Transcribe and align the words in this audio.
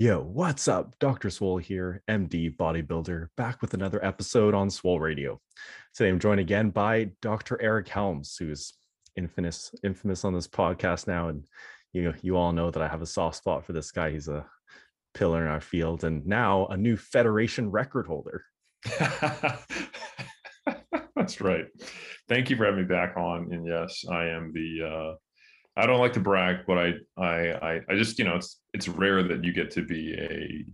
Yo, 0.00 0.18
what's 0.22 0.66
up? 0.66 0.98
Dr. 0.98 1.28
Swole 1.28 1.58
here, 1.58 2.02
MD 2.08 2.56
bodybuilder, 2.56 3.28
back 3.36 3.60
with 3.60 3.74
another 3.74 4.02
episode 4.02 4.54
on 4.54 4.70
Swole 4.70 4.98
Radio. 4.98 5.38
Today 5.94 6.08
I'm 6.08 6.18
joined 6.18 6.40
again 6.40 6.70
by 6.70 7.10
Dr. 7.20 7.60
Eric 7.60 7.86
Helms, 7.86 8.34
who's 8.38 8.72
infamous, 9.14 9.74
infamous 9.84 10.24
on 10.24 10.32
this 10.32 10.48
podcast 10.48 11.06
now. 11.06 11.28
And 11.28 11.44
you 11.92 12.14
you 12.22 12.38
all 12.38 12.50
know 12.50 12.70
that 12.70 12.82
I 12.82 12.88
have 12.88 13.02
a 13.02 13.06
soft 13.06 13.36
spot 13.36 13.66
for 13.66 13.74
this 13.74 13.90
guy. 13.90 14.10
He's 14.10 14.28
a 14.28 14.46
pillar 15.12 15.42
in 15.42 15.50
our 15.50 15.60
field 15.60 16.02
and 16.02 16.26
now 16.26 16.64
a 16.68 16.78
new 16.78 16.96
federation 16.96 17.70
record 17.70 18.06
holder. 18.06 18.42
That's 21.14 21.42
right. 21.42 21.66
Thank 22.26 22.48
you 22.48 22.56
for 22.56 22.64
having 22.64 22.80
me 22.80 22.86
back 22.86 23.18
on. 23.18 23.52
And 23.52 23.66
yes, 23.66 24.06
I 24.10 24.28
am 24.28 24.50
the 24.54 24.82
uh 24.82 25.16
I 25.80 25.86
don't 25.86 26.00
like 26.00 26.12
to 26.14 26.20
brag, 26.20 26.66
but 26.66 26.78
I 26.78 26.94
I 27.16 27.80
I 27.88 27.94
just 27.94 28.18
you 28.18 28.24
know 28.24 28.36
it's 28.36 28.60
it's 28.74 28.88
rare 28.88 29.22
that 29.22 29.44
you 29.44 29.52
get 29.52 29.70
to 29.72 29.82
be 29.82 30.14
a 30.14 30.64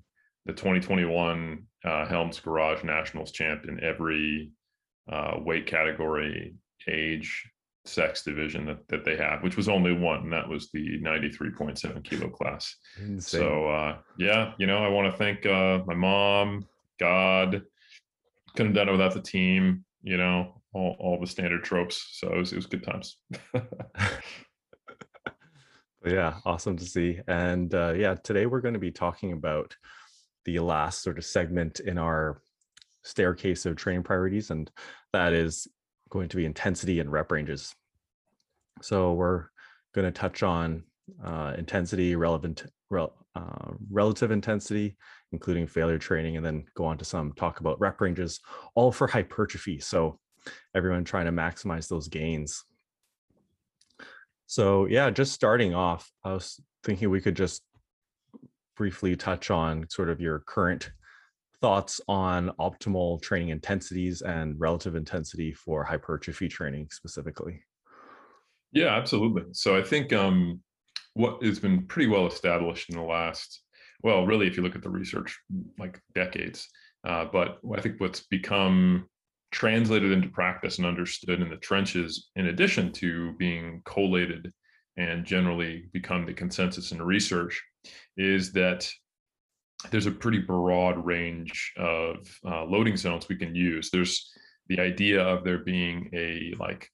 the 0.46 0.52
2021 0.52 1.64
uh, 1.84 2.06
Helms 2.06 2.41
Garage 2.41 2.84
Nationals 2.84 3.33
champ 3.33 3.64
in 3.69 3.83
every 3.83 4.50
uh, 5.11 5.34
weight 5.38 5.66
category, 5.66 6.55
age, 6.88 7.48
sex 7.84 8.23
division 8.23 8.66
that, 8.66 8.87
that 8.88 9.05
they 9.05 9.16
have, 9.16 9.42
which 9.42 9.56
was 9.56 9.69
only 9.69 9.92
one, 9.92 10.20
and 10.20 10.33
that 10.33 10.48
was 10.48 10.70
the 10.70 11.00
93.7 11.00 12.05
kilo 12.05 12.28
class. 12.28 12.77
Insane. 12.98 13.41
So 13.41 13.69
uh, 13.69 13.97
yeah, 14.19 14.52
you 14.59 14.66
know, 14.66 14.84
I 14.84 14.88
want 14.88 15.11
to 15.11 15.16
thank 15.16 15.47
uh, 15.47 15.80
my 15.86 15.95
mom, 15.95 16.66
God. 16.98 17.62
Couldn't 18.55 18.75
have 18.75 18.77
done 18.77 18.88
it 18.88 18.92
without 18.92 19.14
the 19.14 19.20
team. 19.20 19.84
You 20.02 20.16
know, 20.16 20.62
all, 20.73 20.97
all 20.98 21.20
the 21.20 21.27
standard 21.27 21.64
tropes. 21.64 22.09
So 22.12 22.33
it 22.33 22.38
was, 22.38 22.52
it 22.52 22.56
was 22.56 22.66
good 22.66 22.84
times. 22.84 23.19
yeah, 26.06 26.34
awesome 26.45 26.77
to 26.77 26.84
see. 26.84 27.20
And 27.27 27.74
uh, 27.74 27.92
yeah, 27.92 28.14
today 28.14 28.47
we're 28.47 28.60
going 28.60 28.74
to 28.74 28.80
be 28.80 28.92
talking 28.92 29.33
about 29.33 29.77
the 30.45 30.60
last 30.60 31.02
sort 31.02 31.19
of 31.19 31.24
segment 31.24 31.80
in 31.80 31.98
our 31.98 32.41
staircase 33.02 33.67
of 33.67 33.77
training 33.77 34.05
priorities, 34.05 34.50
and 34.50 34.70
that 35.12 35.33
is 35.33 35.66
going 36.11 36.28
to 36.28 36.36
be 36.36 36.44
intensity 36.44 37.00
and 37.00 37.11
rep 37.11 37.33
ranges. 37.33 37.75
So 38.83 39.14
we're 39.14 39.47
going 39.94 40.05
to 40.05 40.12
touch 40.12 40.42
on 40.42 40.84
uh, 41.25 41.55
intensity, 41.58 42.14
relevant, 42.14 42.66
rel, 42.91 43.14
uh, 43.34 43.72
relative 43.91 44.31
intensity, 44.31 44.97
including 45.33 45.66
failure 45.66 45.98
training, 45.98 46.36
and 46.36 46.47
then 46.47 46.64
go 46.75 46.84
on 46.84 46.98
to 46.98 47.05
some 47.05 47.33
talk 47.33 47.61
about 47.61 47.81
rep 47.81 48.00
ranges, 48.00 48.41
all 48.75 48.92
for 48.92 49.06
hypertrophy. 49.06 49.81
So 49.81 50.20
everyone 50.75 51.05
trying 51.05 51.27
to 51.27 51.33
maximize 51.33 51.88
those 51.88 52.09
gains. 52.09 52.64
So 54.47 54.86
yeah, 54.86 55.11
just 55.11 55.33
starting 55.33 55.75
off, 55.75 56.11
I 56.25 56.33
was 56.33 56.61
thinking 56.84 57.11
we 57.11 57.20
could 57.20 57.36
just 57.36 57.62
briefly 58.77 59.16
touch 59.16 59.50
on 59.50 59.88
sort 59.88 60.08
of 60.11 60.20
your 60.20 60.41
current 60.41 60.91
thoughts 61.61 62.00
on 62.06 62.50
optimal 62.61 63.20
training 63.22 63.48
intensities 63.48 64.22
and 64.22 64.58
relative 64.58 64.94
intensity 64.94 65.53
for 65.53 65.83
hypertrophy 65.84 66.48
training 66.48 66.88
specifically. 66.91 67.62
Yeah, 68.72 68.94
absolutely. 68.94 69.44
So 69.53 69.77
I 69.77 69.83
think 69.83 70.12
um, 70.12 70.60
what 71.14 71.42
has 71.42 71.58
been 71.58 71.86
pretty 71.86 72.08
well 72.08 72.27
established 72.27 72.91
in 72.91 72.97
the 72.97 73.03
last, 73.03 73.62
well, 74.03 74.27
really, 74.27 74.47
if 74.47 74.56
you 74.56 74.62
look 74.62 74.77
at 74.77 74.83
the 74.83 74.91
research, 74.91 75.38
like 75.78 75.98
decades, 76.14 76.69
uh, 77.05 77.25
but 77.25 77.58
I 77.75 77.81
think 77.81 78.00
what's 78.00 78.20
become 78.27 79.08
translated 79.52 80.12
into 80.12 80.28
practice 80.28 80.78
and 80.78 80.86
understood 80.86 81.41
in 81.41 81.48
the 81.48 81.56
trenches, 81.56 82.30
in 82.36 82.47
addition 82.47 82.92
to 82.92 83.33
being 83.33 83.83
collated 83.84 84.53
and 84.97 85.25
generally 85.25 85.88
become 85.92 86.27
the 86.27 86.33
consensus 86.33 86.92
in 86.92 87.03
research, 87.03 87.62
is 88.16 88.53
that 88.53 88.91
there's 89.91 90.06
a 90.06 90.11
pretty 90.11 90.38
broad 90.38 91.05
range 91.05 91.72
of 91.77 92.16
uh, 92.47 92.64
loading 92.64 92.97
zones 92.97 93.28
we 93.28 93.36
can 93.36 93.55
use. 93.55 93.91
There's 93.91 94.33
the 94.69 94.80
idea 94.80 95.22
of 95.22 95.44
there 95.44 95.58
being 95.58 96.10
a 96.12 96.55
like 96.58 96.91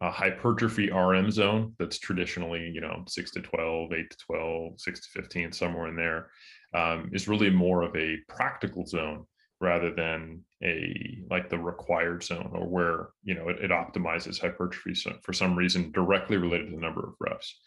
a 0.00 0.10
hypertrophy 0.10 0.90
RM 0.90 1.30
zone 1.30 1.74
that's 1.78 1.98
traditionally, 1.98 2.70
you 2.74 2.80
know, 2.80 3.04
six 3.06 3.30
to 3.32 3.40
12, 3.40 3.92
eight 3.92 4.10
to 4.10 4.16
12, 4.26 4.80
six 4.80 5.00
to 5.00 5.20
15, 5.20 5.52
somewhere 5.52 5.88
in 5.88 5.96
there, 5.96 6.30
um, 6.74 7.10
is 7.12 7.28
really 7.28 7.48
more 7.48 7.82
of 7.82 7.94
a 7.96 8.18
practical 8.28 8.84
zone 8.84 9.24
rather 9.64 9.92
than 9.92 10.44
a 10.62 11.18
like 11.30 11.48
the 11.50 11.58
required 11.58 12.22
zone 12.22 12.50
or 12.54 12.68
where 12.68 13.08
you 13.22 13.34
know 13.34 13.48
it, 13.48 13.56
it 13.60 13.70
optimizes 13.70 14.40
hypertrophy 14.40 14.94
so 14.94 15.12
for 15.22 15.32
some 15.32 15.56
reason 15.56 15.90
directly 15.92 16.36
related 16.36 16.66
to 16.66 16.76
the 16.76 16.80
number 16.80 17.00
of 17.00 17.14
reps. 17.18 17.58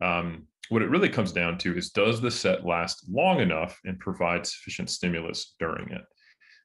Um, 0.00 0.46
what 0.70 0.82
it 0.82 0.90
really 0.90 1.08
comes 1.08 1.32
down 1.32 1.58
to 1.58 1.76
is 1.76 1.90
does 1.90 2.20
the 2.20 2.30
set 2.30 2.66
last 2.66 3.06
long 3.08 3.40
enough 3.40 3.78
and 3.84 3.98
provide 3.98 4.46
sufficient 4.46 4.90
stimulus 4.90 5.54
during 5.58 5.88
it? 5.90 6.02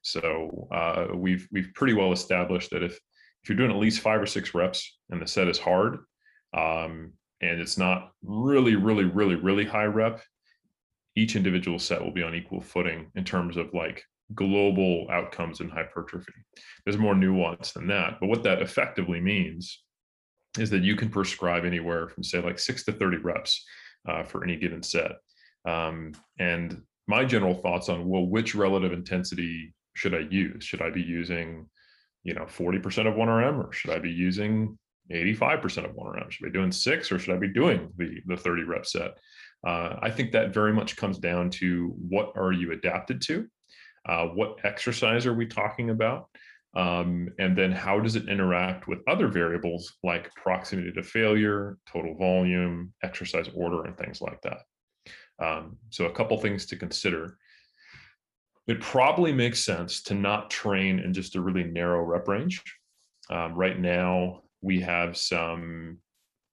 So 0.02 0.68
uh, 0.72 1.06
we've 1.14 1.46
we've 1.52 1.72
pretty 1.74 1.94
well 1.94 2.12
established 2.12 2.70
that 2.70 2.82
if 2.82 2.92
if 3.42 3.48
you're 3.48 3.58
doing 3.58 3.70
at 3.70 3.76
least 3.76 4.00
five 4.00 4.20
or 4.20 4.26
six 4.26 4.54
reps 4.54 4.98
and 5.10 5.20
the 5.20 5.26
set 5.26 5.48
is 5.48 5.58
hard 5.58 5.98
um, 6.56 7.12
and 7.40 7.60
it's 7.60 7.78
not 7.78 8.10
really 8.22 8.76
really 8.76 9.04
really 9.04 9.36
really 9.36 9.64
high 9.64 9.84
rep, 9.84 10.22
each 11.16 11.36
individual 11.36 11.78
set 11.78 12.02
will 12.02 12.12
be 12.12 12.22
on 12.22 12.34
equal 12.34 12.60
footing 12.60 13.10
in 13.14 13.24
terms 13.24 13.56
of 13.56 13.72
like 13.74 14.04
global 14.34 15.06
outcomes 15.10 15.60
in 15.60 15.68
hypertrophy. 15.68 16.32
There's 16.84 16.98
more 16.98 17.14
nuance 17.14 17.72
than 17.72 17.86
that. 17.88 18.18
But 18.20 18.28
what 18.28 18.42
that 18.44 18.62
effectively 18.62 19.20
means 19.20 19.82
is 20.58 20.70
that 20.70 20.82
you 20.82 20.96
can 20.96 21.08
prescribe 21.08 21.64
anywhere 21.64 22.08
from, 22.08 22.24
say, 22.24 22.40
like 22.40 22.58
six 22.58 22.84
to 22.84 22.92
30 22.92 23.18
reps 23.18 23.64
uh, 24.08 24.22
for 24.22 24.44
any 24.44 24.56
given 24.56 24.82
set. 24.82 25.12
Um, 25.64 26.12
and 26.38 26.82
my 27.06 27.24
general 27.24 27.54
thoughts 27.54 27.88
on, 27.88 28.08
well, 28.08 28.26
which 28.26 28.54
relative 28.54 28.92
intensity 28.92 29.74
should 29.94 30.14
I 30.14 30.26
use? 30.30 30.64
Should 30.64 30.82
I 30.82 30.90
be 30.90 31.02
using, 31.02 31.66
you 32.22 32.34
know, 32.34 32.44
40% 32.44 33.06
of 33.06 33.14
1RM 33.14 33.64
or 33.64 33.72
should 33.72 33.90
I 33.90 33.98
be 33.98 34.10
using 34.10 34.78
85% 35.10 35.84
of 35.84 35.96
1RM? 35.96 36.30
Should 36.30 36.46
I 36.46 36.48
be 36.50 36.58
doing 36.58 36.72
six 36.72 37.10
or 37.10 37.18
should 37.18 37.34
I 37.34 37.38
be 37.38 37.48
doing 37.48 37.90
the, 37.96 38.20
the 38.26 38.36
30 38.36 38.62
rep 38.64 38.86
set? 38.86 39.18
Uh, 39.66 39.96
I 40.00 40.10
think 40.10 40.32
that 40.32 40.54
very 40.54 40.72
much 40.72 40.96
comes 40.96 41.18
down 41.18 41.50
to 41.50 41.94
what 42.08 42.32
are 42.36 42.52
you 42.52 42.72
adapted 42.72 43.20
to 43.22 43.46
uh, 44.06 44.26
what 44.26 44.64
exercise 44.64 45.26
are 45.26 45.34
we 45.34 45.46
talking 45.46 45.90
about? 45.90 46.28
Um, 46.76 47.28
and 47.38 47.56
then 47.58 47.72
how 47.72 47.98
does 47.98 48.14
it 48.14 48.28
interact 48.28 48.86
with 48.86 49.00
other 49.08 49.26
variables 49.26 49.94
like 50.04 50.32
proximity 50.34 50.92
to 50.92 51.02
failure, 51.02 51.78
total 51.92 52.14
volume, 52.16 52.92
exercise 53.02 53.48
order, 53.54 53.84
and 53.84 53.96
things 53.96 54.20
like 54.20 54.40
that. 54.42 54.58
Um, 55.44 55.78
so 55.88 56.06
a 56.06 56.12
couple 56.12 56.38
things 56.38 56.66
to 56.66 56.76
consider. 56.76 57.36
It 58.68 58.80
probably 58.80 59.32
makes 59.32 59.64
sense 59.64 60.02
to 60.04 60.14
not 60.14 60.50
train 60.50 61.00
in 61.00 61.12
just 61.12 61.34
a 61.34 61.40
really 61.40 61.64
narrow 61.64 62.04
rep 62.04 62.28
range. 62.28 62.62
Um, 63.30 63.54
right 63.54 63.78
now, 63.78 64.42
we 64.60 64.80
have 64.80 65.16
some, 65.16 65.98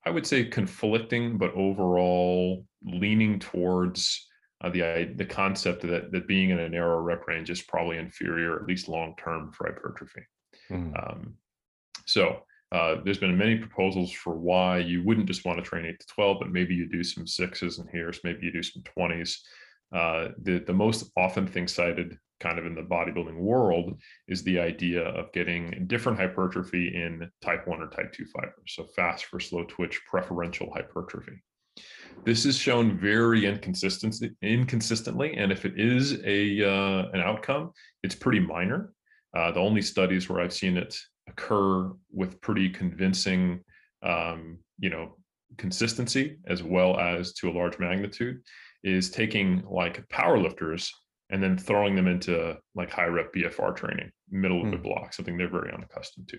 I 0.05 0.09
would 0.09 0.25
say, 0.25 0.45
conflicting, 0.45 1.37
but 1.37 1.53
overall 1.53 2.65
leaning 2.83 3.39
towards 3.39 4.26
uh, 4.61 4.69
the 4.69 5.13
the 5.15 5.25
concept 5.25 5.81
that 5.83 6.11
that 6.11 6.27
being 6.27 6.49
in 6.49 6.59
a 6.59 6.69
narrow 6.69 6.99
rep 6.99 7.27
range 7.27 7.49
is 7.49 7.61
probably 7.61 7.97
inferior, 7.97 8.55
at 8.55 8.67
least 8.67 8.87
long 8.87 9.13
term, 9.17 9.51
for 9.51 9.67
hypertrophy. 9.67 10.21
Mm-hmm. 10.71 10.95
Um, 10.95 11.35
so 12.05 12.43
uh, 12.71 12.95
there's 13.03 13.19
been 13.19 13.37
many 13.37 13.57
proposals 13.57 14.11
for 14.11 14.35
why 14.35 14.79
you 14.79 15.03
wouldn't 15.03 15.27
just 15.27 15.45
want 15.45 15.57
to 15.59 15.63
train 15.63 15.85
eight 15.85 15.99
to 15.99 16.07
twelve, 16.07 16.37
but 16.39 16.51
maybe 16.51 16.73
you 16.73 16.89
do 16.89 17.03
some 17.03 17.27
sixes 17.27 17.77
and 17.77 17.87
here's 17.91 18.23
maybe 18.23 18.39
you 18.41 18.51
do 18.51 18.63
some 18.63 18.83
twenties. 18.83 19.43
Uh, 19.93 20.29
the 20.41 20.59
the 20.59 20.73
most 20.73 21.11
often 21.15 21.47
thing 21.47 21.67
cited 21.67 22.17
kind 22.39 22.59
of 22.59 22.65
in 22.65 22.75
the 22.75 22.81
bodybuilding 22.81 23.37
world 23.37 23.99
is 24.27 24.43
the 24.43 24.59
idea 24.59 25.03
of 25.03 25.31
getting 25.33 25.85
different 25.87 26.19
hypertrophy 26.19 26.93
in 26.95 27.29
type 27.41 27.67
1 27.67 27.81
or 27.81 27.87
type 27.87 28.13
2 28.13 28.25
fibers 28.25 28.53
so 28.67 28.83
fast 28.95 29.25
for 29.25 29.39
slow 29.39 29.63
twitch 29.63 30.01
preferential 30.07 30.71
hypertrophy 30.71 31.41
this 32.25 32.45
is 32.45 32.57
shown 32.57 32.97
very 32.97 33.45
inconsistent, 33.45 34.15
inconsistently, 34.41 35.35
and 35.35 35.51
if 35.51 35.65
it 35.65 35.79
is 35.79 36.21
a 36.25 36.63
uh, 36.63 37.09
an 37.13 37.21
outcome, 37.21 37.71
it's 38.03 38.15
pretty 38.15 38.39
minor. 38.39 38.93
Uh, 39.35 39.51
the 39.51 39.59
only 39.59 39.81
studies 39.81 40.29
where 40.29 40.41
I've 40.41 40.53
seen 40.53 40.77
it 40.77 40.97
occur 41.29 41.91
with 42.11 42.41
pretty 42.41 42.69
convincing, 42.69 43.63
um, 44.03 44.59
you 44.79 44.89
know, 44.89 45.17
consistency 45.57 46.37
as 46.47 46.63
well 46.63 46.99
as 46.99 47.33
to 47.33 47.49
a 47.49 47.53
large 47.53 47.79
magnitude 47.79 48.41
is 48.83 49.09
taking 49.09 49.63
like 49.69 50.07
powerlifters 50.09 50.89
and 51.29 51.43
then 51.43 51.57
throwing 51.57 51.95
them 51.95 52.07
into 52.07 52.57
like 52.75 52.89
high 52.89 53.05
rep 53.05 53.33
BFR 53.33 53.75
training, 53.75 54.11
middle 54.29 54.63
of 54.63 54.71
the 54.71 54.77
hmm. 54.77 54.83
block, 54.83 55.13
something 55.13 55.37
they're 55.37 55.49
very 55.49 55.73
unaccustomed 55.73 56.29
to. 56.29 56.37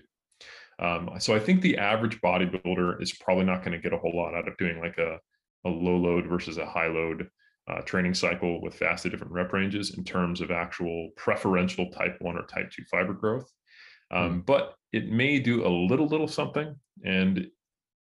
Um, 0.79 1.09
so 1.19 1.35
I 1.35 1.39
think 1.39 1.61
the 1.61 1.77
average 1.77 2.21
bodybuilder 2.21 3.01
is 3.01 3.13
probably 3.13 3.43
not 3.43 3.63
going 3.63 3.73
to 3.73 3.81
get 3.81 3.93
a 3.93 3.97
whole 3.97 4.15
lot 4.15 4.33
out 4.33 4.47
of 4.47 4.57
doing 4.57 4.79
like 4.79 4.97
a 4.97 5.19
a 5.65 5.69
low 5.69 5.97
load 5.97 6.27
versus 6.27 6.57
a 6.57 6.65
high 6.65 6.87
load 6.87 7.27
uh, 7.69 7.81
training 7.81 8.13
cycle 8.13 8.61
with 8.61 8.79
vastly 8.79 9.11
different 9.11 9.33
rep 9.33 9.53
ranges 9.53 9.95
in 9.97 10.03
terms 10.03 10.41
of 10.41 10.51
actual 10.51 11.09
preferential 11.15 11.89
type 11.91 12.15
1 12.19 12.37
or 12.37 12.43
type 12.43 12.71
2 12.71 12.83
fiber 12.89 13.13
growth. 13.13 13.51
Um, 14.11 14.41
mm. 14.41 14.45
But 14.45 14.75
it 14.91 15.09
may 15.09 15.39
do 15.39 15.65
a 15.65 15.69
little, 15.69 16.07
little 16.07 16.27
something. 16.27 16.75
And 17.05 17.47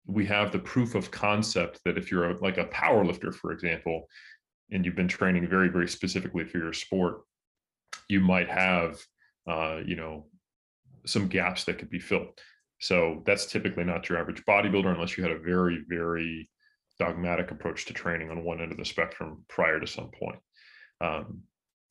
we 0.07 0.25
have 0.27 0.53
the 0.53 0.61
proof 0.61 0.95
of 0.95 1.11
concept 1.11 1.81
that 1.85 1.99
if 1.99 2.13
you're 2.13 2.31
a, 2.31 2.39
like 2.39 2.59
a 2.59 2.67
power 2.67 3.05
lifter, 3.05 3.33
for 3.33 3.51
example, 3.51 4.07
and 4.71 4.85
you've 4.85 4.97
been 4.97 5.09
training 5.09 5.47
very 5.49 5.69
very 5.69 5.89
specifically 5.89 6.45
for 6.45 6.59
your 6.59 6.73
sport 6.73 7.23
you 8.09 8.21
might 8.21 8.49
have 8.49 9.01
uh, 9.49 9.81
you 9.85 9.97
know 9.97 10.27
some 11.07 11.29
gaps 11.29 11.65
that 11.65 11.79
could 11.79 11.91
be 11.91 12.01
filled 12.01 12.39
so 12.81 13.23
that's 13.25 13.47
typically 13.47 13.85
not 13.85 14.09
your 14.09 14.19
average 14.19 14.45
bodybuilder 14.45 14.93
unless 14.93 15.17
you 15.17 15.23
had 15.23 15.33
a 15.33 15.39
very 15.39 15.85
very 15.89 16.49
dogmatic 16.99 17.51
approach 17.51 17.87
to 17.87 17.93
training 17.93 18.31
on 18.31 18.45
one 18.45 18.61
end 18.61 18.73
of 18.73 18.79
the 18.79 18.85
spectrum 18.85 19.45
prior 19.49 19.81
to 19.81 19.87
some 19.87 20.11
point. 20.11 20.39
Um, 21.01 21.43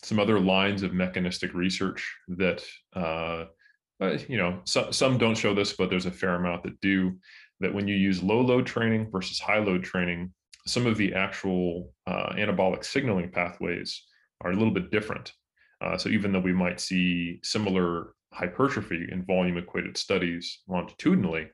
some 0.04 0.20
other 0.20 0.40
lines 0.40 0.84
of 0.84 0.94
mechanistic 0.94 1.54
research 1.54 2.16
that 2.28 2.64
uh, 2.96 3.46
uh, 4.02 4.18
you 4.28 4.38
know 4.38 4.60
so, 4.66 4.92
some 4.92 5.18
don't 5.18 5.38
show 5.38 5.56
this 5.56 5.74
but 5.74 5.90
there's 5.90 6.06
a 6.06 6.12
fair 6.12 6.36
amount 6.36 6.64
that 6.64 6.80
do 6.82 7.18
that 7.62 7.74
when 7.74 7.88
you 7.88 7.96
use 7.96 8.22
low 8.22 8.42
load 8.42 8.66
training 8.66 9.10
versus 9.10 9.40
high 9.40 9.60
load 9.60 9.84
training 9.84 10.32
some 10.68 10.88
of 10.88 10.98
the 10.98 11.14
actual 11.14 11.94
uh, 12.08 12.34
anabolic 12.34 12.84
signaling 12.84 13.30
pathways 13.30 14.04
are 14.42 14.52
a 14.52 14.56
little 14.56 14.74
bit 14.74 14.92
different. 14.92 15.32
Uh, 15.82 15.98
so 15.98 16.10
even 16.10 16.32
though 16.32 16.40
we 16.40 16.54
might 16.54 16.80
see 16.80 17.40
similar 17.44 18.14
hypertrophy 18.34 19.08
in 19.12 19.26
volume 19.26 19.58
equated 19.58 19.96
studies 19.96 20.60
longitudinally 20.68 21.48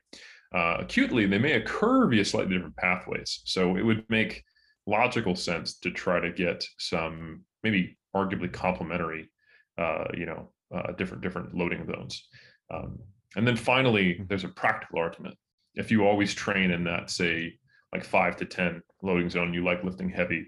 uh, 0.54 0.76
acutely 0.80 1.26
they 1.26 1.38
may 1.38 1.52
occur 1.52 2.06
via 2.08 2.24
slightly 2.24 2.54
different 2.54 2.76
pathways 2.76 3.40
so 3.44 3.76
it 3.76 3.82
would 3.82 4.04
make 4.08 4.42
logical 4.86 5.34
sense 5.34 5.78
to 5.78 5.90
try 5.90 6.18
to 6.20 6.32
get 6.32 6.64
some 6.78 7.42
maybe 7.62 7.96
arguably 8.14 8.52
complementary 8.52 9.30
uh, 9.78 10.04
you 10.14 10.26
know 10.26 10.50
uh, 10.74 10.92
different 10.92 11.22
different 11.22 11.54
loading 11.54 11.86
zones. 11.86 12.28
Um, 12.72 12.98
and 13.36 13.46
then 13.46 13.56
finally, 13.56 14.14
hmm. 14.14 14.24
there's 14.28 14.44
a 14.44 14.48
practical 14.48 14.98
argument. 14.98 15.36
If 15.74 15.90
you 15.90 16.06
always 16.06 16.34
train 16.34 16.70
in 16.70 16.84
that, 16.84 17.10
say, 17.10 17.58
like 17.92 18.04
five 18.04 18.36
to 18.36 18.44
10 18.44 18.82
loading 19.02 19.30
zone, 19.30 19.54
you 19.54 19.64
like 19.64 19.84
lifting 19.84 20.10
heavy, 20.10 20.46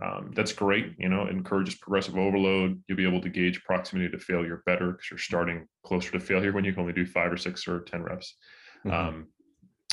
um, 0.00 0.30
that's 0.34 0.52
great. 0.52 0.94
You 0.98 1.08
know, 1.08 1.26
encourages 1.26 1.74
progressive 1.74 2.16
overload. 2.16 2.80
You'll 2.86 2.96
be 2.96 3.06
able 3.06 3.20
to 3.20 3.28
gauge 3.28 3.62
proximity 3.64 4.08
to 4.10 4.18
failure 4.18 4.62
better 4.66 4.92
because 4.92 5.10
you're 5.10 5.18
starting 5.18 5.66
closer 5.84 6.12
to 6.12 6.20
failure 6.20 6.52
when 6.52 6.64
you 6.64 6.72
can 6.72 6.82
only 6.82 6.92
do 6.92 7.04
five 7.04 7.32
or 7.32 7.36
six 7.36 7.66
or 7.66 7.80
10 7.80 8.02
reps. 8.02 8.36
Mm-hmm. 8.86 8.96
Um, 8.96 9.26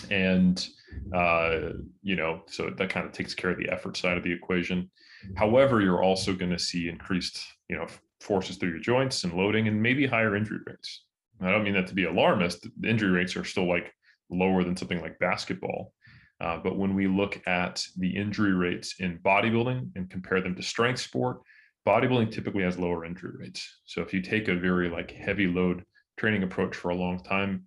and, 0.09 0.67
uh, 1.13 1.69
you 2.01 2.15
know, 2.15 2.41
so 2.47 2.69
that 2.69 2.89
kind 2.89 3.05
of 3.05 3.11
takes 3.11 3.33
care 3.33 3.51
of 3.51 3.57
the 3.57 3.69
effort 3.69 3.97
side 3.97 4.17
of 4.17 4.23
the 4.23 4.31
equation. 4.31 4.89
However, 5.35 5.81
you're 5.81 6.03
also 6.03 6.33
going 6.33 6.51
to 6.51 6.59
see 6.59 6.89
increased, 6.89 7.43
you 7.69 7.77
know, 7.77 7.87
forces 8.19 8.57
through 8.57 8.69
your 8.69 8.79
joints 8.79 9.23
and 9.23 9.33
loading 9.33 9.67
and 9.67 9.81
maybe 9.81 10.05
higher 10.05 10.35
injury 10.35 10.59
rates. 10.65 11.03
I 11.41 11.51
don't 11.51 11.63
mean 11.63 11.73
that 11.73 11.87
to 11.87 11.95
be 11.95 12.05
alarmist. 12.05 12.67
The 12.79 12.89
injury 12.89 13.11
rates 13.11 13.35
are 13.35 13.43
still 13.43 13.67
like 13.67 13.93
lower 14.29 14.63
than 14.63 14.75
something 14.75 15.01
like 15.01 15.19
basketball. 15.19 15.93
Uh, 16.39 16.57
but 16.57 16.77
when 16.77 16.93
we 16.93 17.07
look 17.07 17.41
at 17.47 17.83
the 17.97 18.15
injury 18.15 18.53
rates 18.53 18.95
in 18.99 19.19
bodybuilding 19.19 19.89
and 19.95 20.09
compare 20.09 20.41
them 20.41 20.55
to 20.55 20.61
strength 20.61 20.99
sport, 20.99 21.41
bodybuilding 21.87 22.31
typically 22.31 22.63
has 22.63 22.77
lower 22.77 23.05
injury 23.05 23.31
rates. 23.39 23.79
So 23.85 24.01
if 24.01 24.13
you 24.13 24.21
take 24.21 24.47
a 24.47 24.55
very 24.55 24.89
like 24.89 25.11
heavy 25.11 25.47
load 25.47 25.83
training 26.17 26.43
approach 26.43 26.75
for 26.75 26.89
a 26.89 26.95
long 26.95 27.23
time, 27.23 27.65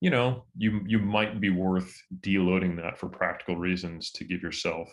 you 0.00 0.10
know, 0.10 0.44
you 0.56 0.80
you 0.86 0.98
might 0.98 1.40
be 1.40 1.50
worth 1.50 1.92
deloading 2.20 2.76
that 2.76 2.98
for 2.98 3.08
practical 3.08 3.56
reasons 3.56 4.12
to 4.12 4.24
give 4.24 4.42
yourself, 4.42 4.88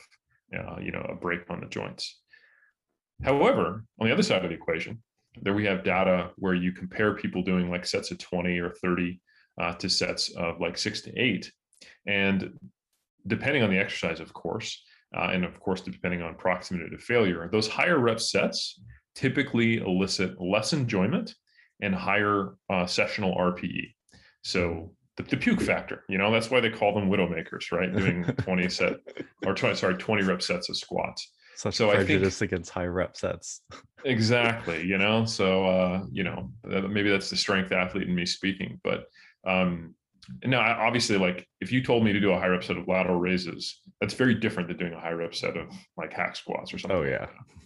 uh, 0.58 0.80
you 0.80 0.92
know, 0.92 1.06
a 1.10 1.16
break 1.16 1.42
on 1.50 1.60
the 1.60 1.68
joints. 1.68 2.22
However, 3.24 3.86
on 4.00 4.08
the 4.08 4.14
other 4.14 4.24
side 4.24 4.44
of 4.44 4.50
the 4.50 4.56
equation, 4.56 5.02
there 5.42 5.54
we 5.54 5.66
have 5.66 5.84
data 5.84 6.32
where 6.38 6.54
you 6.54 6.72
compare 6.72 7.16
people 7.16 7.44
doing 7.44 7.70
like 7.70 7.86
sets 7.86 8.12
of 8.12 8.18
20 8.18 8.60
or 8.60 8.72
30 8.72 9.20
uh, 9.62 9.74
to 9.74 9.90
sets 9.90 10.30
of 10.36 10.60
like 10.60 10.78
six 10.78 11.02
to 11.02 11.14
eight. 11.18 11.52
And 12.08 12.54
depending 13.28 13.64
on 13.64 13.70
the 13.70 13.80
exercise, 13.80 14.20
of 14.20 14.34
course, 14.34 14.82
uh, 15.16 15.30
and 15.32 15.46
of 15.46 15.60
course, 15.60 15.82
depending 15.82 16.22
on 16.22 16.36
proximity 16.36 16.90
to 16.90 16.98
failure, 16.98 17.48
those 17.52 17.68
higher 17.68 18.00
rep 18.00 18.20
sets 18.20 18.82
typically 19.14 19.78
elicit 19.78 20.42
less 20.42 20.74
enjoyment 20.74 21.34
and 21.82 21.96
higher 21.96 22.56
uh, 22.70 22.86
sessional 22.86 23.36
RPE. 23.36 23.95
So 24.46 24.92
the, 25.18 25.24
the, 25.24 25.38
puke 25.38 25.60
factor, 25.60 26.04
you 26.08 26.20
know, 26.20 26.32
that's 26.32 26.52
why 26.52 26.60
they 26.60 26.70
call 26.70 26.94
them 26.94 27.10
widowmakers, 27.10 27.72
right? 27.72 27.92
Doing 27.92 28.24
20 28.44 28.70
set 28.70 28.98
or 29.44 29.56
20, 29.56 29.76
sorry, 29.76 29.96
20 29.96 30.22
rep 30.22 30.40
sets 30.40 30.70
of 30.70 30.78
squats. 30.78 31.32
Such 31.56 31.78
so 31.78 31.90
prejudice 31.90 32.38
think, 32.38 32.52
against 32.52 32.70
high 32.70 32.86
rep 32.86 33.18
sets. 33.18 33.62
exactly. 34.06 34.86
You 34.86 35.00
know, 35.00 35.26
so 35.26 35.66
uh, 35.66 36.04
you 36.12 36.24
know, 36.24 36.52
maybe 36.64 37.10
that's 37.10 37.32
the 37.32 37.36
strength 37.36 37.72
athlete 37.72 38.08
in 38.08 38.14
me 38.14 38.28
speaking. 38.28 38.80
But 38.84 39.06
um, 39.48 39.96
no, 40.46 40.60
obviously, 40.60 41.18
like 41.18 41.48
if 41.60 41.72
you 41.72 41.82
told 41.82 42.04
me 42.04 42.14
to 42.14 42.20
do 42.20 42.32
a 42.32 42.40
high 42.40 42.48
rep 42.48 42.64
set 42.64 42.78
of 42.78 42.88
lateral 42.88 43.20
raises, 43.20 43.82
that's 44.00 44.14
very 44.14 44.36
different 44.36 44.68
than 44.68 44.78
doing 44.78 44.94
a 44.94 45.00
high 45.00 45.14
rep 45.14 45.34
set 45.34 45.58
of 45.58 45.70
like 45.98 46.14
hack 46.14 46.36
squats 46.36 46.72
or 46.72 46.78
something. 46.78 47.00
Oh 47.00 47.04
yeah. 47.04 47.22
Like 47.22 47.65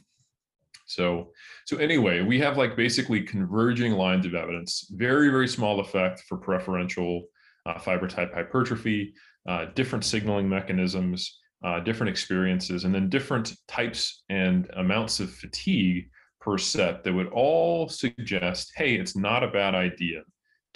so, 0.89 1.31
so 1.65 1.77
anyway, 1.77 2.21
we 2.21 2.39
have 2.39 2.57
like 2.57 2.75
basically 2.75 3.21
converging 3.21 3.93
lines 3.93 4.25
of 4.25 4.35
evidence. 4.35 4.87
Very, 4.91 5.29
very 5.29 5.47
small 5.47 5.79
effect 5.79 6.21
for 6.27 6.37
preferential 6.37 7.23
uh, 7.65 7.79
fiber 7.79 8.07
type 8.07 8.33
hypertrophy. 8.33 9.13
Uh, 9.47 9.65
different 9.73 10.03
signaling 10.03 10.49
mechanisms 10.49 11.39
uh, 11.63 11.79
different 11.79 12.09
experiences, 12.09 12.85
and 12.85 12.95
then 12.95 13.09
different 13.09 13.53
types 13.67 14.23
and 14.29 14.69
amounts 14.77 15.19
of 15.19 15.31
fatigue 15.31 16.09
per 16.39 16.57
set 16.57 17.03
that 17.03 17.13
would 17.13 17.27
all 17.27 17.89
suggest 17.89 18.71
hey, 18.75 18.95
it's 18.95 19.15
not 19.15 19.43
a 19.43 19.51
bad 19.51 19.75
idea 19.75 20.21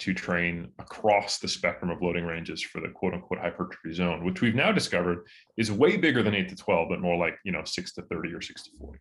to 0.00 0.12
train 0.12 0.68
across 0.78 1.38
the 1.38 1.48
spectrum 1.48 1.90
of 1.90 2.02
loading 2.02 2.26
ranges 2.26 2.60
for 2.60 2.80
the 2.80 2.88
quote 2.88 3.14
unquote 3.14 3.38
hypertrophy 3.38 3.94
zone, 3.94 4.24
which 4.24 4.42
we've 4.42 4.54
now 4.54 4.72
discovered 4.72 5.24
is 5.56 5.72
way 5.72 5.96
bigger 5.96 6.22
than 6.22 6.34
8 6.34 6.48
to 6.50 6.56
12, 6.56 6.88
but 6.90 7.00
more 7.00 7.16
like, 7.16 7.38
you 7.44 7.52
know, 7.52 7.62
6 7.64 7.92
to 7.94 8.02
30 8.02 8.34
or 8.34 8.42
6 8.42 8.62
to 8.64 8.70
40. 8.78 8.98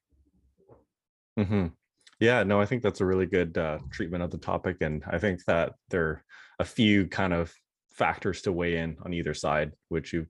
Mm-hmm. 1.40 1.68
Yeah, 2.20 2.44
no, 2.44 2.62
I 2.62 2.66
think 2.66 2.84
that's 2.84 3.02
a 3.02 3.06
really 3.06 3.26
good 3.26 3.58
uh, 3.58 3.80
treatment 3.92 4.24
of 4.24 4.32
the 4.32 4.38
topic. 4.38 4.78
And 4.82 5.04
I 5.08 5.18
think 5.18 5.44
that 5.46 5.74
there 5.90 6.06
are 6.06 6.24
a 6.60 6.66
few 6.66 7.08
kind 7.08 7.34
of 7.34 7.54
factors 7.92 8.42
to 8.44 8.52
weigh 8.52 8.78
in 8.78 8.98
on 9.04 9.14
either 9.14 9.34
side, 9.34 9.74
which 9.90 10.14
you've 10.14 10.30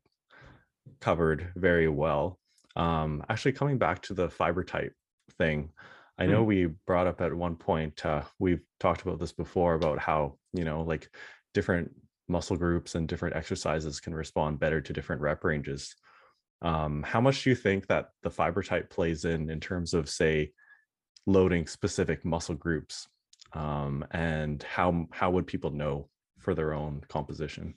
covered 1.01 1.51
very 1.55 1.87
well. 1.87 2.39
Um, 2.75 3.23
actually, 3.29 3.51
coming 3.51 3.77
back 3.77 4.01
to 4.03 4.13
the 4.13 4.29
fiber 4.29 4.63
type 4.63 4.93
thing, 5.37 5.69
I 6.17 6.25
know 6.25 6.43
mm. 6.43 6.47
we 6.47 6.65
brought 6.87 7.07
up 7.07 7.21
at 7.21 7.33
one 7.33 7.55
point, 7.55 8.05
uh, 8.05 8.23
we've 8.39 8.63
talked 8.79 9.01
about 9.01 9.19
this 9.19 9.31
before 9.31 9.75
about 9.75 9.99
how, 9.99 10.37
you 10.53 10.63
know, 10.63 10.81
like 10.81 11.09
different 11.53 11.91
muscle 12.27 12.57
groups 12.57 12.95
and 12.95 13.07
different 13.07 13.35
exercises 13.35 13.99
can 13.99 14.15
respond 14.15 14.59
better 14.59 14.79
to 14.81 14.93
different 14.93 15.21
rep 15.21 15.43
ranges. 15.43 15.95
Um, 16.61 17.03
how 17.03 17.19
much 17.19 17.43
do 17.43 17.49
you 17.49 17.55
think 17.55 17.87
that 17.87 18.09
the 18.21 18.29
fiber 18.29 18.63
type 18.63 18.89
plays 18.89 19.25
in 19.25 19.49
in 19.49 19.59
terms 19.59 19.93
of, 19.93 20.09
say, 20.09 20.51
loading 21.25 21.67
specific 21.67 22.25
muscle 22.25 22.55
groups? 22.55 23.07
Um, 23.53 24.05
and 24.11 24.63
how 24.63 25.07
how 25.11 25.29
would 25.31 25.45
people 25.45 25.69
know 25.69 26.09
for 26.39 26.55
their 26.55 26.73
own 26.73 27.01
composition? 27.07 27.75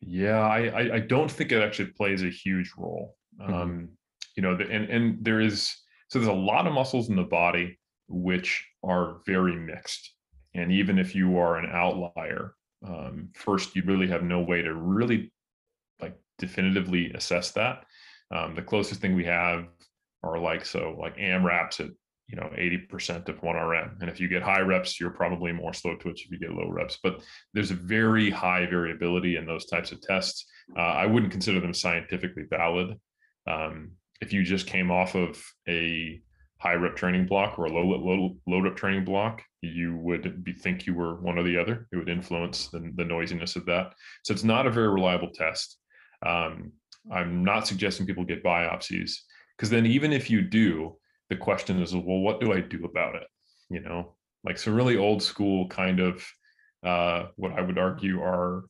Yeah, 0.00 0.40
I, 0.40 0.94
I, 0.94 1.00
don't 1.00 1.30
think 1.30 1.50
it 1.50 1.60
actually 1.60 1.90
plays 1.90 2.22
a 2.22 2.30
huge 2.30 2.72
role. 2.78 3.16
Mm-hmm. 3.40 3.52
Um, 3.52 3.88
you 4.36 4.42
know, 4.42 4.56
the, 4.56 4.70
and 4.70 4.88
and 4.88 5.24
there 5.24 5.40
is 5.40 5.74
so 6.08 6.18
there's 6.18 6.28
a 6.28 6.32
lot 6.32 6.66
of 6.66 6.72
muscles 6.72 7.08
in 7.08 7.16
the 7.16 7.24
body 7.24 7.78
which 8.06 8.64
are 8.84 9.18
very 9.26 9.56
mixed, 9.56 10.14
and 10.54 10.70
even 10.70 10.98
if 10.98 11.14
you 11.14 11.38
are 11.38 11.56
an 11.56 11.68
outlier, 11.72 12.54
um, 12.86 13.30
first 13.34 13.74
you 13.74 13.82
really 13.84 14.06
have 14.06 14.22
no 14.22 14.40
way 14.40 14.62
to 14.62 14.74
really 14.74 15.32
like 16.00 16.16
definitively 16.38 17.10
assess 17.12 17.50
that. 17.52 17.84
Um, 18.30 18.54
the 18.54 18.62
closest 18.62 19.00
thing 19.00 19.16
we 19.16 19.24
have 19.24 19.66
are 20.22 20.38
like 20.38 20.64
so 20.64 20.96
like 21.00 21.16
AMRAPs 21.16 21.80
at 21.80 21.90
you 22.28 22.36
know 22.36 22.50
80% 22.56 23.28
of 23.28 23.40
1rm 23.40 24.00
and 24.00 24.10
if 24.10 24.20
you 24.20 24.28
get 24.28 24.42
high 24.42 24.60
reps 24.60 25.00
you're 25.00 25.10
probably 25.10 25.50
more 25.52 25.72
slow 25.72 25.96
twitch 25.96 26.24
if 26.24 26.30
you 26.30 26.38
get 26.38 26.52
low 26.52 26.68
reps. 26.68 26.98
But 27.02 27.22
there's 27.54 27.70
a 27.70 27.74
very 27.74 28.30
high 28.30 28.66
variability 28.66 29.36
in 29.36 29.46
those 29.46 29.66
types 29.66 29.92
of 29.92 30.00
tests. 30.00 30.44
Uh, 30.76 30.80
i 30.80 31.06
wouldn't 31.06 31.32
consider 31.32 31.60
them 31.60 31.74
scientifically 31.74 32.44
valid. 32.48 32.94
Um, 33.46 33.92
if 34.20 34.32
you 34.32 34.42
just 34.42 34.66
came 34.66 34.90
off 34.90 35.14
of 35.14 35.42
a 35.68 36.20
high 36.58 36.74
rep 36.74 36.96
training 36.96 37.26
block 37.26 37.58
or 37.58 37.66
a 37.66 37.72
low 37.72 37.84
low, 37.84 38.36
low 38.46 38.60
rep 38.60 38.76
training 38.76 39.04
block 39.04 39.42
you 39.60 39.96
would 39.96 40.44
be, 40.44 40.52
think 40.52 40.86
you 40.86 40.94
were 40.94 41.16
one 41.16 41.36
or 41.36 41.42
the 41.42 41.58
other. 41.58 41.88
It 41.92 41.96
would 41.96 42.08
influence 42.08 42.68
the, 42.68 42.92
the 42.94 43.04
noisiness 43.04 43.56
of 43.56 43.66
that. 43.66 43.92
So 44.22 44.32
it's 44.32 44.44
not 44.44 44.68
a 44.68 44.70
very 44.70 44.88
reliable 44.88 45.30
test. 45.30 45.78
Um, 46.24 46.72
i'm 47.12 47.44
not 47.44 47.66
suggesting 47.66 48.06
people 48.06 48.24
get 48.24 48.44
biopsies 48.44 49.12
because 49.56 49.70
then 49.70 49.86
even 49.86 50.12
if 50.12 50.30
you 50.30 50.42
do 50.42 50.96
the 51.30 51.36
question 51.36 51.82
is, 51.82 51.94
well, 51.94 52.20
what 52.20 52.40
do 52.40 52.52
I 52.52 52.60
do 52.60 52.84
about 52.84 53.14
it? 53.16 53.26
You 53.70 53.80
know, 53.80 54.14
like 54.44 54.58
some 54.58 54.74
really 54.74 54.96
old 54.96 55.22
school 55.22 55.68
kind 55.68 56.00
of 56.00 56.26
uh, 56.84 57.26
what 57.36 57.52
I 57.52 57.60
would 57.60 57.78
argue 57.78 58.20
are 58.20 58.64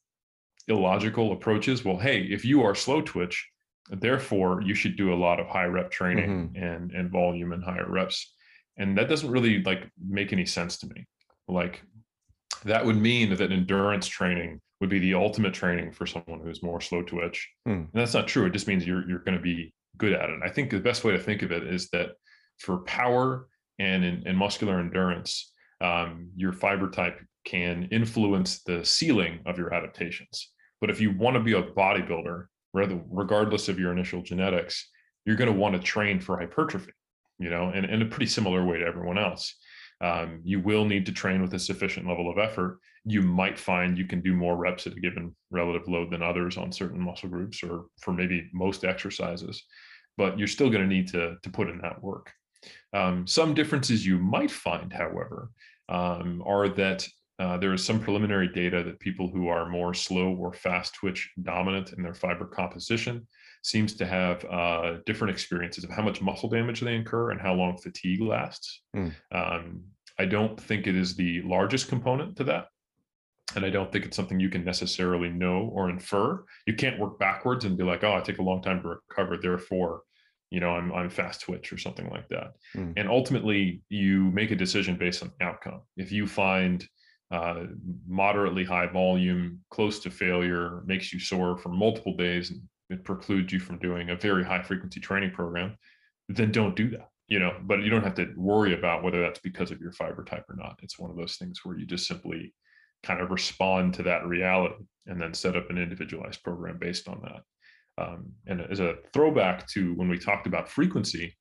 illogical 0.66 1.32
approaches. 1.32 1.84
Well, 1.84 1.98
hey, 1.98 2.22
if 2.22 2.44
you 2.44 2.62
are 2.62 2.74
slow 2.74 3.00
twitch, 3.00 3.48
therefore 3.90 4.62
you 4.62 4.74
should 4.74 4.96
do 4.96 5.12
a 5.12 5.16
lot 5.16 5.40
of 5.40 5.46
high 5.46 5.64
rep 5.64 5.90
training 5.90 6.50
mm-hmm. 6.50 6.62
and 6.62 6.92
and 6.92 7.10
volume 7.10 7.52
and 7.52 7.64
higher 7.64 7.88
reps. 7.88 8.34
And 8.76 8.96
that 8.98 9.08
doesn't 9.08 9.30
really 9.30 9.62
like 9.62 9.90
make 9.98 10.32
any 10.32 10.46
sense 10.46 10.78
to 10.78 10.86
me. 10.88 11.06
Like 11.48 11.82
that 12.64 12.84
would 12.84 12.96
mean 12.96 13.34
that 13.34 13.52
endurance 13.52 14.06
training 14.06 14.60
would 14.80 14.90
be 14.90 14.98
the 14.98 15.14
ultimate 15.14 15.54
training 15.54 15.92
for 15.92 16.06
someone 16.06 16.40
who's 16.40 16.62
more 16.62 16.80
slow 16.80 17.02
twitch. 17.02 17.48
Mm. 17.66 17.72
And 17.72 17.88
that's 17.92 18.14
not 18.14 18.28
true. 18.28 18.46
It 18.46 18.52
just 18.52 18.68
means 18.68 18.86
you're 18.86 19.08
you're 19.08 19.20
going 19.20 19.36
to 19.36 19.42
be 19.42 19.72
good 19.96 20.12
at 20.12 20.28
it. 20.28 20.34
And 20.34 20.44
I 20.44 20.48
think 20.48 20.70
the 20.70 20.80
best 20.80 21.04
way 21.04 21.12
to 21.12 21.18
think 21.18 21.42
of 21.42 21.50
it 21.50 21.64
is 21.64 21.88
that 21.90 22.10
for 22.58 22.78
power 22.78 23.48
and 23.78 24.04
in, 24.04 24.26
in 24.26 24.36
muscular 24.36 24.80
endurance, 24.80 25.52
um, 25.80 26.30
your 26.36 26.52
fiber 26.52 26.90
type 26.90 27.20
can 27.44 27.88
influence 27.90 28.62
the 28.64 28.84
ceiling 28.84 29.40
of 29.46 29.58
your 29.58 29.72
adaptations. 29.72 30.50
But 30.80 30.90
if 30.90 31.00
you 31.00 31.16
want 31.16 31.34
to 31.34 31.42
be 31.42 31.54
a 31.54 31.62
bodybuilder, 31.62 32.46
regardless 32.72 33.68
of 33.68 33.78
your 33.78 33.92
initial 33.92 34.22
genetics, 34.22 34.88
you're 35.24 35.36
going 35.36 35.52
to 35.52 35.58
want 35.58 35.74
to 35.74 35.80
train 35.80 36.20
for 36.20 36.38
hypertrophy, 36.38 36.92
you 37.38 37.50
know, 37.50 37.70
and 37.74 37.86
in 37.86 38.02
a 38.02 38.06
pretty 38.06 38.26
similar 38.26 38.64
way 38.64 38.78
to 38.78 38.86
everyone 38.86 39.18
else. 39.18 39.54
Um, 40.00 40.40
you 40.44 40.60
will 40.60 40.84
need 40.84 41.06
to 41.06 41.12
train 41.12 41.42
with 41.42 41.54
a 41.54 41.58
sufficient 41.58 42.06
level 42.06 42.30
of 42.30 42.38
effort. 42.38 42.78
You 43.04 43.22
might 43.22 43.58
find 43.58 43.98
you 43.98 44.06
can 44.06 44.20
do 44.20 44.34
more 44.34 44.56
reps 44.56 44.86
at 44.86 44.96
a 44.96 45.00
given 45.00 45.34
relative 45.50 45.88
load 45.88 46.12
than 46.12 46.22
others 46.22 46.56
on 46.56 46.70
certain 46.70 47.00
muscle 47.00 47.28
groups 47.28 47.62
or 47.64 47.86
for 48.00 48.12
maybe 48.12 48.48
most 48.52 48.84
exercises, 48.84 49.64
but 50.16 50.38
you're 50.38 50.46
still 50.46 50.70
going 50.70 50.88
to 50.88 50.94
need 50.94 51.08
to, 51.08 51.36
to 51.42 51.50
put 51.50 51.68
in 51.68 51.78
that 51.78 52.00
work. 52.02 52.30
Um, 52.92 53.26
some 53.26 53.54
differences 53.54 54.06
you 54.06 54.18
might 54.18 54.50
find, 54.50 54.92
however, 54.92 55.50
um, 55.88 56.42
are 56.46 56.68
that 56.70 57.06
uh, 57.38 57.56
there 57.56 57.72
is 57.72 57.84
some 57.84 58.00
preliminary 58.00 58.48
data 58.48 58.82
that 58.82 58.98
people 58.98 59.28
who 59.28 59.48
are 59.48 59.68
more 59.68 59.94
slow 59.94 60.34
or 60.34 60.52
fast 60.52 60.94
twitch 60.94 61.30
dominant 61.42 61.92
in 61.92 62.02
their 62.02 62.14
fiber 62.14 62.46
composition 62.46 63.26
seems 63.62 63.94
to 63.94 64.06
have 64.06 64.44
uh, 64.46 64.96
different 65.06 65.32
experiences 65.32 65.84
of 65.84 65.90
how 65.90 66.02
much 66.02 66.20
muscle 66.20 66.48
damage 66.48 66.80
they 66.80 66.94
incur 66.94 67.30
and 67.30 67.40
how 67.40 67.54
long 67.54 67.76
fatigue 67.76 68.20
lasts. 68.20 68.82
Mm. 68.96 69.14
Um, 69.32 69.82
I 70.18 70.24
don't 70.24 70.58
think 70.58 70.86
it 70.86 70.96
is 70.96 71.14
the 71.14 71.42
largest 71.42 71.88
component 71.88 72.36
to 72.36 72.44
that. 72.44 72.66
And 73.54 73.64
I 73.64 73.70
don't 73.70 73.90
think 73.90 74.04
it's 74.04 74.16
something 74.16 74.38
you 74.38 74.50
can 74.50 74.64
necessarily 74.64 75.30
know 75.30 75.70
or 75.72 75.88
infer. 75.88 76.44
You 76.66 76.74
can't 76.74 76.98
work 76.98 77.18
backwards 77.18 77.64
and 77.64 77.78
be 77.78 77.84
like, 77.84 78.04
oh, 78.04 78.14
I 78.14 78.20
take 78.20 78.38
a 78.38 78.42
long 78.42 78.62
time 78.62 78.82
to 78.82 78.88
recover. 78.88 79.38
Therefore, 79.40 80.02
you 80.50 80.60
know, 80.60 80.70
I'm, 80.70 80.92
I'm 80.92 81.10
fast 81.10 81.42
twitch 81.42 81.72
or 81.72 81.78
something 81.78 82.08
like 82.10 82.28
that. 82.28 82.52
Mm. 82.74 82.94
And 82.96 83.08
ultimately, 83.08 83.82
you 83.88 84.30
make 84.30 84.50
a 84.50 84.56
decision 84.56 84.96
based 84.96 85.22
on 85.22 85.32
the 85.38 85.44
outcome. 85.44 85.82
If 85.96 86.10
you 86.10 86.26
find 86.26 86.86
uh, 87.30 87.64
moderately 88.06 88.64
high 88.64 88.86
volume, 88.86 89.60
close 89.70 89.98
to 90.00 90.10
failure, 90.10 90.82
makes 90.86 91.12
you 91.12 91.20
sore 91.20 91.58
for 91.58 91.68
multiple 91.68 92.16
days, 92.16 92.50
and 92.50 92.62
it 92.88 93.04
precludes 93.04 93.52
you 93.52 93.60
from 93.60 93.78
doing 93.78 94.10
a 94.10 94.16
very 94.16 94.44
high 94.44 94.62
frequency 94.62 95.00
training 95.00 95.32
program, 95.32 95.76
then 96.28 96.50
don't 96.50 96.76
do 96.76 96.90
that. 96.90 97.08
You 97.28 97.40
know, 97.40 97.56
but 97.62 97.82
you 97.82 97.90
don't 97.90 98.04
have 98.04 98.14
to 98.14 98.32
worry 98.38 98.72
about 98.72 99.02
whether 99.02 99.20
that's 99.20 99.40
because 99.40 99.70
of 99.70 99.82
your 99.82 99.92
fiber 99.92 100.24
type 100.24 100.46
or 100.48 100.56
not. 100.56 100.78
It's 100.82 100.98
one 100.98 101.10
of 101.10 101.16
those 101.18 101.36
things 101.36 101.60
where 101.62 101.76
you 101.76 101.84
just 101.84 102.08
simply 102.08 102.54
kind 103.02 103.20
of 103.20 103.30
respond 103.30 103.92
to 103.94 104.02
that 104.04 104.26
reality 104.26 104.84
and 105.06 105.20
then 105.20 105.34
set 105.34 105.54
up 105.54 105.68
an 105.68 105.76
individualized 105.76 106.42
program 106.42 106.78
based 106.78 107.06
on 107.06 107.20
that. 107.22 107.42
Um, 107.98 108.32
and 108.46 108.60
as 108.60 108.80
a 108.80 108.96
throwback 109.12 109.66
to 109.68 109.94
when 109.94 110.08
we 110.08 110.18
talked 110.18 110.46
about 110.46 110.68
frequency, 110.68 111.36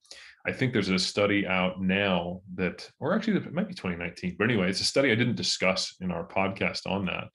I 0.47 0.53
think 0.53 0.73
there's 0.73 0.89
a 0.89 0.97
study 0.97 1.45
out 1.45 1.81
now 1.81 2.41
that, 2.55 2.89
or 2.99 3.13
actually 3.13 3.37
it 3.37 3.53
might 3.53 3.67
be 3.67 3.73
2019, 3.73 4.37
but 4.39 4.45
anyway, 4.45 4.69
it's 4.69 4.81
a 4.81 4.85
study 4.85 5.11
I 5.11 5.15
didn't 5.15 5.35
discuss 5.35 5.95
in 5.99 6.09
our 6.11 6.27
podcast 6.27 6.87
on 6.87 7.05
that, 7.05 7.25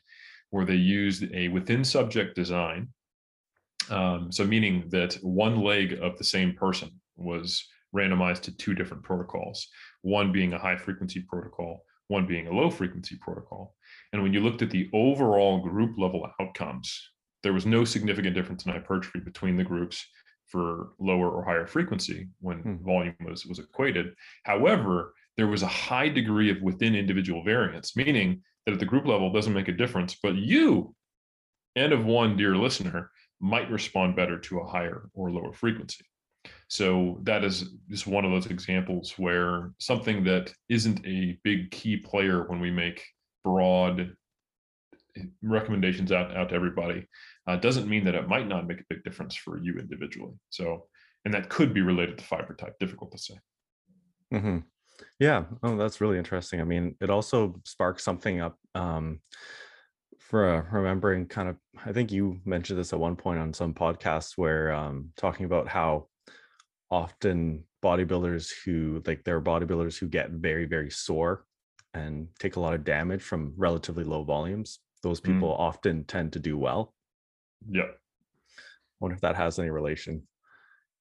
where 0.51 0.65
they 0.65 0.75
used 0.75 1.25
a 1.33 1.49
within 1.49 1.85
subject 1.85 2.35
design 2.35 2.89
um, 3.91 4.31
so 4.31 4.45
meaning 4.45 4.85
that 4.91 5.15
one 5.23 5.63
leg 5.63 5.99
of 6.01 6.17
the 6.17 6.25
same 6.25 6.55
person 6.55 6.91
was 7.17 7.65
randomized 7.95 8.43
to 8.43 8.57
two 8.57 8.75
different 8.75 9.03
protocols, 9.03 9.69
one 10.03 10.33
being 10.33 10.53
a 10.53 10.59
high 10.59 10.77
frequency 10.77 11.25
protocol, 11.29 11.85
one 12.09 12.27
being 12.27 12.47
a 12.47 12.53
low 12.53 12.71
frequency 12.71 13.17
protocol. 13.21 13.75
And 14.13 14.23
when 14.23 14.33
you 14.33 14.41
looked 14.41 14.63
at 14.63 14.71
the 14.71 14.89
overall 14.93 15.61
group 15.61 15.99
level 15.99 16.29
outcomes, 16.41 17.11
there 17.43 17.53
was 17.53 17.67
no 17.67 17.85
significant 17.85 18.35
difference 18.35 18.65
in 18.65 18.73
hypertrophy 18.73 19.21
between 19.21 19.57
the 19.57 19.65
groups 19.65 20.07
for 20.47 20.91
lower 20.99 21.31
or 21.31 21.45
higher 21.45 21.67
frequency 21.67 22.29
when 22.41 22.59
hmm. 22.59 22.85
volume 22.85 23.17
was, 23.25 23.47
was 23.47 23.59
equated. 23.59 24.15
However, 24.45 25.15
there 25.37 25.47
was 25.47 25.63
a 25.63 25.67
high 25.67 26.09
degree 26.09 26.51
of 26.51 26.61
within 26.61 26.95
individual 26.95 27.43
variance, 27.43 27.97
meaning 27.97 28.43
that 28.67 28.73
at 28.73 28.79
the 28.79 28.87
group 28.87 29.07
level 29.07 29.33
doesn't 29.33 29.55
make 29.55 29.69
a 29.69 29.73
difference, 29.73 30.17
but 30.23 30.35
you, 30.35 30.95
n 31.75 31.93
of 31.93 32.05
one, 32.05 32.37
dear 32.37 32.55
listener, 32.55 33.11
might 33.41 33.71
respond 33.71 34.15
better 34.15 34.39
to 34.39 34.61
a 34.61 34.67
higher 34.67 35.09
or 35.15 35.31
lower 35.31 35.53
frequency. 35.53 36.05
So 36.69 37.19
that 37.23 37.45
is 37.45 37.71
just 37.89 38.07
one 38.07 38.25
of 38.25 38.31
those 38.31 38.47
examples 38.47 39.15
where 39.17 39.73
something 39.79 40.25
that 40.25 40.53
isn't 40.69 41.05
a 41.07 41.39
big 41.45 41.71
key 41.71 41.97
player 41.97 42.47
when 42.49 42.61
we 42.61 42.71
make 42.71 43.05
broad 43.45 44.15
recommendations 45.43 46.13
out, 46.13 46.37
out 46.37 46.49
to 46.51 46.55
everybody 46.55 47.07
uh, 47.47 47.57
doesn't 47.57 47.89
mean 47.89 48.05
that 48.05 48.15
it 48.15 48.29
might 48.29 48.49
not 48.49 48.67
make 48.67 48.81
a 48.81 48.85
big 48.89 49.05
difference 49.05 49.35
for 49.35 49.59
you 49.59 49.79
individually. 49.79 50.35
So, 50.51 50.87
and 51.25 51.35
that 51.35 51.49
could 51.49 51.75
be 51.75 51.81
related 51.81 52.19
to 52.19 52.25
fiber 52.25 52.55
type, 52.55 52.79
difficult 52.79 53.13
to 53.13 53.19
say. 53.19 53.35
Mm-hmm. 54.33 54.59
Yeah. 55.19 55.45
Oh, 55.63 55.77
that's 55.77 56.01
really 56.01 56.19
interesting. 56.19 56.61
I 56.61 56.65
mean, 56.65 56.97
it 57.01 57.11
also 57.11 57.61
sparks 57.65 58.05
something 58.05 58.41
up. 58.41 58.57
Um, 58.75 59.21
for 60.33 60.49
uh, 60.49 60.63
remembering 60.71 61.27
kind 61.27 61.47
of 61.47 61.57
i 61.85 61.93
think 61.93 62.11
you 62.11 62.41
mentioned 62.47 62.79
this 62.79 62.95
at 62.95 62.99
one 62.99 63.17
point 63.17 63.39
on 63.39 63.53
some 63.53 63.75
podcasts 63.75 64.33
where 64.37 64.73
um, 64.73 65.11
talking 65.15 65.45
about 65.45 65.69
how 65.69 66.07
often 66.91 67.63
bodybuilders 67.85 68.51
who 68.65 69.03
like 69.05 69.23
there 69.25 69.37
are 69.37 69.43
bodybuilders 69.43 69.99
who 69.99 70.09
get 70.09 70.31
very 70.31 70.65
very 70.65 70.89
sore 70.89 71.45
and 71.93 72.29
take 72.39 72.57
a 72.57 72.61
lot 72.61 72.73
of 72.73 72.83
damage 72.83 73.23
from 73.23 73.53
relatively 73.59 74.05
low 74.05 74.25
volumes 74.25 74.79
those 75.03 75.21
mm. 75.21 75.25
people 75.25 75.49
mm. 75.51 75.59
often 75.59 76.05
tend 76.05 76.33
to 76.33 76.39
do 76.39 76.57
well 76.59 76.95
yeah 77.71 77.83
I 77.83 79.01
wonder 79.01 79.15
if 79.15 79.21
that 79.23 79.37
has 79.37 79.59
any 79.59 79.71
relation 79.71 80.23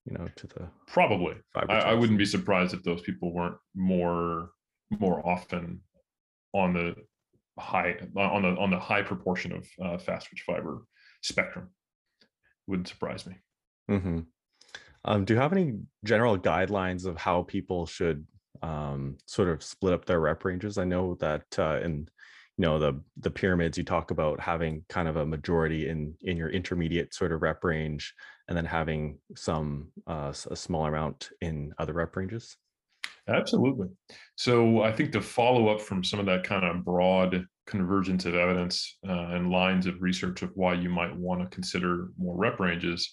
you 0.05 0.17
know 0.17 0.27
to 0.36 0.48
the 0.48 0.67
probably 0.88 1.36
I, 1.55 1.62
I 1.62 1.93
wouldn't 1.93 2.17
be 2.17 2.25
surprised 2.25 2.74
if 2.74 2.84
those 2.84 3.01
people 3.01 3.34
weren't 3.34 3.58
more 3.75 4.50
more 4.89 5.25
often 5.27 5.81
on 6.53 6.74
the 6.74 6.96
high 7.60 7.96
on 8.15 8.41
the 8.41 8.50
on 8.58 8.70
the 8.70 8.79
high 8.79 9.01
proportion 9.01 9.53
of 9.53 9.67
uh, 9.81 9.98
fast 9.98 10.27
twitch 10.27 10.43
fiber 10.46 10.84
spectrum. 11.22 11.70
Wouldn't 12.67 12.88
surprise 12.88 13.25
me. 13.25 13.36
Mm-hmm. 13.89 14.20
Um, 15.03 15.25
do 15.25 15.34
you 15.34 15.39
have 15.39 15.51
any 15.51 15.79
general 16.03 16.38
guidelines 16.38 17.05
of 17.05 17.17
how 17.17 17.43
people 17.43 17.86
should 17.86 18.25
um, 18.62 19.17
sort 19.25 19.50
of 19.50 19.63
split 19.63 19.93
up 19.93 20.05
their 20.05 20.20
rep 20.20 20.46
ranges? 20.46 20.77
I 20.77 20.86
know 20.86 21.15
that 21.15 21.46
uh, 21.58 21.79
in 21.84 22.08
you 22.58 22.63
know 22.63 22.79
the 22.79 23.00
the 23.17 23.31
pyramids 23.31 23.77
you 23.77 23.84
talk 23.84 24.12
about 24.12 24.39
having 24.39 24.84
kind 24.89 25.08
of 25.08 25.15
a 25.15 25.25
majority 25.25 25.89
in 25.89 26.13
in 26.22 26.38
your 26.38 26.50
intermediate 26.50 27.13
sort 27.13 27.31
of 27.31 27.41
rep 27.41 27.63
range, 27.63 28.13
and 28.48 28.58
then 28.58 28.65
having 28.65 29.17
some 29.36 29.91
uh, 30.08 30.34
a 30.50 30.55
small 30.55 30.86
amount 30.86 31.29
in 31.41 31.74
other 31.77 31.93
rep 31.93 32.15
ranges. 32.15 32.58
Absolutely. 33.27 33.88
So 34.36 34.81
I 34.81 34.91
think 34.91 35.12
to 35.12 35.22
follow 35.22 35.70
up 35.70 35.79
from 35.79 36.03
some 36.03 36.20
of 36.20 36.25
that 36.25 36.43
kind 36.43 36.65
of 36.65 36.84
broad 36.84 37.46
convergence 37.67 38.25
of 38.25 38.36
evidence 38.36 38.98
uh, 39.08 39.12
and 39.12 39.51
lines 39.51 39.86
of 39.86 40.01
research 40.01 40.41
of 40.41 40.51
why 40.55 40.74
you 40.74 40.89
might 40.89 41.15
want 41.15 41.41
to 41.41 41.55
consider 41.55 42.10
more 42.17 42.36
rep 42.36 42.60
ranges, 42.60 43.12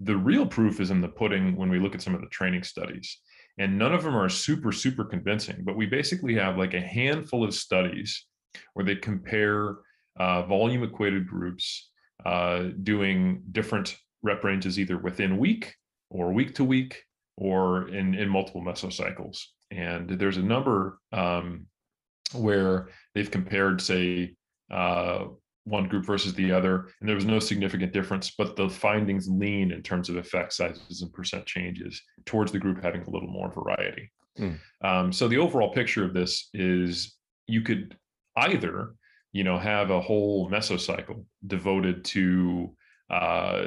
the 0.00 0.16
real 0.16 0.46
proof 0.46 0.80
is 0.80 0.90
in 0.90 1.00
the 1.00 1.08
pudding 1.08 1.56
when 1.56 1.68
we 1.68 1.80
look 1.80 1.94
at 1.94 2.02
some 2.02 2.14
of 2.14 2.20
the 2.20 2.28
training 2.28 2.62
studies. 2.62 3.18
And 3.58 3.76
none 3.76 3.92
of 3.92 4.04
them 4.04 4.14
are 4.14 4.28
super, 4.28 4.70
super 4.70 5.04
convincing, 5.04 5.64
but 5.64 5.76
we 5.76 5.86
basically 5.86 6.34
have 6.34 6.56
like 6.56 6.74
a 6.74 6.80
handful 6.80 7.42
of 7.42 7.52
studies 7.52 8.27
where 8.74 8.84
they 8.84 8.96
compare 8.96 9.76
uh, 10.18 10.42
volume 10.42 10.82
equated 10.82 11.26
groups 11.26 11.90
uh, 12.26 12.64
doing 12.82 13.42
different 13.52 13.96
rep 14.22 14.42
ranges 14.42 14.78
either 14.78 14.98
within 14.98 15.38
week 15.38 15.74
or 16.10 16.32
week 16.32 16.54
to 16.54 16.64
week 16.64 17.02
or 17.36 17.88
in, 17.88 18.14
in 18.14 18.28
multiple 18.28 18.62
mesocycles. 18.62 19.38
And 19.70 20.08
there's 20.10 20.38
a 20.38 20.42
number 20.42 20.98
um, 21.12 21.66
where 22.32 22.88
they've 23.14 23.30
compared, 23.30 23.80
say, 23.80 24.34
uh, 24.70 25.26
one 25.64 25.86
group 25.86 26.04
versus 26.04 26.34
the 26.34 26.50
other, 26.50 26.88
and 27.00 27.08
there 27.08 27.14
was 27.14 27.26
no 27.26 27.38
significant 27.38 27.92
difference, 27.92 28.32
but 28.36 28.56
the 28.56 28.68
findings 28.68 29.28
lean 29.28 29.70
in 29.70 29.82
terms 29.82 30.08
of 30.08 30.16
effect 30.16 30.52
sizes 30.54 31.02
and 31.02 31.12
percent 31.12 31.44
changes 31.44 32.02
towards 32.24 32.50
the 32.50 32.58
group 32.58 32.82
having 32.82 33.02
a 33.02 33.10
little 33.10 33.28
more 33.28 33.52
variety. 33.52 34.10
Mm. 34.38 34.58
Um, 34.82 35.12
so 35.12 35.28
the 35.28 35.36
overall 35.36 35.72
picture 35.72 36.04
of 36.04 36.14
this 36.14 36.48
is 36.54 37.16
you 37.46 37.60
could 37.60 37.96
either, 38.38 38.94
you 39.32 39.44
know, 39.44 39.58
have 39.58 39.90
a 39.90 40.00
whole 40.00 40.50
mesocycle 40.50 41.24
devoted 41.46 42.04
to 42.06 42.74
uh, 43.10 43.66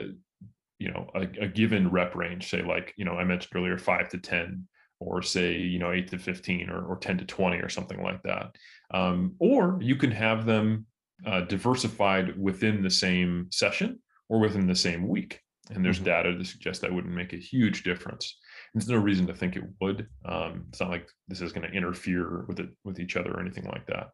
you 0.79 0.89
know 0.89 1.07
a, 1.15 1.21
a, 1.43 1.47
given 1.47 1.91
rep 1.91 2.15
range 2.15 2.49
say 2.49 2.63
like 2.63 2.91
you 2.97 3.05
know 3.05 3.13
i 3.13 3.23
mentioned 3.23 3.51
earlier 3.55 3.77
5 3.77 4.09
to 4.09 4.17
10 4.17 4.67
or 5.01 5.21
say 5.21 5.57
you 5.57 5.79
know 5.79 5.91
8 5.91 6.09
to 6.11 6.17
15 6.17 6.69
or, 6.69 6.85
or 6.85 6.97
10 6.97 7.17
to 7.17 7.25
20 7.25 7.57
or 7.57 7.69
something 7.69 8.01
like 8.01 8.21
that. 8.23 8.55
Um, 8.93 9.35
or 9.39 9.77
you 9.81 9.95
can 9.95 10.11
have 10.11 10.45
them 10.45 10.85
uh, 11.25 11.41
diversified 11.41 12.39
within 12.39 12.81
the 12.81 12.89
same 12.89 13.47
session 13.51 13.99
or 14.29 14.39
within 14.39 14.67
the 14.67 14.75
same 14.75 15.07
week. 15.07 15.39
And 15.71 15.83
there's 15.83 15.97
mm-hmm. 15.97 16.05
data 16.05 16.37
to 16.37 16.45
suggest 16.45 16.81
that 16.81 16.93
wouldn't 16.93 17.13
make 17.13 17.33
a 17.33 17.37
huge 17.37 17.83
difference. 17.83 18.37
There's 18.73 18.87
no 18.87 18.97
reason 18.97 19.27
to 19.27 19.33
think 19.33 19.55
it 19.55 19.63
would. 19.81 20.07
Um, 20.25 20.65
it's 20.69 20.79
not 20.79 20.89
like 20.89 21.09
this 21.27 21.41
is 21.41 21.51
going 21.51 21.67
to 21.67 21.75
interfere 21.75 22.45
with 22.47 22.59
it 22.59 22.69
with 22.83 22.99
each 22.99 23.17
other 23.17 23.31
or 23.31 23.41
anything 23.41 23.65
like 23.65 23.85
that 23.87 24.09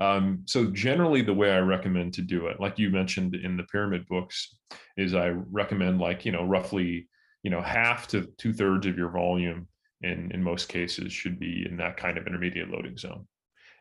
um, 0.00 0.42
so 0.46 0.70
generally, 0.70 1.22
the 1.22 1.34
way 1.34 1.52
I 1.52 1.60
recommend 1.60 2.14
to 2.14 2.22
do 2.22 2.46
it, 2.46 2.60
like 2.60 2.78
you 2.78 2.90
mentioned 2.90 3.34
in 3.34 3.56
the 3.56 3.64
pyramid 3.64 4.06
books, 4.08 4.56
is 4.96 5.14
I 5.14 5.28
recommend 5.28 6.00
like 6.00 6.24
you 6.24 6.32
know 6.32 6.44
roughly 6.44 7.08
you 7.42 7.50
know, 7.50 7.60
half 7.60 8.06
to 8.08 8.22
two 8.38 8.52
thirds 8.52 8.86
of 8.86 8.98
your 8.98 9.10
volume 9.10 9.66
in 10.02 10.30
in 10.32 10.42
most 10.42 10.68
cases 10.68 11.12
should 11.12 11.38
be 11.38 11.66
in 11.68 11.76
that 11.76 11.96
kind 11.96 12.18
of 12.18 12.26
intermediate 12.26 12.70
loading 12.70 12.96
zone. 12.96 13.26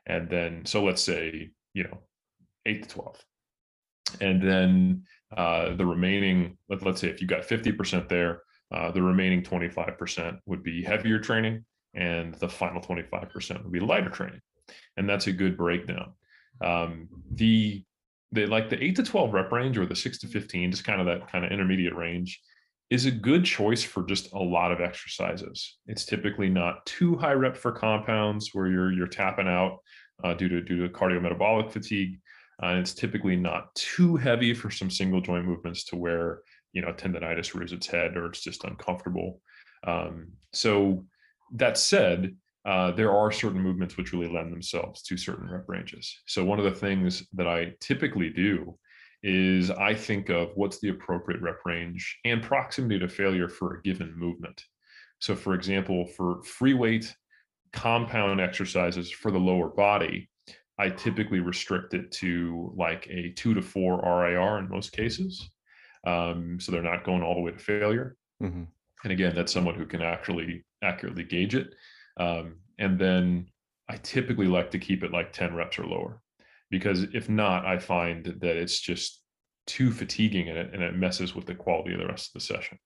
And 0.05 0.29
then, 0.29 0.65
so 0.65 0.83
let's 0.83 1.03
say, 1.03 1.51
you 1.73 1.83
know, 1.83 1.99
eight 2.65 2.83
to 2.83 2.89
12. 2.89 3.25
And 4.21 4.41
then 4.41 5.03
uh, 5.35 5.75
the 5.75 5.85
remaining, 5.85 6.57
let, 6.67 6.85
us 6.85 7.01
say 7.01 7.09
if 7.09 7.21
you 7.21 7.27
got 7.27 7.41
50% 7.41 8.09
there, 8.09 8.41
uh, 8.73 8.91
the 8.91 9.03
remaining 9.03 9.43
25% 9.43 10.39
would 10.45 10.63
be 10.63 10.83
heavier 10.83 11.19
training 11.19 11.63
and 11.93 12.33
the 12.35 12.49
final 12.49 12.81
25% 12.81 13.63
would 13.63 13.71
be 13.71 13.79
lighter 13.79 14.09
training. 14.09 14.41
And 14.97 15.09
that's 15.09 15.27
a 15.27 15.31
good 15.31 15.57
breakdown. 15.57 16.13
Um, 16.61 17.07
the, 17.31 17.83
the 18.31 18.45
like 18.45 18.69
the 18.69 18.83
eight 18.83 18.95
to 18.97 19.03
12 19.03 19.33
rep 19.33 19.51
range 19.51 19.77
or 19.77 19.85
the 19.85 19.95
six 19.95 20.19
to 20.19 20.27
15, 20.27 20.71
just 20.71 20.83
kind 20.83 20.99
of 20.99 21.07
that 21.07 21.31
kind 21.31 21.45
of 21.45 21.51
intermediate 21.51 21.95
range 21.95 22.39
is 22.89 23.05
a 23.05 23.11
good 23.11 23.45
choice 23.45 23.83
for 23.83 24.03
just 24.03 24.33
a 24.33 24.39
lot 24.39 24.71
of 24.71 24.81
exercises. 24.81 25.77
It's 25.85 26.05
typically 26.05 26.49
not 26.49 26.85
too 26.85 27.15
high 27.15 27.33
rep 27.33 27.55
for 27.55 27.71
compounds 27.71 28.49
where 28.53 28.67
you're 28.67 28.91
you're 28.91 29.07
tapping 29.07 29.47
out 29.47 29.77
uh, 30.23 30.33
due 30.33 30.49
to 30.49 30.61
due 30.61 30.87
to 30.87 30.93
cardiometabolic 30.93 31.71
fatigue, 31.71 32.19
uh, 32.61 32.67
and 32.67 32.79
it's 32.79 32.93
typically 32.93 33.35
not 33.35 33.73
too 33.75 34.15
heavy 34.15 34.53
for 34.53 34.71
some 34.71 34.89
single 34.89 35.21
joint 35.21 35.45
movements 35.45 35.83
to 35.85 35.95
where 35.95 36.41
you 36.73 36.81
know 36.81 36.91
tendonitis 36.93 37.53
rears 37.53 37.73
its 37.73 37.87
head 37.87 38.17
or 38.17 38.25
it's 38.25 38.41
just 38.41 38.63
uncomfortable. 38.63 39.41
Um, 39.85 40.29
so 40.51 41.05
that 41.53 41.77
said, 41.77 42.35
uh, 42.69 42.91
there 42.91 43.11
are 43.11 43.31
certain 43.31 43.59
movements 43.59 43.97
which 43.97 44.13
really 44.13 44.31
lend 44.31 44.53
themselves 44.53 45.01
to 45.01 45.17
certain 45.17 45.49
rep 45.49 45.67
ranges. 45.67 46.15
So 46.27 46.45
one 46.45 46.59
of 46.59 46.65
the 46.65 46.79
things 46.79 47.23
that 47.33 47.47
I 47.47 47.73
typically 47.79 48.29
do 48.29 48.77
is 49.23 49.71
I 49.71 49.95
think 49.95 50.29
of 50.29 50.51
what's 50.53 50.79
the 50.79 50.89
appropriate 50.89 51.41
rep 51.41 51.65
range 51.65 52.19
and 52.25 52.43
proximity 52.43 52.99
to 52.99 53.07
failure 53.07 53.49
for 53.49 53.73
a 53.73 53.81
given 53.81 54.13
movement. 54.15 54.63
So, 55.17 55.35
for 55.35 55.55
example, 55.55 56.05
for 56.05 56.43
free 56.43 56.75
weight 56.75 57.11
compound 57.73 58.39
exercises 58.39 59.09
for 59.09 59.31
the 59.31 59.39
lower 59.39 59.69
body, 59.69 60.29
I 60.77 60.89
typically 60.89 61.39
restrict 61.39 61.95
it 61.95 62.11
to 62.13 62.71
like 62.77 63.07
a 63.09 63.31
two 63.31 63.55
to 63.55 63.63
four 63.63 63.97
RIR 63.97 64.59
in 64.59 64.69
most 64.69 64.91
cases. 64.91 65.49
Um, 66.05 66.59
so 66.59 66.71
they're 66.71 66.83
not 66.83 67.03
going 67.03 67.23
all 67.23 67.33
the 67.33 67.41
way 67.41 67.51
to 67.51 67.57
failure. 67.57 68.15
Mm-hmm. 68.43 68.65
And 69.05 69.11
again, 69.11 69.33
that's 69.33 69.51
someone 69.51 69.73
who 69.73 69.87
can 69.87 70.03
actually 70.03 70.63
accurately 70.83 71.23
gauge 71.23 71.55
it. 71.55 71.73
Um, 72.19 72.57
and 72.77 72.99
then 72.99 73.47
I 73.87 73.97
typically 73.97 74.47
like 74.47 74.71
to 74.71 74.79
keep 74.79 75.03
it 75.03 75.11
like 75.11 75.33
10 75.33 75.55
reps 75.55 75.79
or 75.79 75.85
lower 75.85 76.21
because 76.69 77.03
if 77.13 77.29
not, 77.29 77.65
I 77.65 77.79
find 77.79 78.25
that 78.25 78.57
it's 78.57 78.79
just 78.79 79.23
too 79.65 79.91
fatiguing 79.91 80.49
and 80.49 80.57
it, 80.57 80.73
and 80.73 80.83
it 80.83 80.95
messes 80.95 81.33
with 81.33 81.45
the 81.45 81.55
quality 81.55 81.93
of 81.93 81.99
the 81.99 82.07
rest 82.07 82.29
of 82.29 82.33
the 82.41 82.45
session. 82.45 82.77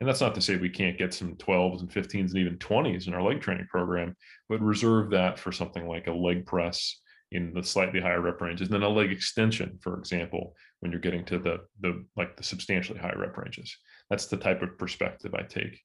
And 0.00 0.08
that's 0.08 0.20
not 0.20 0.34
to 0.34 0.40
say 0.40 0.56
we 0.56 0.68
can't 0.68 0.98
get 0.98 1.14
some 1.14 1.36
12s 1.36 1.80
and 1.80 1.90
15s 1.90 2.30
and 2.30 2.38
even 2.38 2.58
20s 2.58 3.06
in 3.06 3.14
our 3.14 3.22
leg 3.22 3.40
training 3.40 3.68
program, 3.70 4.16
but 4.48 4.60
reserve 4.60 5.10
that 5.10 5.38
for 5.38 5.52
something 5.52 5.86
like 5.86 6.08
a 6.08 6.12
leg 6.12 6.44
press 6.44 7.00
in 7.30 7.54
the 7.54 7.62
slightly 7.62 8.00
higher 8.00 8.20
rep 8.20 8.40
ranges, 8.40 8.68
and 8.68 8.74
then 8.74 8.82
a 8.82 8.88
leg 8.88 9.10
extension, 9.10 9.78
for 9.80 9.98
example, 9.98 10.54
when 10.80 10.92
you're 10.92 11.00
getting 11.00 11.24
to 11.24 11.38
the 11.38 11.60
the 11.80 12.04
like 12.16 12.36
the 12.36 12.42
substantially 12.42 12.98
higher 12.98 13.18
rep 13.18 13.36
ranges. 13.36 13.74
That's 14.10 14.26
the 14.26 14.36
type 14.36 14.60
of 14.60 14.76
perspective 14.76 15.34
I 15.34 15.42
take. 15.42 15.80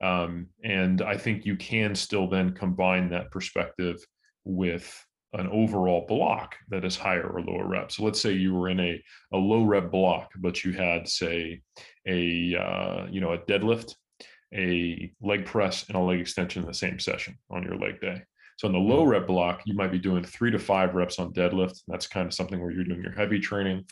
Um, 0.00 0.46
and 0.64 1.02
I 1.02 1.16
think 1.16 1.44
you 1.44 1.56
can 1.56 1.94
still 1.94 2.28
then 2.28 2.52
combine 2.54 3.10
that 3.10 3.30
perspective 3.30 3.96
with 4.44 5.04
an 5.32 5.48
overall 5.48 6.06
block 6.08 6.56
that 6.70 6.84
is 6.84 6.96
higher 6.96 7.28
or 7.28 7.40
lower 7.42 7.66
rep. 7.66 7.92
So 7.92 8.04
let's 8.04 8.20
say 8.20 8.32
you 8.32 8.54
were 8.54 8.68
in 8.68 8.80
a, 8.80 9.02
a 9.32 9.36
low 9.36 9.64
rep 9.64 9.90
block, 9.90 10.30
but 10.38 10.64
you 10.64 10.72
had 10.72 11.08
say 11.08 11.60
a 12.06 12.56
uh, 12.56 13.06
you 13.10 13.20
know 13.20 13.32
a 13.32 13.38
deadlift, 13.38 13.94
a 14.54 15.12
leg 15.20 15.44
press, 15.44 15.86
and 15.88 15.96
a 15.96 16.00
leg 16.00 16.20
extension 16.20 16.62
in 16.62 16.68
the 16.68 16.74
same 16.74 16.98
session 16.98 17.36
on 17.50 17.62
your 17.62 17.76
leg 17.76 18.00
day. 18.00 18.22
So 18.56 18.66
in 18.66 18.72
the 18.72 18.78
low 18.78 19.04
rep 19.04 19.26
block, 19.26 19.62
you 19.64 19.74
might 19.74 19.92
be 19.92 19.98
doing 19.98 20.24
three 20.24 20.50
to 20.50 20.58
five 20.58 20.94
reps 20.94 21.18
on 21.18 21.32
deadlift. 21.32 21.80
That's 21.88 22.06
kind 22.06 22.26
of 22.26 22.34
something 22.34 22.60
where 22.60 22.70
you're 22.70 22.84
doing 22.84 23.02
your 23.02 23.12
heavy 23.12 23.38
training. 23.38 23.84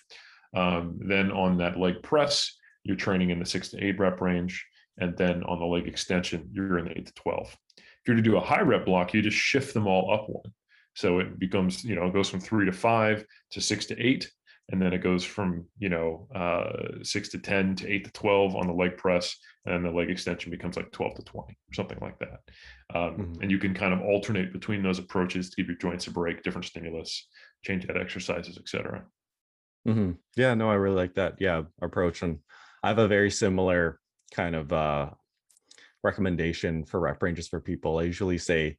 Um, 0.54 0.98
then 1.06 1.30
on 1.30 1.59
that 1.59 1.78
leg 1.78 2.02
press, 2.02 2.54
you're 2.83 2.96
training 2.96 3.30
in 3.30 3.38
the 3.38 3.46
six 3.46 3.68
to 3.70 3.83
eight 3.83 3.98
rep 3.98 4.20
range. 4.20 4.66
And 4.98 5.16
then 5.16 5.42
on 5.44 5.61
the 5.61 5.66
leg 5.66 5.87
extension, 5.87 6.48
you're 6.52 6.78
in 6.78 6.87
the 6.87 6.98
eight 6.98 7.06
to 7.06 7.14
12. 7.14 7.56
If 7.76 7.84
you're 8.06 8.16
to 8.16 8.22
do 8.22 8.37
a 8.37 8.40
high 8.40 8.62
rep 8.62 8.87
block, 8.87 9.14
you 9.14 9.22
just 9.22 9.37
shift 9.37 9.74
them 9.74 9.87
all 9.87 10.12
up 10.12 10.28
one. 10.28 10.52
So 10.94 11.20
it 11.20 11.38
becomes, 11.38 11.84
you 11.84 11.94
know, 11.94 12.06
it 12.06 12.12
goes 12.12 12.28
from 12.28 12.40
three 12.40 12.66
to 12.66 12.72
five 12.72 13.24
to 13.52 13.61
six 13.61 13.87
to 13.87 13.98
eight. 13.98 14.30
And 14.70 14.82
then 14.82 14.92
it 14.92 14.98
goes 14.98 15.24
from, 15.24 15.64
you 15.78 15.88
know, 15.88 16.28
uh, 16.34 17.02
six 17.02 17.30
to 17.30 17.38
10 17.38 17.76
to 17.76 17.88
eight 17.88 18.04
to 18.04 18.11
12 18.12 18.54
on 18.54 18.66
the 18.66 18.72
leg 18.72 18.98
press. 18.98 19.34
And 19.64 19.74
then 19.74 19.82
the 19.82 19.96
leg 19.98 20.11
extension 20.11 20.50
becomes 20.50 20.76
like 20.76 20.92
12 20.92 21.14
to 21.14 21.22
20 21.22 21.52
or 21.52 21.74
something 21.74 21.98
like 22.02 22.18
that. 22.18 22.40
Um, 22.94 23.16
mm-hmm. 23.16 23.42
And 23.42 23.50
you 23.50 23.58
can 23.58 23.72
kind 23.72 23.94
of 23.94 24.02
alternate 24.02 24.52
between 24.52 24.82
those 24.82 24.98
approaches 24.98 25.50
to 25.50 25.56
give 25.56 25.68
your 25.68 25.78
joints 25.78 26.06
a 26.06 26.11
break, 26.11 26.42
different 26.42 26.66
stimulus, 26.66 27.28
change 27.64 27.88
out 27.88 27.96
exercises, 27.96 28.58
etc. 28.58 29.04
Mm-hmm. 29.87 30.12
Yeah, 30.37 30.54
no, 30.54 30.70
I 30.70 30.74
really 30.74 30.96
like 30.96 31.14
that. 31.14 31.37
Yeah, 31.38 31.62
approach. 31.80 32.22
And 32.22 32.38
I 32.82 32.88
have 32.88 32.98
a 32.98 33.08
very 33.08 33.30
similar 33.30 34.00
kind 34.32 34.54
of 34.54 34.72
uh, 34.72 35.10
recommendation 36.02 36.84
for 36.84 37.00
rep 37.00 37.22
ranges 37.22 37.48
for 37.48 37.60
people. 37.60 37.98
I 37.98 38.04
usually 38.04 38.38
say 38.38 38.78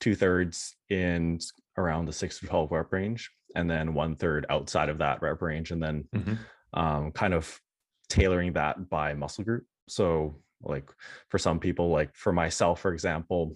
two 0.00 0.14
thirds 0.14 0.76
in 0.88 1.38
around 1.76 2.06
the 2.06 2.12
six 2.12 2.40
to 2.40 2.46
12 2.46 2.72
rep 2.72 2.92
range, 2.92 3.30
and 3.54 3.70
then 3.70 3.94
one 3.94 4.16
third 4.16 4.46
outside 4.50 4.88
of 4.88 4.98
that 4.98 5.22
rep 5.22 5.42
range, 5.42 5.70
and 5.70 5.82
then 5.82 6.04
mm-hmm. 6.14 6.34
um, 6.78 7.12
kind 7.12 7.34
of 7.34 7.60
tailoring 8.08 8.54
that 8.54 8.88
by 8.88 9.14
muscle 9.14 9.44
group. 9.44 9.64
So, 9.88 10.36
like 10.62 10.90
for 11.28 11.38
some 11.38 11.58
people, 11.58 11.90
like 11.90 12.14
for 12.14 12.32
myself, 12.32 12.80
for 12.80 12.92
example, 12.92 13.54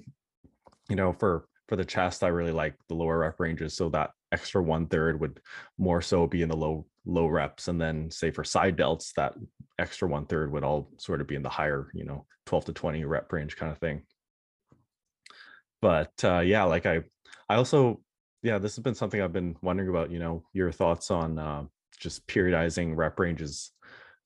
you 0.89 0.97
know, 0.97 1.13
for 1.13 1.47
for 1.69 1.77
the 1.77 1.85
chest, 1.85 2.23
I 2.23 2.29
really 2.29 2.53
like 2.53 2.75
the 2.89 2.95
lower 2.95 3.19
rep 3.19 3.41
ranges. 3.41 3.75
So 3.75 3.89
that 3.91 4.11
extra 4.33 4.63
one 4.63 4.87
third 4.87 5.21
would 5.21 5.41
more 5.79 6.03
so 6.03 6.27
be 6.27 6.43
in 6.43 6.49
the 6.49 6.57
low 6.57 6.87
low 7.07 7.27
reps, 7.27 7.69
and 7.69 7.81
then 7.81 8.11
say 8.11 8.31
for 8.31 8.45
side 8.45 8.77
delts, 8.77 9.13
that 9.15 9.35
extra 9.79 10.09
one 10.09 10.27
third 10.27 10.53
would 10.53 10.65
all 10.65 10.91
sort 10.99 11.21
of 11.21 11.27
be 11.27 11.35
in 11.35 11.43
the 11.43 11.49
higher, 11.49 11.89
you 11.95 12.05
know, 12.05 12.27
12 12.47 12.67
to 12.67 12.73
20 12.73 13.05
rep 13.05 13.33
range 13.33 13.57
kind 13.57 13.73
of 13.73 13.79
thing 13.79 14.03
but 15.85 16.25
uh, 16.25 16.41
yeah, 16.41 16.65
like 16.65 16.87
I, 16.87 17.03
I 17.47 17.57
also, 17.57 18.01
yeah, 18.43 18.57
this 18.57 18.75
has 18.75 18.83
been 18.83 18.95
something 18.95 19.21
I've 19.21 19.35
been 19.35 19.55
wondering 19.61 19.91
about. 19.91 20.11
You 20.11 20.19
know, 20.19 20.43
your 20.55 20.73
thoughts 20.73 21.11
on 21.11 21.39
uh, 21.39 21.65
just 22.01 22.27
periodizing 22.27 22.97
rep 22.97 23.21
ranges 23.21 23.71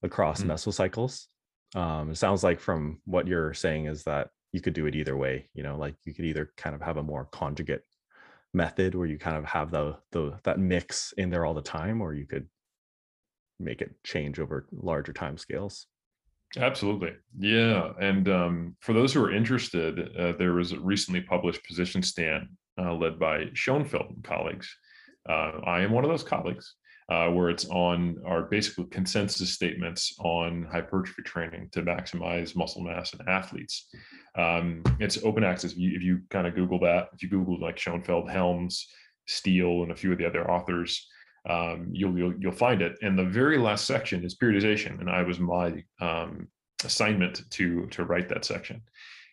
across 0.05 0.41
mm. 0.41 0.47
mesocycles. 0.47 1.27
Um, 1.75 2.13
it 2.13 2.17
sounds 2.17 2.45
like 2.45 2.61
from 2.61 3.01
what 3.07 3.27
you're 3.27 3.55
saying 3.55 3.87
is 3.87 4.05
that 4.05 4.29
you 4.53 4.61
could 4.61 4.73
do 4.73 4.87
it 4.87 4.95
either 4.95 5.17
way. 5.17 5.51
You 5.53 5.65
know, 5.65 5.77
like 5.77 5.97
you 6.05 6.15
could 6.15 6.27
either 6.27 6.53
kind 6.57 6.77
of 6.77 6.83
have 6.83 6.97
a 6.97 7.03
more 7.03 7.25
conjugate 7.33 7.83
method 8.55 8.95
where 8.95 9.09
you 9.09 9.19
kind 9.19 9.37
of 9.37 9.45
have 9.45 9.73
the 9.73 9.97
the 10.13 10.39
that 10.45 10.61
mix 10.61 11.13
in 11.19 11.29
there 11.29 11.45
all 11.45 11.55
the 11.55 11.61
time, 11.61 12.01
or 12.01 12.15
you 12.15 12.25
could 12.25 12.47
make 13.59 13.83
it 13.83 13.95
change 14.05 14.39
over 14.39 14.67
larger 14.73 15.13
time 15.13 15.39
scales. 15.39 15.87
Absolutely. 16.57 17.13
Yeah. 17.39 17.93
And 18.01 18.29
um, 18.29 18.77
for 18.81 18.93
those 18.93 19.13
who 19.13 19.23
are 19.23 19.35
interested, 19.35 20.17
uh, 20.17 20.33
there 20.39 20.55
was 20.55 20.73
a 20.73 20.81
recently 20.81 21.21
published 21.21 21.67
position 21.67 22.03
stand 22.03 22.49
uh, 22.81 22.95
led 22.95 23.19
by 23.19 23.47
Schoenfeld 23.53 24.07
and 24.09 24.25
colleagues. 24.25 24.75
Uh, 25.29 25.61
I 25.65 25.81
am 25.81 25.93
one 25.93 26.05
of 26.05 26.11
those 26.11 26.23
colleagues. 26.23 26.75
Uh, 27.11 27.31
where 27.31 27.49
it's 27.49 27.65
on 27.71 28.19
our 28.27 28.43
basically 28.43 28.85
consensus 28.91 29.51
statements 29.51 30.15
on 30.19 30.69
hypertrophy 30.71 31.23
training 31.23 31.67
to 31.73 31.81
maximize 31.81 32.55
muscle 32.55 32.83
mass 32.83 33.15
in 33.15 33.27
athletes. 33.27 33.89
Um, 34.35 34.83
it's 35.01 35.25
open 35.25 35.43
access. 35.43 35.73
If 35.73 35.79
you, 35.79 35.97
if 35.97 36.03
you 36.03 36.21
kind 36.29 36.47
of 36.47 36.55
Google 36.55 36.79
that, 36.81 37.09
if 37.15 37.23
you 37.23 37.31
Google 37.31 37.59
like 37.59 37.79
Schoenfeld, 37.79 38.29
Helms, 38.29 38.87
Steele, 39.27 39.85
and 39.85 39.91
a 39.91 39.97
few 39.97 40.13
of 40.13 40.19
the 40.19 40.27
other 40.27 40.51
authors, 40.51 41.09
um, 41.49 41.89
you'll, 41.93 42.17
you'll, 42.19 42.35
you'll 42.39 42.53
find 42.53 42.83
it. 42.83 42.97
And 43.03 43.19
the 43.19 43.25
very 43.25 43.59
last 43.59 43.87
section 43.87 44.25
is 44.25 44.37
periodization, 44.37 45.01
and 45.01 45.11
I 45.11 45.23
was 45.23 45.39
my 45.39 45.83
um, 46.01 46.49
assignment 46.85 47.43
to 47.51 47.87
to 47.87 48.05
write 48.05 48.29
that 48.29 48.45
section. 48.45 48.83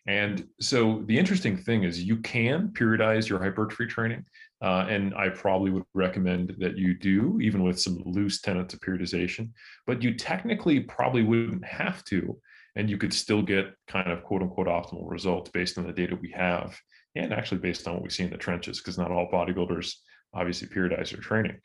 And 0.08 0.46
so 0.60 1.02
the 1.06 1.18
interesting 1.18 1.56
thing 1.56 1.82
is 1.82 2.02
you 2.02 2.18
can 2.18 2.68
periodize 2.68 3.28
your 3.28 3.42
hypertrophy 3.42 3.86
training, 3.86 4.24
uh, 4.62 4.86
and 4.88 5.14
I 5.14 5.28
probably 5.30 5.70
would 5.72 5.84
recommend 5.94 6.54
that 6.58 6.78
you 6.78 6.94
do, 6.94 7.38
even 7.40 7.62
with 7.62 7.80
some 7.80 8.02
loose 8.04 8.40
tenets 8.40 8.72
of 8.72 8.80
periodization. 8.80 9.50
But 9.86 10.02
you 10.02 10.14
technically 10.14 10.80
probably 10.80 11.24
wouldn't 11.24 11.64
have 11.64 12.04
to, 12.04 12.38
and 12.76 12.88
you 12.88 12.98
could 12.98 13.12
still 13.12 13.42
get 13.42 13.74
kind 13.88 14.10
of 14.10 14.22
quote 14.22 14.42
unquote 14.42 14.68
optimal 14.68 15.10
results 15.10 15.50
based 15.50 15.76
on 15.76 15.86
the 15.86 15.92
data 15.92 16.16
we 16.16 16.30
have, 16.30 16.78
and 17.16 17.32
actually 17.32 17.58
based 17.58 17.88
on 17.88 17.94
what 17.94 18.02
we 18.04 18.10
see 18.10 18.22
in 18.22 18.30
the 18.30 18.36
trenches, 18.36 18.78
because 18.78 18.98
not 18.98 19.10
all 19.10 19.28
bodybuilders 19.30 19.92
obviously 20.32 20.68
periodize 20.68 21.10
their 21.10 21.20
training. 21.20 21.56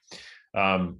Um, 0.53 0.99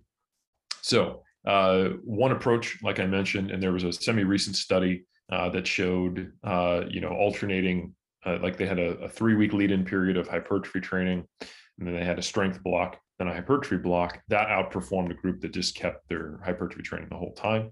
so 0.82 1.24
uh, 1.46 1.90
one 2.04 2.32
approach, 2.32 2.78
like 2.84 3.00
I 3.00 3.06
mentioned, 3.06 3.52
and 3.52 3.62
there 3.62 3.72
was 3.72 3.84
a 3.84 3.94
semi-recent 3.94 4.56
study 4.56 5.06
uh, 5.32 5.50
that 5.50 5.66
showed, 5.66 6.32
uh, 6.44 6.82
you 6.90 7.02
know, 7.02 7.10
alternating, 7.10 7.96
uh, 8.26 8.38
like 8.42 8.58
they 8.58 8.68
had 8.68 8.80
a, 8.80 8.98
a 9.00 9.10
three-week 9.10 9.54
lead-in 9.54 9.86
period 9.86 10.18
of 10.18 10.28
hypertrophy 10.28 10.82
training, 10.82 11.26
and 11.40 11.88
then 11.88 11.96
they 11.96 12.06
had 12.06 12.20
a 12.20 12.24
strength 12.24 12.62
block, 12.64 13.00
then 13.18 13.28
a 13.28 13.34
hypertrophy 13.34 13.82
block. 13.82 14.22
That 14.28 14.50
outperformed 14.50 15.12
a 15.12 15.16
group 15.16 15.42
that 15.42 15.54
just 15.54 15.76
kept 15.76 16.08
their 16.10 16.40
hypertrophy 16.44 16.84
training 16.84 17.10
the 17.10 17.18
whole 17.18 17.34
time. 17.34 17.72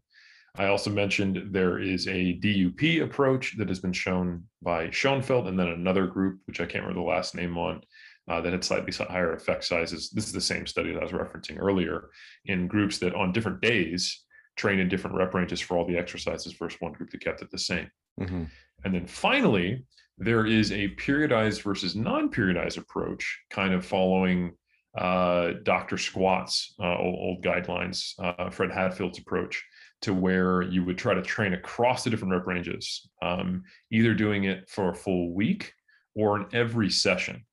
I 0.55 0.65
also 0.65 0.89
mentioned 0.89 1.53
there 1.53 1.79
is 1.79 2.07
a 2.07 2.39
DUP 2.39 3.03
approach 3.03 3.55
that 3.57 3.69
has 3.69 3.79
been 3.79 3.93
shown 3.93 4.43
by 4.61 4.89
Schoenfeld 4.89 5.47
and 5.47 5.59
then 5.59 5.67
another 5.67 6.07
group, 6.07 6.39
which 6.45 6.59
I 6.59 6.65
can't 6.65 6.83
remember 6.83 7.01
the 7.01 7.07
last 7.07 7.35
name 7.35 7.57
on, 7.57 7.81
uh, 8.29 8.39
that 8.41 8.53
had 8.53 8.63
slightly 8.63 8.93
higher 8.93 9.33
effect 9.33 9.63
sizes. 9.63 10.09
This 10.11 10.27
is 10.27 10.33
the 10.33 10.41
same 10.41 10.67
study 10.67 10.93
that 10.93 10.99
I 10.99 11.03
was 11.03 11.11
referencing 11.11 11.57
earlier 11.59 12.09
in 12.45 12.67
groups 12.67 12.99
that 12.99 13.15
on 13.15 13.33
different 13.33 13.61
days 13.61 14.23
train 14.55 14.79
in 14.79 14.89
different 14.89 15.15
rep 15.15 15.33
ranges 15.33 15.59
for 15.59 15.77
all 15.77 15.85
the 15.85 15.97
exercises 15.97 16.53
versus 16.53 16.79
one 16.79 16.93
group 16.93 17.09
that 17.11 17.21
kept 17.21 17.41
it 17.41 17.49
the 17.49 17.57
same. 17.57 17.89
Mm-hmm. 18.19 18.43
And 18.83 18.93
then 18.93 19.07
finally, 19.07 19.85
there 20.17 20.45
is 20.45 20.71
a 20.71 20.89
periodized 20.95 21.63
versus 21.63 21.95
non-periodized 21.95 22.77
approach, 22.77 23.39
kind 23.49 23.73
of 23.73 23.85
following 23.85 24.53
uh, 24.97 25.51
Dr. 25.63 25.97
Squat's 25.97 26.75
uh, 26.79 26.97
old, 26.97 27.15
old, 27.15 27.43
guidelines, 27.43 28.13
uh, 28.19 28.49
Fred 28.49 28.71
Hatfield's 28.71 29.19
approach, 29.19 29.63
to 30.01 30.13
where 30.13 30.61
you 30.61 30.83
would 30.83 30.97
try 30.97 31.13
to 31.13 31.21
train 31.21 31.53
across 31.53 32.03
the 32.03 32.09
different 32.09 32.33
rep 32.33 32.47
ranges, 32.47 33.09
um, 33.21 33.63
either 33.91 34.13
doing 34.13 34.45
it 34.45 34.69
for 34.69 34.89
a 34.89 34.95
full 34.95 35.33
week 35.33 35.73
or 36.15 36.37
in 36.37 36.45
every 36.53 36.89
session. 36.89 37.45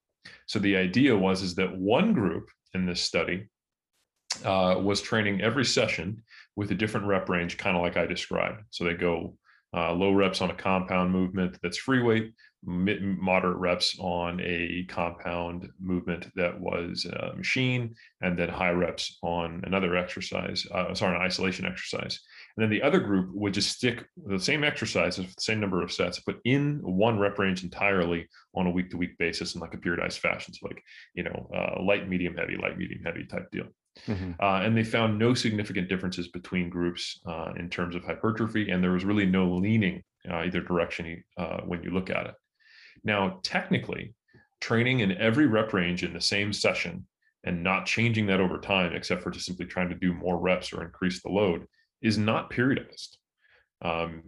So 0.46 0.58
the 0.58 0.76
idea 0.76 1.16
was 1.16 1.42
is 1.42 1.54
that 1.56 1.76
one 1.76 2.12
group 2.12 2.48
in 2.74 2.86
this 2.86 3.00
study 3.00 3.48
uh, 4.44 4.76
was 4.80 5.00
training 5.00 5.40
every 5.40 5.64
session 5.64 6.22
with 6.56 6.70
a 6.70 6.74
different 6.74 7.06
rep 7.06 7.28
range, 7.28 7.58
kind 7.58 7.76
of 7.76 7.82
like 7.82 7.96
I 7.96 8.06
described. 8.06 8.62
So 8.70 8.84
they 8.84 8.94
go 8.94 9.36
uh, 9.76 9.92
low 9.92 10.12
reps 10.12 10.40
on 10.40 10.50
a 10.50 10.54
compound 10.54 11.10
movement 11.10 11.58
that's 11.62 11.78
free 11.78 12.02
weight, 12.02 12.32
moderate 12.66 13.56
reps 13.58 13.96
on 14.00 14.40
a 14.40 14.84
compound 14.88 15.68
movement 15.80 16.26
that 16.34 16.60
was 16.60 17.04
a 17.04 17.34
machine, 17.36 17.94
and 18.20 18.36
then 18.36 18.48
high 18.48 18.70
reps 18.70 19.18
on 19.22 19.62
another 19.64 19.96
exercise, 19.96 20.66
uh, 20.74 20.92
sorry, 20.94 21.14
an 21.14 21.22
isolation 21.22 21.64
exercise. 21.64 22.20
And 22.56 22.64
then 22.64 22.70
the 22.70 22.82
other 22.82 22.98
group 22.98 23.30
would 23.32 23.54
just 23.54 23.70
stick 23.70 24.04
the 24.26 24.38
same 24.38 24.64
exercises, 24.64 25.26
the 25.26 25.40
same 25.40 25.60
number 25.60 25.82
of 25.82 25.92
sets, 25.92 26.20
but 26.26 26.38
in 26.44 26.80
one 26.82 27.18
rep 27.18 27.38
range 27.38 27.62
entirely 27.62 28.26
on 28.54 28.66
a 28.66 28.70
week 28.70 28.90
to 28.90 28.96
week 28.96 29.16
basis 29.18 29.54
in 29.54 29.60
like 29.60 29.74
a 29.74 29.78
periodized 29.78 30.18
fashion. 30.18 30.52
So, 30.52 30.66
like, 30.66 30.82
you 31.14 31.22
know, 31.22 31.48
uh, 31.54 31.82
light, 31.82 32.08
medium, 32.08 32.36
heavy, 32.36 32.56
light, 32.56 32.78
medium, 32.78 33.02
heavy 33.04 33.26
type 33.26 33.50
deal. 33.52 33.66
Mm-hmm. 34.06 34.32
Uh, 34.40 34.60
and 34.60 34.76
they 34.76 34.84
found 34.84 35.18
no 35.18 35.34
significant 35.34 35.88
differences 35.88 36.28
between 36.28 36.68
groups 36.68 37.20
uh, 37.26 37.52
in 37.56 37.70
terms 37.70 37.94
of 37.94 38.04
hypertrophy, 38.04 38.70
and 38.70 38.82
there 38.82 38.90
was 38.90 39.04
really 39.04 39.26
no 39.26 39.54
leaning 39.54 40.02
uh, 40.30 40.38
either 40.38 40.60
direction 40.60 41.22
uh, 41.38 41.60
when 41.64 41.82
you 41.82 41.90
look 41.90 42.10
at 42.10 42.26
it. 42.26 42.34
Now, 43.04 43.40
technically, 43.42 44.14
training 44.60 45.00
in 45.00 45.16
every 45.16 45.46
rep 45.46 45.72
range 45.72 46.02
in 46.02 46.12
the 46.12 46.20
same 46.20 46.52
session 46.52 47.06
and 47.44 47.62
not 47.62 47.86
changing 47.86 48.26
that 48.26 48.40
over 48.40 48.58
time, 48.58 48.92
except 48.94 49.22
for 49.22 49.30
just 49.30 49.46
simply 49.46 49.66
trying 49.66 49.88
to 49.88 49.94
do 49.94 50.12
more 50.12 50.38
reps 50.38 50.72
or 50.72 50.82
increase 50.82 51.22
the 51.22 51.28
load, 51.28 51.66
is 52.02 52.18
not 52.18 52.50
periodized. 52.50 53.16
Um, 53.82 54.22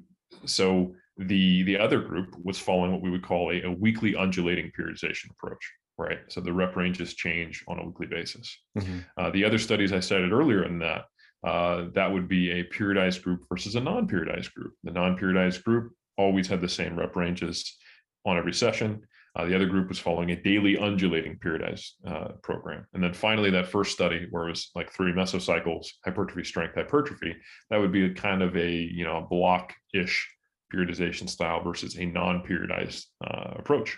so 0.44 0.94
the 1.16 1.64
the 1.64 1.78
other 1.78 2.00
group 2.00 2.36
was 2.44 2.58
following 2.58 2.92
what 2.92 3.02
we 3.02 3.10
would 3.10 3.24
call 3.24 3.50
a, 3.50 3.62
a 3.62 3.70
weekly 3.70 4.14
undulating 4.14 4.70
periodization 4.78 5.30
approach 5.30 5.68
right? 5.98 6.20
So 6.28 6.40
the 6.40 6.52
rep 6.52 6.76
ranges 6.76 7.14
change 7.14 7.64
on 7.68 7.78
a 7.78 7.84
weekly 7.84 8.06
basis. 8.06 8.56
Mm-hmm. 8.78 8.98
Uh, 9.18 9.30
the 9.30 9.44
other 9.44 9.58
studies 9.58 9.92
I 9.92 10.00
cited 10.00 10.32
earlier 10.32 10.64
in 10.64 10.78
that, 10.78 11.04
uh, 11.46 11.86
that 11.94 12.10
would 12.10 12.28
be 12.28 12.52
a 12.52 12.64
periodized 12.64 13.22
group 13.22 13.44
versus 13.48 13.74
a 13.74 13.80
non-periodized 13.80 14.54
group. 14.54 14.74
The 14.84 14.92
non-periodized 14.92 15.64
group 15.64 15.92
always 16.16 16.46
had 16.46 16.60
the 16.60 16.68
same 16.68 16.96
rep 16.96 17.16
ranges 17.16 17.76
on 18.24 18.36
every 18.36 18.52
session. 18.52 19.02
Uh, 19.36 19.44
the 19.44 19.54
other 19.54 19.66
group 19.66 19.88
was 19.88 19.98
following 19.98 20.30
a 20.30 20.42
daily 20.42 20.76
undulating 20.76 21.38
periodized 21.38 21.90
uh, 22.06 22.32
program. 22.42 22.84
And 22.92 23.02
then 23.02 23.12
finally, 23.12 23.50
that 23.50 23.68
first 23.68 23.92
study 23.92 24.26
where 24.30 24.46
it 24.46 24.50
was 24.50 24.70
like 24.74 24.90
three 24.90 25.12
mesocycles, 25.12 25.86
hypertrophy, 26.04 26.44
strength, 26.44 26.74
hypertrophy, 26.74 27.36
that 27.70 27.78
would 27.78 27.92
be 27.92 28.06
a 28.06 28.14
kind 28.14 28.42
of 28.42 28.56
a, 28.56 28.70
you 28.70 29.04
know, 29.04 29.26
block-ish 29.30 30.28
periodization 30.74 31.28
style 31.28 31.62
versus 31.62 31.96
a 31.96 32.04
non-periodized 32.04 33.04
uh, 33.24 33.54
approach. 33.56 33.96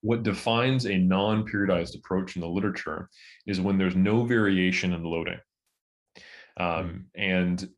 What 0.00 0.22
defines 0.22 0.86
a 0.86 0.96
non 0.96 1.46
periodized 1.46 1.96
approach 1.96 2.36
in 2.36 2.40
the 2.40 2.48
literature 2.48 3.08
is 3.46 3.60
when 3.60 3.78
there's 3.78 3.96
no 3.96 4.24
variation 4.24 4.92
in 4.94 5.04
loading. 5.04 5.38
Um, 6.56 7.06
hmm. 7.14 7.20
and 7.20 7.68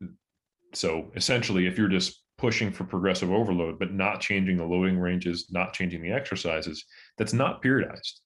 so 0.72 1.10
essentially, 1.16 1.66
if 1.66 1.76
you're 1.76 1.88
just 1.88 2.22
pushing 2.40 2.72
for 2.72 2.84
progressive 2.84 3.30
overload, 3.30 3.78
but 3.78 3.92
not 3.92 4.20
changing 4.20 4.56
the 4.56 4.64
loading 4.64 4.98
ranges, 4.98 5.46
not 5.50 5.74
changing 5.74 6.02
the 6.02 6.10
exercises, 6.10 6.84
that's 7.18 7.34
not 7.34 7.62
periodized. 7.62 8.20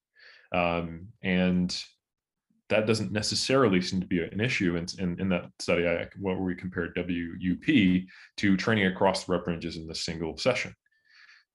Um, 0.54 1.08
and 1.22 1.76
that 2.68 2.86
doesn't 2.86 3.10
necessarily 3.10 3.82
seem 3.82 4.00
to 4.00 4.06
be 4.06 4.22
an 4.22 4.40
issue 4.40 4.76
in, 4.76 4.86
in, 5.00 5.20
in 5.20 5.28
that 5.30 5.46
study 5.58 5.86
I, 5.86 6.06
where 6.20 6.36
we 6.36 6.54
compared 6.54 6.96
WUP 6.96 8.04
to 8.36 8.56
training 8.56 8.86
across 8.86 9.24
the 9.24 9.32
rep 9.32 9.48
ranges 9.48 9.76
in 9.76 9.88
the 9.88 9.94
single 9.94 10.38
session. 10.38 10.72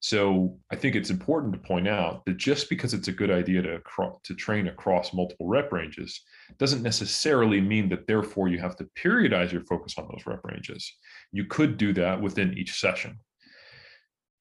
So 0.02 0.58
I 0.72 0.76
think 0.76 0.96
it's 0.96 1.10
important 1.10 1.54
to 1.54 1.60
point 1.60 1.88
out 1.88 2.24
that 2.26 2.38
just 2.38 2.70
because 2.70 2.94
it's 2.94 3.10
a 3.10 3.14
good 3.14 3.32
idea 3.32 3.62
to 3.62 3.80
to 4.24 4.36
train 4.36 4.68
across 4.68 5.14
multiple 5.14 5.48
rep 5.48 5.74
ranges 5.74 6.22
doesn't 6.58 6.84
necessarily 6.84 7.60
mean 7.60 7.90
that 7.90 8.08
therefore 8.08 8.48
you 8.48 8.60
have 8.60 8.78
to 8.78 8.88
periodize 8.98 9.52
your 9.52 9.66
focus 9.66 9.96
on 9.98 10.08
those 10.10 10.26
rep 10.26 10.40
ranges. 10.46 10.90
You 11.32 11.46
could 11.46 11.78
do 11.78 11.94
that 11.94 12.22
within 12.22 12.58
each 12.58 12.80
session. 12.80 13.20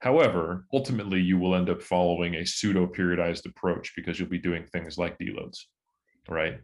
However, 0.00 0.66
ultimately 0.72 1.20
you 1.20 1.38
will 1.38 1.54
end 1.54 1.68
up 1.68 1.82
following 1.82 2.36
a 2.36 2.46
pseudo 2.46 2.86
periodized 2.86 3.46
approach 3.46 3.92
because 3.96 4.18
you'll 4.18 4.28
be 4.28 4.38
doing 4.38 4.64
things 4.64 4.96
like 4.96 5.18
deloads, 5.18 5.58
right? 6.28 6.60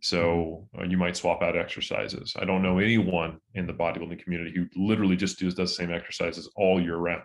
So 0.00 0.66
mm-hmm. 0.74 0.80
uh, 0.80 0.84
you 0.88 0.96
might 0.96 1.16
swap 1.16 1.42
out 1.42 1.58
exercises. 1.58 2.34
I 2.38 2.46
don't 2.46 2.62
know 2.62 2.78
anyone 2.78 3.38
in 3.54 3.66
the 3.66 3.74
bodybuilding 3.74 4.22
community 4.22 4.52
who 4.54 4.66
literally 4.74 5.16
just 5.16 5.38
does, 5.38 5.54
does 5.54 5.70
the 5.70 5.82
same 5.82 5.92
exercises 5.92 6.50
all 6.56 6.80
year 6.80 6.96
round 6.96 7.22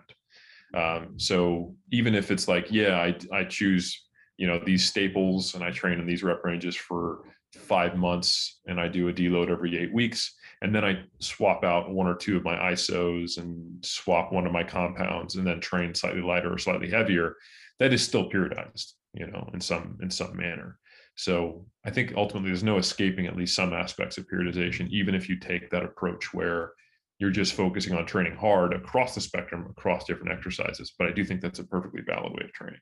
um, 0.76 1.18
so 1.18 1.76
even 1.92 2.16
if 2.16 2.32
it's 2.32 2.48
like, 2.48 2.72
yeah, 2.72 2.98
I, 2.98 3.16
I 3.32 3.44
choose, 3.46 4.06
you 4.38 4.48
know, 4.48 4.60
these 4.64 4.86
staples 4.86 5.56
and 5.56 5.64
I 5.64 5.72
train 5.72 6.00
in 6.00 6.06
these 6.06 6.24
rep 6.24 6.44
ranges 6.44 6.76
for 6.76 7.24
five 7.54 7.96
months 7.96 8.60
and 8.68 8.80
I 8.80 8.90
do 8.90 9.08
a 9.08 9.14
deload 9.14 9.50
every 9.50 9.78
eight 9.78 9.94
weeks. 9.94 10.36
And 10.62 10.74
then 10.74 10.86
I 10.86 11.04
swap 11.20 11.64
out 11.64 11.92
one 11.92 12.08
or 12.08 12.16
two 12.16 12.38
of 12.38 12.44
my 12.44 12.56
ISOs 12.72 13.38
and 13.38 13.84
swap 13.86 14.32
one 14.32 14.46
of 14.46 14.54
my 14.54 14.64
compounds 14.64 15.36
and 15.36 15.46
then 15.46 15.60
train 15.60 15.94
slightly 15.94 16.22
lighter 16.22 16.54
or 16.54 16.58
slightly 16.58 16.90
heavier. 16.90 17.36
That 17.80 17.94
is 17.94 18.04
still 18.04 18.30
periodized, 18.30 18.94
you 19.14 19.28
know, 19.28 19.50
in 19.54 19.62
some 19.62 19.98
in 20.02 20.10
some 20.10 20.36
manner. 20.36 20.80
So 21.16 21.66
I 21.86 21.92
think 21.92 22.14
ultimately 22.16 22.50
there's 22.50 22.64
no 22.64 22.78
escaping 22.78 23.26
at 23.26 23.36
least 23.36 23.56
some 23.56 23.74
aspects 23.74 24.18
of 24.18 24.28
periodization, 24.28 24.90
even 24.90 25.16
if 25.16 25.30
you 25.30 25.40
take 25.40 25.70
that 25.70 25.84
approach 25.84 26.34
where 26.34 26.74
you're 27.20 27.32
just 27.32 27.54
focusing 27.54 27.96
on 27.96 28.06
training 28.06 28.36
hard 28.36 28.74
across 28.74 29.16
the 29.16 29.22
spectrum, 29.22 29.68
across 29.70 30.04
different 30.06 30.34
exercises. 30.34 30.94
But 30.98 31.08
I 31.08 31.12
do 31.12 31.24
think 31.24 31.42
that's 31.42 31.60
a 31.60 31.64
perfectly 31.64 32.02
valid 32.06 32.34
way 32.34 32.44
of 32.44 32.52
training. 32.52 32.82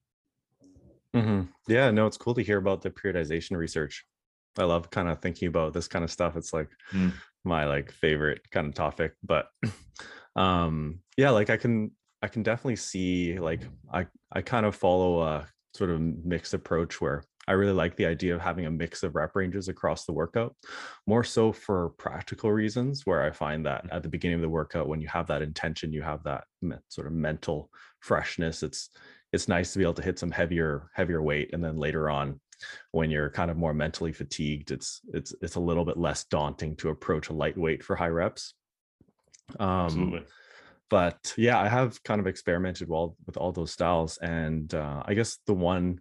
Mm-hmm. 1.15 1.41
Yeah, 1.67 1.91
no, 1.91 2.07
it's 2.07 2.17
cool 2.17 2.33
to 2.33 2.43
hear 2.43 2.57
about 2.57 2.81
the 2.81 2.89
periodization 2.89 3.55
research. 3.55 4.03
I 4.57 4.63
love 4.63 4.89
kind 4.89 5.07
of 5.07 5.21
thinking 5.21 5.47
about 5.47 5.73
this 5.73 5.88
kind 5.88 6.03
of 6.03 6.12
stuff. 6.12 6.36
It's 6.36 6.53
like 6.53 6.69
mm. 6.91 7.12
My 7.43 7.65
like 7.65 7.91
favorite 7.91 8.41
kind 8.51 8.67
of 8.67 8.73
topic. 8.73 9.13
But 9.23 9.47
um 10.36 10.99
yeah, 11.17 11.29
like 11.32 11.49
I 11.49 11.58
can 11.58 11.91
I 12.21 12.27
can 12.27 12.43
definitely 12.43 12.77
see 12.77 13.39
like 13.39 13.62
I 13.91 14.08
I 14.32 14.41
kind 14.41 14.65
of 14.65 14.75
follow 14.75 15.21
a 15.21 15.47
sort 15.73 15.89
of 15.89 15.99
mixed 16.01 16.53
approach 16.53 17.01
where 17.01 17.23
I 17.47 17.53
really 17.53 17.73
like 17.73 17.95
the 17.95 18.06
idea 18.06 18.36
of 18.36 18.41
having 18.41 18.65
a 18.65 18.71
mix 18.71 19.03
of 19.03 19.15
rep 19.15 19.36
ranges 19.36 19.67
across 19.67 20.06
the 20.06 20.13
workout, 20.13 20.56
more 21.06 21.23
so 21.23 21.51
for 21.51 21.89
practical 21.97 22.51
reasons, 22.51 23.06
where 23.06 23.21
I 23.21 23.32
find 23.32 23.65
that 23.65 23.86
at 23.91 24.01
the 24.01 24.10
beginning 24.10 24.36
of 24.36 24.41
the 24.41 24.49
workout, 24.49 24.88
when 24.88 25.01
you 25.01 25.08
have 25.10 25.27
that 25.27 25.41
intention, 25.41 25.91
you 25.91 26.01
have 26.01 26.23
that 26.23 26.45
sort 26.88 27.08
of 27.08 27.13
mental 27.13 27.69
freshness. 27.99 28.63
It's 28.63 28.89
it's 29.34 29.47
nice 29.47 29.73
to 29.73 29.79
be 29.79 29.84
able 29.84 29.95
to 29.95 30.03
hit 30.03 30.19
some 30.19 30.32
heavier 30.32 30.89
heavier 30.93 31.21
weight, 31.21 31.49
and 31.53 31.63
then 31.63 31.75
later 31.75 32.10
on, 32.10 32.39
when 32.91 33.10
you're 33.10 33.30
kind 33.30 33.52
of 33.52 33.58
more 33.58 33.73
mentally 33.73 34.12
fatigued, 34.12 34.71
it's 34.71 35.02
it's 35.13 35.34
it's 35.41 35.56
a 35.56 35.60
little 35.60 35.86
bit 35.86 35.97
less 35.97 36.23
daunting 36.26 36.76
to 36.78 36.89
approach 36.89 37.30
a 37.30 37.34
lightweight 37.34 37.84
for 37.84 37.95
high 37.95 38.08
reps. 38.08 38.54
Um, 39.60 39.67
Absolutely. 39.69 40.23
But 40.89 41.34
yeah, 41.38 41.60
I 41.60 41.67
have 41.67 42.04
kind 42.04 42.19
of 42.21 42.28
experimented 42.28 42.88
well 42.88 43.15
with 43.26 43.38
all 43.38 43.52
those 43.52 43.71
styles, 43.71 44.17
and 44.17 44.73
uh, 44.73 45.04
I 45.06 45.13
guess 45.13 45.39
the 45.47 45.54
one 45.54 45.99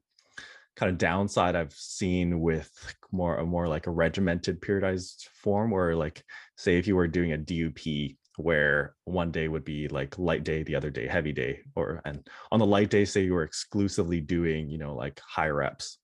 kind 0.76 0.90
of 0.90 0.98
downside 0.98 1.54
I've 1.54 1.72
seen 1.72 2.40
with 2.40 2.70
more 3.10 3.38
a 3.38 3.46
more 3.46 3.68
like 3.68 3.86
a 3.86 3.90
regimented 3.90 4.60
periodized 4.60 5.28
form 5.34 5.70
where 5.70 5.94
like 5.94 6.24
say 6.56 6.78
if 6.78 6.86
you 6.86 6.96
were 6.96 7.08
doing 7.08 7.32
a 7.32 7.38
DUP 7.38 8.16
where 8.36 8.94
one 9.04 9.30
day 9.30 9.48
would 9.48 9.64
be 9.64 9.88
like 9.88 10.18
light 10.18 10.44
day 10.44 10.62
the 10.62 10.74
other 10.74 10.90
day 10.90 11.06
heavy 11.06 11.32
day 11.32 11.60
or 11.76 12.00
and 12.06 12.26
on 12.50 12.58
the 12.58 12.66
light 12.66 12.88
day 12.88 13.04
say 13.04 13.22
you 13.22 13.34
were 13.34 13.42
exclusively 13.42 14.20
doing 14.20 14.70
you 14.70 14.78
know 14.78 14.94
like 14.94 15.20
high 15.20 15.48
reps 15.48 15.98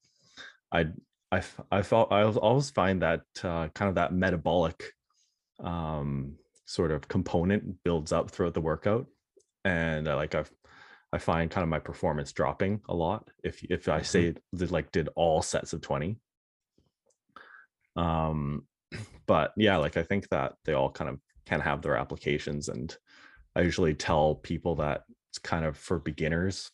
i 0.73 0.87
i 1.33 1.43
i 1.71 1.83
felt 1.83 2.13
i 2.13 2.23
always 2.23 2.71
find 2.71 3.03
that 3.03 3.23
uh, 3.45 3.69
kind 3.69 3.89
of 3.89 3.95
that 3.95 4.13
metabolic 4.13 4.93
um 5.61 6.37
sort 6.67 6.91
of 6.91 7.09
component 7.09 7.83
builds 7.83 8.13
up 8.13 8.31
throughout 8.31 8.55
the 8.55 8.61
workout 8.61 9.07
and 9.65 10.07
uh, 10.07 10.17
like 10.17 10.35
i've 10.35 10.51
I 11.13 11.19
find 11.19 11.51
kind 11.51 11.63
of 11.63 11.69
my 11.69 11.79
performance 11.79 12.33
dropping 12.33 12.81
a 12.89 12.95
lot 12.95 13.29
if 13.43 13.65
if 13.65 13.89
I 13.89 13.97
mm-hmm. 13.97 14.05
say 14.05 14.35
did 14.55 14.71
like 14.71 14.93
did 14.93 15.09
all 15.17 15.43
sets 15.43 15.73
of 15.73 15.81
20. 15.81 16.19
Um 17.97 18.67
but 19.27 19.53
yeah, 19.57 19.77
like 19.77 19.97
I 19.97 20.03
think 20.03 20.29
that 20.31 20.55
they 20.65 20.75
all 20.75 20.91
kind 20.91 21.11
of 21.11 21.19
can 21.47 21.61
have 21.61 21.83
their 21.83 21.97
applications. 21.97 22.69
And 22.69 22.95
I 23.57 23.63
usually 23.63 23.95
tell 23.95 24.35
people 24.35 24.77
that 24.77 25.05
it's 25.31 25.39
kind 25.39 25.65
of 25.65 25.77
for 25.77 25.99
beginners, 25.99 26.71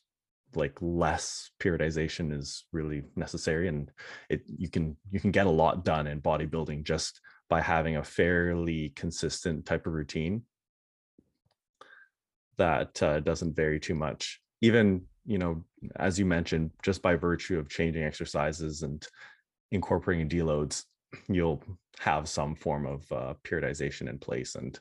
like 0.57 0.77
less 0.81 1.51
periodization 1.61 2.37
is 2.37 2.65
really 2.73 3.03
necessary 3.17 3.69
and 3.69 3.91
it 4.29 4.43
you 4.47 4.69
can 4.69 4.97
you 5.11 5.21
can 5.21 5.31
get 5.31 5.47
a 5.47 5.51
lot 5.51 5.85
done 5.85 6.07
in 6.07 6.21
bodybuilding 6.21 6.85
just 6.85 7.21
by 7.49 7.61
having 7.61 7.97
a 7.97 8.05
fairly 8.05 8.93
consistent 8.97 9.67
type 9.67 9.87
of 9.87 9.93
routine. 9.93 10.43
That 12.57 13.03
uh, 13.03 13.21
doesn't 13.21 13.57
vary 13.57 13.81
too 13.81 13.95
much. 13.95 14.41
Even 14.61 15.03
you 15.25 15.39
know 15.39 15.65
as 15.97 16.19
you 16.19 16.27
mentioned 16.27 16.71
just 16.83 17.03
by 17.03 17.17
virtue 17.17 17.59
of 17.59 17.69
changing 17.69 18.05
exercises 18.05 18.83
and 18.83 19.07
incorporating 19.73 20.29
deloads 20.29 20.85
you'll 21.29 21.63
have 21.99 22.29
some 22.29 22.55
form 22.55 22.87
of 22.87 23.11
uh, 23.13 23.35
periodization 23.45 24.09
in 24.09 24.19
place 24.19 24.55
and 24.55 24.79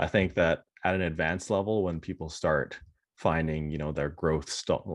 i 0.00 0.06
think 0.06 0.34
that 0.34 0.62
at 0.84 0.94
an 0.94 1.02
advanced 1.02 1.50
level 1.50 1.82
when 1.82 2.00
people 2.00 2.28
start 2.28 2.78
finding 3.22 3.70
you 3.70 3.78
know 3.78 3.92
their 3.92 4.08
growth 4.08 4.50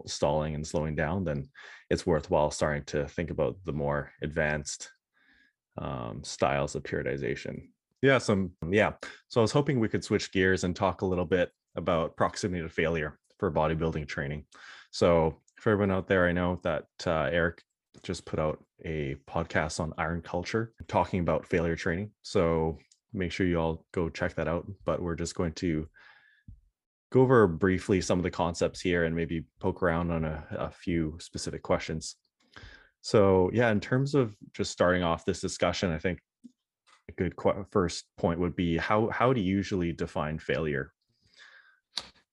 stalling 0.05 0.53
and 0.53 0.67
slowing 0.67 0.95
down 0.95 1.23
then 1.23 1.47
it's 1.89 2.05
worthwhile 2.05 2.51
starting 2.51 2.83
to 2.83 3.07
think 3.07 3.31
about 3.31 3.55
the 3.63 3.71
more 3.71 4.11
advanced 4.21 4.91
um, 5.77 6.21
styles 6.23 6.75
of 6.75 6.83
periodization. 6.83 7.69
Yeah 8.01 8.17
some 8.17 8.51
yeah. 8.69 8.91
So 9.29 9.39
i 9.39 9.43
was 9.43 9.53
hoping 9.53 9.79
we 9.79 9.87
could 9.87 10.03
switch 10.03 10.31
gears 10.31 10.65
and 10.65 10.75
talk 10.75 11.01
a 11.01 11.05
little 11.05 11.25
bit 11.25 11.51
about 11.75 12.17
proximity 12.17 12.61
to 12.61 12.69
failure 12.69 13.17
for 13.39 13.51
bodybuilding 13.51 14.07
training. 14.07 14.43
So 14.91 15.37
for 15.61 15.71
everyone 15.71 15.95
out 15.95 16.07
there 16.07 16.27
i 16.27 16.31
know 16.31 16.59
that 16.63 16.85
uh, 17.05 17.29
eric 17.31 17.63
just 18.03 18.25
put 18.25 18.39
out 18.39 18.63
a 18.85 19.15
podcast 19.27 19.79
on 19.79 19.93
iron 19.97 20.21
culture 20.21 20.73
talking 20.87 21.21
about 21.21 21.47
failure 21.47 21.75
training. 21.75 22.11
So 22.21 22.77
make 23.13 23.31
sure 23.31 23.47
you 23.47 23.59
all 23.59 23.85
go 23.93 24.09
check 24.09 24.35
that 24.35 24.49
out 24.49 24.67
but 24.85 25.01
we're 25.01 25.15
just 25.15 25.35
going 25.35 25.53
to 25.53 25.87
go 27.11 27.21
over 27.21 27.47
briefly 27.47 28.01
some 28.01 28.19
of 28.19 28.23
the 28.23 28.31
concepts 28.31 28.81
here 28.81 29.05
and 29.05 29.15
maybe 29.15 29.45
poke 29.59 29.81
around 29.81 30.11
on 30.11 30.25
a, 30.25 30.45
a 30.51 30.69
few 30.69 31.17
specific 31.19 31.63
questions. 31.63 32.15
So 33.01 33.49
yeah, 33.53 33.71
in 33.71 33.79
terms 33.79 34.15
of 34.15 34.35
just 34.53 34.71
starting 34.71 35.03
off 35.03 35.23
this 35.23 35.39
discussion, 35.39 35.91
I 35.91 35.99
think 35.99 36.19
a 37.09 37.13
good 37.13 37.33
first 37.71 38.05
point 38.17 38.39
would 38.39 38.55
be 38.55 38.77
how 38.77 39.09
how 39.09 39.31
do 39.31 39.39
you 39.39 39.55
usually 39.55 39.93
define 39.93 40.39
failure? 40.39 40.91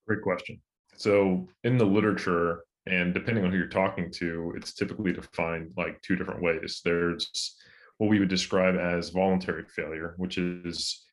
Great 0.07 0.23
question. 0.23 0.61
So 0.97 1.49
in 1.63 1.79
the 1.79 1.85
literature, 1.85 2.65
and 2.87 3.15
depending 3.15 3.45
on 3.45 3.53
who 3.53 3.59
you're 3.59 3.69
talking 3.69 4.11
to, 4.13 4.55
it's 4.57 4.75
typically 4.75 5.13
defined 5.13 5.73
like 5.77 6.01
two 6.03 6.17
different 6.17 6.43
ways. 6.43 6.81
There's 6.85 7.57
what 7.99 8.11
we 8.11 8.19
would 8.19 8.29
describe 8.29 8.77
as 8.77 9.11
voluntary 9.11 9.65
failure, 9.65 10.15
which 10.17 10.39
is 10.39 11.05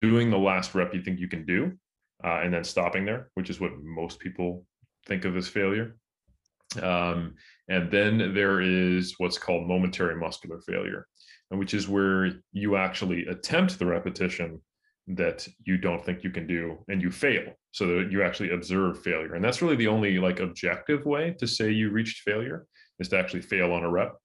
doing 0.00 0.30
the 0.30 0.38
last 0.38 0.74
rep 0.74 0.94
you 0.94 1.02
think 1.02 1.20
you 1.20 1.28
can 1.28 1.44
do 1.44 1.72
uh, 2.24 2.40
and 2.42 2.52
then 2.52 2.64
stopping 2.64 3.04
there, 3.04 3.30
which 3.34 3.50
is 3.50 3.60
what 3.60 3.72
most 3.82 4.18
people 4.18 4.64
think 5.06 5.24
of 5.24 5.36
as 5.36 5.48
failure. 5.48 5.96
Um, 6.82 7.34
and 7.68 7.90
then 7.90 8.34
there 8.34 8.60
is 8.60 9.14
what's 9.18 9.38
called 9.38 9.68
momentary 9.68 10.16
muscular 10.16 10.60
failure, 10.60 11.06
which 11.50 11.74
is 11.74 11.88
where 11.88 12.32
you 12.52 12.76
actually 12.76 13.26
attempt 13.26 13.78
the 13.78 13.86
repetition 13.86 14.60
that 15.08 15.46
you 15.64 15.78
don't 15.78 16.04
think 16.04 16.24
you 16.24 16.30
can 16.30 16.46
do 16.46 16.78
and 16.88 17.00
you 17.00 17.10
fail 17.10 17.44
so 17.70 17.86
that 17.86 18.10
you 18.10 18.22
actually 18.22 18.50
observe 18.50 19.00
failure 19.02 19.34
and 19.34 19.44
that's 19.44 19.62
really 19.62 19.76
the 19.76 19.86
only 19.86 20.18
like 20.18 20.40
objective 20.40 21.06
way 21.06 21.34
to 21.38 21.46
say 21.46 21.70
you 21.70 21.90
reached 21.90 22.22
failure 22.22 22.66
is 22.98 23.08
to 23.08 23.16
actually 23.16 23.40
fail 23.40 23.72
on 23.72 23.84
a 23.84 23.88
rep 23.88 24.16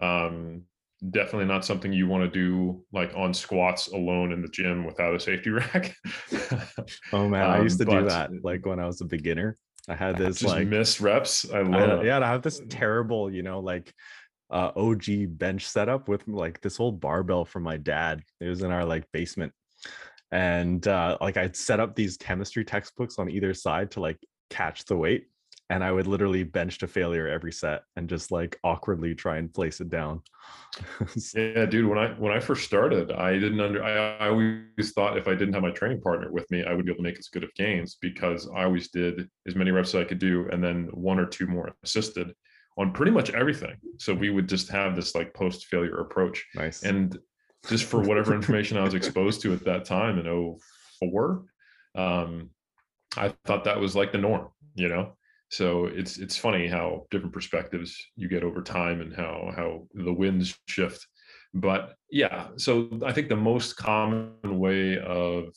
um, 0.00 0.62
definitely 1.08 1.46
not 1.46 1.64
something 1.64 1.92
you 1.92 2.06
want 2.06 2.22
to 2.22 2.30
do 2.30 2.84
like 2.92 3.12
on 3.16 3.32
squats 3.32 3.88
alone 3.88 4.32
in 4.32 4.42
the 4.42 4.48
gym 4.48 4.84
without 4.84 5.14
a 5.14 5.20
safety 5.20 5.50
rack. 5.50 5.94
oh 7.12 7.28
man, 7.28 7.44
um, 7.46 7.50
I 7.50 7.60
used 7.62 7.78
to 7.78 7.84
do 7.84 8.04
that 8.04 8.30
like 8.42 8.66
when 8.66 8.78
I 8.78 8.86
was 8.86 9.00
a 9.00 9.06
beginner. 9.06 9.56
I 9.88 9.94
had 9.94 10.18
this 10.18 10.40
just 10.40 10.54
like 10.54 10.68
miss 10.68 11.00
reps. 11.00 11.50
I 11.50 11.62
love 11.62 12.00
I, 12.00 12.04
yeah, 12.04 12.18
I 12.18 12.26
have 12.26 12.42
this 12.42 12.60
terrible, 12.68 13.32
you 13.32 13.42
know, 13.42 13.60
like 13.60 13.92
uh 14.50 14.72
OG 14.76 15.38
bench 15.38 15.66
setup 15.66 16.08
with 16.08 16.26
like 16.28 16.60
this 16.60 16.78
old 16.80 17.00
barbell 17.00 17.44
from 17.44 17.62
my 17.62 17.76
dad. 17.76 18.22
It 18.40 18.48
was 18.48 18.62
in 18.62 18.70
our 18.70 18.84
like 18.84 19.10
basement. 19.12 19.52
And 20.30 20.86
uh 20.86 21.16
like 21.20 21.36
I'd 21.36 21.56
set 21.56 21.80
up 21.80 21.94
these 21.94 22.16
chemistry 22.16 22.64
textbooks 22.64 23.18
on 23.18 23.30
either 23.30 23.54
side 23.54 23.90
to 23.92 24.00
like 24.00 24.18
catch 24.50 24.84
the 24.84 24.96
weight 24.96 25.26
and 25.70 25.84
I 25.84 25.92
would 25.92 26.08
literally 26.08 26.42
bench 26.42 26.78
to 26.78 26.88
failure 26.88 27.28
every 27.28 27.52
set 27.52 27.84
and 27.94 28.08
just 28.08 28.32
like 28.32 28.58
awkwardly 28.64 29.14
try 29.14 29.38
and 29.38 29.54
place 29.54 29.80
it 29.80 29.88
down. 29.88 30.20
yeah, 31.34 31.64
dude. 31.64 31.86
When 31.86 31.96
I 31.96 32.08
when 32.18 32.32
I 32.32 32.40
first 32.40 32.64
started, 32.64 33.12
I 33.12 33.34
didn't 33.34 33.60
under. 33.60 33.82
I, 33.82 34.24
I, 34.24 34.28
always 34.28 34.92
thought 34.94 35.16
if 35.16 35.28
I 35.28 35.34
didn't 35.34 35.54
have 35.54 35.62
my 35.62 35.70
training 35.70 36.00
partner 36.00 36.30
with 36.32 36.50
me, 36.50 36.64
I 36.64 36.74
would 36.74 36.84
be 36.84 36.90
able 36.90 37.04
to 37.04 37.08
make 37.08 37.18
as 37.18 37.28
good 37.28 37.44
of 37.44 37.54
gains 37.54 37.96
because 38.00 38.48
I 38.54 38.64
always 38.64 38.90
did 38.90 39.28
as 39.46 39.54
many 39.54 39.70
reps 39.70 39.94
as 39.94 40.02
I 40.02 40.04
could 40.04 40.18
do, 40.18 40.48
and 40.50 40.62
then 40.62 40.88
one 40.92 41.20
or 41.20 41.26
two 41.26 41.46
more 41.46 41.70
assisted 41.84 42.34
on 42.76 42.92
pretty 42.92 43.12
much 43.12 43.30
everything. 43.30 43.76
So 43.98 44.12
we 44.12 44.30
would 44.30 44.48
just 44.48 44.68
have 44.70 44.96
this 44.96 45.14
like 45.14 45.32
post 45.34 45.66
failure 45.66 46.00
approach. 46.00 46.44
Nice. 46.56 46.82
And 46.82 47.16
just 47.68 47.84
for 47.84 48.00
whatever 48.00 48.34
information 48.34 48.76
I 48.76 48.84
was 48.84 48.94
exposed 48.94 49.42
to 49.42 49.52
at 49.52 49.64
that 49.66 49.84
time 49.84 50.18
in 50.18 50.58
04, 51.00 51.44
um, 51.94 52.50
I 53.16 53.34
thought 53.44 53.64
that 53.64 53.78
was 53.78 53.94
like 53.94 54.10
the 54.10 54.18
norm. 54.18 54.48
You 54.74 54.88
know, 54.88 55.16
so 55.50 55.86
it's 55.86 56.18
it's 56.18 56.36
funny 56.36 56.66
how 56.66 57.06
different 57.10 57.34
perspectives 57.34 57.96
you 58.16 58.28
get 58.28 58.44
over 58.44 58.62
time 58.62 59.00
and 59.00 59.14
how 59.14 59.52
how 59.56 59.86
the 59.94 60.12
winds 60.12 60.58
shift. 60.66 61.06
But 61.52 61.94
yeah 62.10 62.48
so 62.56 62.88
i 63.04 63.12
think 63.12 63.28
the 63.28 63.36
most 63.36 63.76
common 63.76 64.32
way 64.42 64.98
of 64.98 65.48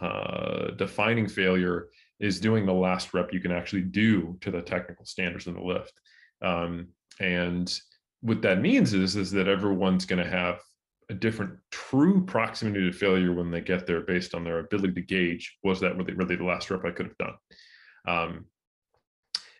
uh, 0.00 0.70
defining 0.72 1.26
failure 1.26 1.88
is 2.20 2.40
doing 2.40 2.66
the 2.66 2.72
last 2.72 3.14
rep 3.14 3.32
you 3.32 3.40
can 3.40 3.52
actually 3.52 3.82
do 3.82 4.36
to 4.40 4.50
the 4.50 4.62
technical 4.62 5.04
standards 5.04 5.46
in 5.46 5.54
the 5.54 5.60
lift. 5.60 5.92
Um, 6.42 6.88
and 7.20 7.78
what 8.20 8.42
that 8.42 8.60
means 8.60 8.92
is 8.94 9.16
is 9.16 9.30
that 9.32 9.48
everyone's 9.48 10.06
going 10.06 10.22
to 10.22 10.30
have 10.30 10.60
a 11.08 11.14
different 11.14 11.52
true 11.70 12.24
proximity 12.24 12.80
to 12.80 12.92
failure 12.92 13.32
when 13.32 13.50
they 13.50 13.60
get 13.60 13.86
there 13.86 14.00
based 14.00 14.34
on 14.34 14.44
their 14.44 14.58
ability 14.58 14.94
to 14.94 15.02
gauge 15.02 15.56
was 15.62 15.80
that 15.80 15.96
really 15.96 16.14
really 16.14 16.36
the 16.36 16.44
last 16.44 16.70
rep 16.70 16.84
i 16.84 16.90
could 16.90 17.06
have 17.06 17.18
done? 17.18 17.34
Um, 18.08 18.44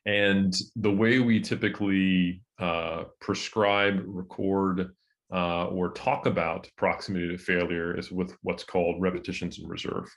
and 0.06 0.56
the 0.76 0.90
way 0.90 1.18
we 1.18 1.40
typically 1.40 2.40
uh, 2.58 3.04
prescribe, 3.20 4.02
record, 4.06 4.92
uh, 5.32 5.66
or 5.66 5.90
talk 5.90 6.26
about 6.26 6.68
proximity 6.76 7.28
to 7.28 7.36
failure 7.36 7.98
is 7.98 8.12
with 8.12 8.36
what's 8.42 8.62
called 8.62 9.00
repetitions 9.00 9.58
in 9.58 9.66
reserve, 9.66 10.08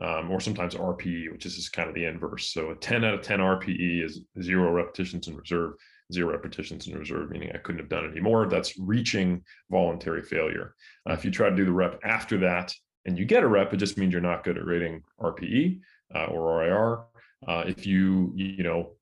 um, 0.00 0.30
or 0.30 0.40
sometimes 0.40 0.74
RPE, 0.74 1.30
which 1.30 1.44
is 1.44 1.56
just 1.56 1.74
kind 1.74 1.88
of 1.88 1.94
the 1.94 2.06
inverse. 2.06 2.52
So 2.52 2.70
a 2.70 2.74
10 2.74 3.04
out 3.04 3.14
of 3.14 3.20
10 3.20 3.40
RPE 3.40 4.04
is 4.04 4.22
zero 4.40 4.72
repetitions 4.72 5.28
in 5.28 5.36
reserve, 5.36 5.74
zero 6.10 6.32
repetitions 6.32 6.86
in 6.86 6.98
reserve, 6.98 7.30
meaning 7.30 7.50
I 7.54 7.58
couldn't 7.58 7.80
have 7.80 7.90
done 7.90 8.10
any 8.10 8.20
more. 8.20 8.48
That's 8.48 8.78
reaching 8.78 9.42
voluntary 9.70 10.22
failure. 10.22 10.74
Uh, 11.08 11.12
if 11.12 11.26
you 11.26 11.30
try 11.30 11.50
to 11.50 11.56
do 11.56 11.66
the 11.66 11.72
rep 11.72 12.00
after 12.02 12.38
that 12.38 12.72
and 13.04 13.18
you 13.18 13.26
get 13.26 13.42
a 13.42 13.48
rep, 13.48 13.74
it 13.74 13.76
just 13.76 13.98
means 13.98 14.12
you're 14.12 14.22
not 14.22 14.44
good 14.44 14.56
at 14.56 14.64
rating 14.64 15.02
RPE 15.20 15.80
uh, 16.14 16.24
or 16.24 16.60
RIR. 16.60 17.00
Uh, 17.46 17.64
if 17.66 17.86
you, 17.86 18.32
you 18.34 18.64
know, 18.64 18.94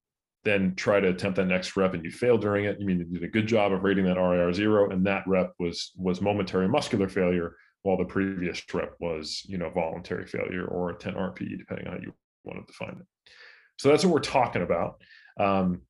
then 0.46 0.74
try 0.76 1.00
to 1.00 1.08
attempt 1.08 1.36
that 1.36 1.46
next 1.46 1.76
rep 1.76 1.92
and 1.92 2.04
you 2.04 2.10
fail 2.10 2.38
during 2.38 2.64
it, 2.66 2.78
you 2.78 2.86
mean 2.86 3.00
you 3.00 3.18
did 3.18 3.24
a 3.24 3.28
good 3.28 3.48
job 3.48 3.72
of 3.72 3.82
rating 3.82 4.04
that 4.06 4.16
RIR 4.16 4.52
zero, 4.52 4.90
and 4.90 5.04
that 5.04 5.24
rep 5.26 5.52
was 5.58 5.92
was 5.96 6.20
momentary 6.20 6.68
muscular 6.68 7.08
failure, 7.08 7.56
while 7.82 7.96
the 7.96 8.04
previous 8.04 8.62
rep 8.72 8.94
was 9.00 9.42
you 9.46 9.58
know 9.58 9.68
voluntary 9.70 10.24
failure 10.24 10.64
or 10.66 10.90
a 10.90 10.94
10 10.94 11.14
RPE, 11.14 11.58
depending 11.58 11.88
on 11.88 11.94
how 11.94 12.00
you 12.00 12.14
want 12.44 12.64
to 12.64 12.72
define 12.72 12.96
it. 13.00 13.32
So 13.78 13.88
that's 13.88 14.04
what 14.04 14.14
we're 14.14 14.20
talking 14.20 14.62
about. 14.62 15.02
Um, 15.38 15.82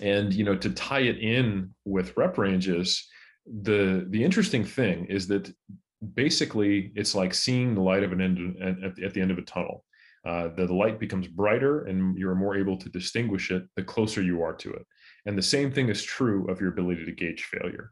and 0.00 0.32
you 0.32 0.44
know 0.44 0.56
to 0.56 0.70
tie 0.70 1.00
it 1.00 1.18
in 1.18 1.74
with 1.84 2.16
rep 2.16 2.38
ranges, 2.38 3.08
the 3.44 4.06
the 4.08 4.22
interesting 4.22 4.64
thing 4.64 5.06
is 5.06 5.26
that 5.26 5.52
basically 6.14 6.92
it's 6.94 7.16
like 7.16 7.34
seeing 7.34 7.74
the 7.74 7.82
light 7.82 8.04
of 8.04 8.12
an 8.12 8.20
end 8.20 8.56
at 8.62 9.02
at 9.02 9.14
the 9.14 9.20
end 9.20 9.32
of 9.32 9.38
a 9.38 9.42
tunnel 9.42 9.84
uh, 10.26 10.48
the, 10.48 10.66
the 10.66 10.74
light 10.74 11.00
becomes 11.00 11.26
brighter 11.26 11.84
and 11.84 12.16
you're 12.18 12.34
more 12.34 12.56
able 12.56 12.76
to 12.76 12.88
distinguish 12.90 13.50
it 13.50 13.64
the 13.76 13.82
closer 13.82 14.22
you 14.22 14.42
are 14.42 14.52
to 14.52 14.70
it. 14.72 14.86
And 15.26 15.36
the 15.36 15.42
same 15.42 15.72
thing 15.72 15.88
is 15.88 16.02
true 16.02 16.46
of 16.48 16.60
your 16.60 16.70
ability 16.70 17.04
to 17.06 17.12
gauge 17.12 17.44
failure. 17.44 17.90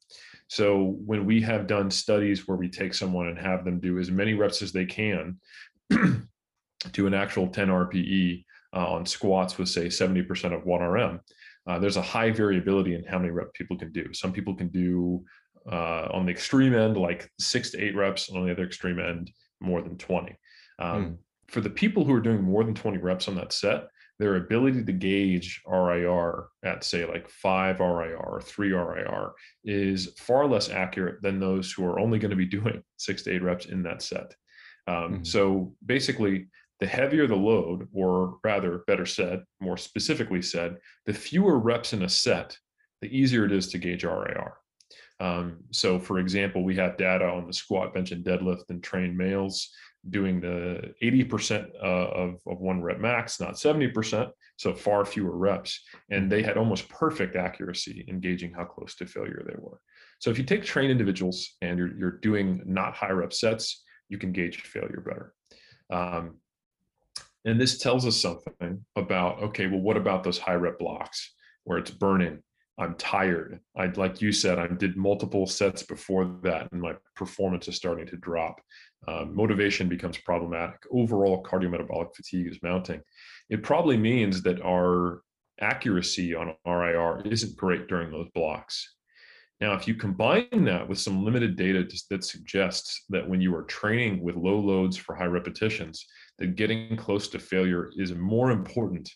So 0.49 0.99
when 1.05 1.25
we 1.25 1.41
have 1.43 1.67
done 1.67 1.91
studies 1.91 2.47
where 2.47 2.57
we 2.57 2.69
take 2.69 2.95
someone 2.95 3.29
and 3.29 3.39
have 3.39 3.65
them 3.65 3.81
do 3.81 3.99
as 3.99 4.11
many 4.11 4.35
reps 4.35 4.63
as 4.63 4.73
they 4.73 4.85
can 4.85 5.39
to 5.91 7.07
an 7.07 7.15
actual 7.15 7.49
10 7.49 7.69
RPE 7.69 8.45
uh, 8.75 8.93
on 8.93 9.07
squats 9.07 9.57
with 9.57 9.69
say 9.69 9.87
70% 9.87 10.55
of 10.55 10.65
1RM, 10.65 11.21
uh, 11.67 11.79
there's 11.79 11.97
a 11.97 12.03
high 12.03 12.31
variability 12.31 12.95
in 12.95 13.05
how 13.05 13.19
many 13.19 13.31
reps 13.31 13.51
people 13.55 13.79
can 13.79 13.93
do. 13.93 14.13
Some 14.13 14.33
people 14.33 14.55
can 14.55 14.69
do 14.69 15.25
uh, 15.71 16.09
on 16.13 16.27
the 16.27 16.33
extreme 16.33 16.75
end 16.75 16.97
like 16.97 17.31
six 17.39 17.71
to 17.71 17.83
eight 17.83 17.97
reps, 17.97 18.31
on 18.31 18.45
the 18.45 18.53
other 18.53 18.65
extreme 18.65 18.99
end 18.99 19.31
more 19.61 19.83
than 19.83 19.97
20. 19.97 20.37
Um, 20.79 21.05
mm 21.05 21.19
for 21.49 21.61
the 21.61 21.71
people 21.71 22.05
who 22.05 22.13
are 22.15 22.21
doing 22.21 22.43
more 22.43 22.65
than 22.65 22.75
20 22.75 22.99
reps 22.99 23.29
on 23.29 23.35
that 23.37 23.53
set, 23.53 23.89
their 24.19 24.37
ability 24.37 24.85
to 24.85 24.93
gauge 24.93 25.63
RIR 25.67 26.49
at 26.65 26.83
say 26.83 27.07
like 27.07 27.29
five 27.31 27.79
RIR 27.81 28.17
or 28.17 28.41
three 28.41 28.73
RIR 28.73 29.33
is 29.65 30.13
far 30.19 30.47
less 30.47 30.69
accurate 30.69 31.23
than 31.23 31.39
those 31.39 31.71
who 31.73 31.85
are 31.85 32.01
only 32.01 32.19
going 32.19 32.31
to 32.31 32.37
be 32.37 32.47
doing 32.59 32.83
six 32.97 33.23
to 33.23 33.35
eight 33.35 33.43
reps 33.43 33.67
in 33.67 33.83
that 33.85 34.03
set. 34.03 34.35
Um, 34.87 35.21
Mhm. 35.21 35.27
So 35.27 35.75
basically, 35.85 36.49
the 36.81 36.87
heavier 36.87 37.27
the 37.27 37.37
load, 37.37 37.89
or 37.93 38.39
rather, 38.45 38.85
better 38.87 39.07
said, 39.07 39.43
more 39.61 39.77
specifically 39.77 40.43
said, 40.43 40.79
the 41.07 41.15
fewer 41.15 41.59
reps 41.59 41.93
in 41.93 42.03
a 42.03 42.09
set, 42.09 42.57
the 43.01 43.09
easier 43.17 43.45
it 43.45 43.53
is 43.53 43.69
to 43.69 43.79
gauge 43.79 44.05
RIR. 44.05 44.55
Um, 45.21 45.65
so, 45.73 45.99
for 45.99 46.21
example, 46.21 46.63
we 46.63 46.77
have 46.77 46.97
data 46.97 47.25
on 47.27 47.47
the 47.47 47.53
squat, 47.53 47.93
bench, 47.95 48.13
and 48.13 48.25
deadlift 48.25 48.71
in 48.71 48.81
trained 48.81 49.17
males 49.17 49.73
doing 50.11 50.41
the 50.41 50.95
80% 51.03 51.71
uh, 51.83 51.87
of, 51.87 52.41
of 52.47 52.61
one 52.61 52.83
rep 52.83 52.99
max, 52.99 53.41
not 53.41 53.55
70%, 53.55 54.31
so 54.57 54.75
far 54.75 55.05
fewer 55.05 55.37
reps. 55.37 55.81
And 56.11 56.31
they 56.31 56.43
had 56.43 56.57
almost 56.57 56.89
perfect 56.89 57.37
accuracy 57.37 58.05
in 58.09 58.21
gauging 58.21 58.53
how 58.53 58.65
close 58.65 58.95
to 58.97 59.07
failure 59.07 59.43
they 59.47 59.57
were. 59.59 59.81
So, 60.21 60.31
if 60.31 60.39
you 60.39 60.45
take 60.45 60.65
trained 60.65 60.91
individuals 60.91 61.57
and 61.63 61.79
you're, 61.79 61.97
you're 61.97 62.19
doing 62.19 62.63
not 62.67 62.95
high 62.95 63.11
rep 63.11 63.33
sets, 63.33 63.85
you 64.09 64.19
can 64.19 64.33
gauge 64.33 64.61
failure 64.63 65.03
better. 65.05 65.35
Um, 65.91 66.37
and 67.45 67.61
this 67.61 67.79
tells 67.79 68.07
us 68.07 68.17
something 68.21 68.85
about 68.97 69.43
okay, 69.43 69.67
well, 69.67 69.81
what 69.81 69.97
about 69.97 70.25
those 70.25 70.39
high 70.39 70.55
rep 70.55 70.79
blocks 70.79 71.35
where 71.65 71.79
it's 71.79 71.91
burning? 71.91 72.43
I'm 72.79 72.95
tired. 72.95 73.61
I 73.77 73.87
like 73.87 74.23
you 74.23 74.31
said, 74.31 74.59
I 74.59 74.69
did 74.69 74.97
multiple 74.97 75.47
sets 75.47 75.83
before 75.83 76.37
that, 76.45 76.71
and 76.71 76.81
my 76.81 76.95
performance 77.17 77.67
is 77.67 77.75
starting 77.75 78.07
to 78.07 78.17
drop. 78.17 78.61
Um, 79.09 79.35
motivation 79.35 79.89
becomes 79.89 80.17
problematic. 80.19 80.79
Overall, 80.93 81.43
cardiometabolic 81.43 82.15
fatigue 82.15 82.47
is 82.47 82.63
mounting. 82.63 83.01
It 83.51 83.65
probably 83.65 83.97
means 83.97 84.43
that 84.43 84.63
our 84.63 85.23
accuracy 85.61 86.37
on 86.37 86.55
RIR 86.65 87.23
isn't 87.25 87.57
great 87.57 87.89
during 87.89 88.13
those 88.13 88.29
blocks. 88.33 88.95
Now, 89.61 89.75
if 89.75 89.89
you 89.89 89.95
combine 89.97 90.65
that 90.67 90.89
with 90.89 91.01
some 91.01 91.25
limited 91.25 91.57
data 91.57 91.85
that 92.11 92.23
suggests 92.23 93.05
that 93.09 93.29
when 93.29 93.41
you 93.41 93.55
are 93.57 93.65
training 93.65 94.23
with 94.23 94.37
low 94.37 94.61
loads 94.61 94.97
for 94.97 95.17
high 95.17 95.25
repetitions, 95.25 96.07
that 96.39 96.55
getting 96.55 96.97
close 96.97 97.27
to 97.29 97.41
failure 97.41 97.91
is 97.97 98.15
more 98.15 98.53
important 98.53 99.11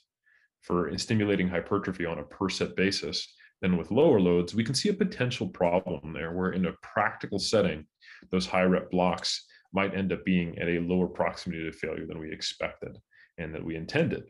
for 0.63 0.97
stimulating 0.99 1.49
hypertrophy 1.49 2.07
on 2.07 2.19
a 2.19 2.25
per 2.25 2.49
set 2.49 2.75
basis 2.75 3.35
than 3.63 3.79
with 3.79 3.93
lower 3.93 4.21
loads, 4.21 4.55
we 4.55 4.65
can 4.65 4.75
see 4.75 4.91
a 4.91 4.95
potential 4.95 5.49
problem 5.49 6.13
there 6.13 6.33
where 6.33 6.53
in 6.53 6.67
a 6.67 6.73
practical 6.83 7.39
setting, 7.39 7.87
those 8.31 8.45
high 8.45 8.65
rep 8.65 8.91
blocks 8.91 9.47
might 9.73 9.95
end 9.95 10.13
up 10.13 10.25
being 10.25 10.59
at 10.59 10.69
a 10.69 10.81
lower 10.81 11.07
proximity 11.07 11.65
to 11.65 11.73
failure 11.73 12.07
than 12.07 12.19
we 12.19 12.31
expected 12.31 12.99
and 13.39 13.55
that 13.55 13.65
we 13.65 13.77
intended. 13.77 14.25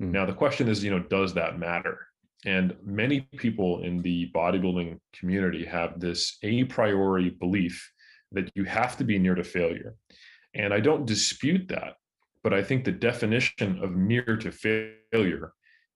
Mm. 0.00 0.12
Now, 0.12 0.24
the 0.24 0.32
question 0.32 0.68
is, 0.68 0.82
you 0.82 0.90
know, 0.90 1.00
does 1.00 1.34
that 1.34 1.58
matter? 1.58 1.98
And 2.46 2.74
many 2.82 3.22
people 3.36 3.82
in 3.82 4.00
the 4.00 4.30
bodybuilding 4.34 4.98
community 5.12 5.64
have 5.66 6.00
this 6.00 6.38
a 6.42 6.64
priori 6.64 7.30
belief 7.30 7.92
that 8.32 8.50
you 8.54 8.64
have 8.64 8.96
to 8.96 9.04
be 9.04 9.18
near 9.18 9.34
to 9.34 9.44
failure. 9.44 9.96
And 10.54 10.72
I 10.72 10.80
don't 10.80 11.06
dispute 11.06 11.68
that, 11.68 11.94
but 12.42 12.54
I 12.54 12.62
think 12.62 12.84
the 12.84 12.92
definition 12.92 13.82
of 13.82 13.96
near 13.96 14.38
to 14.38 14.52
failure 15.12 15.52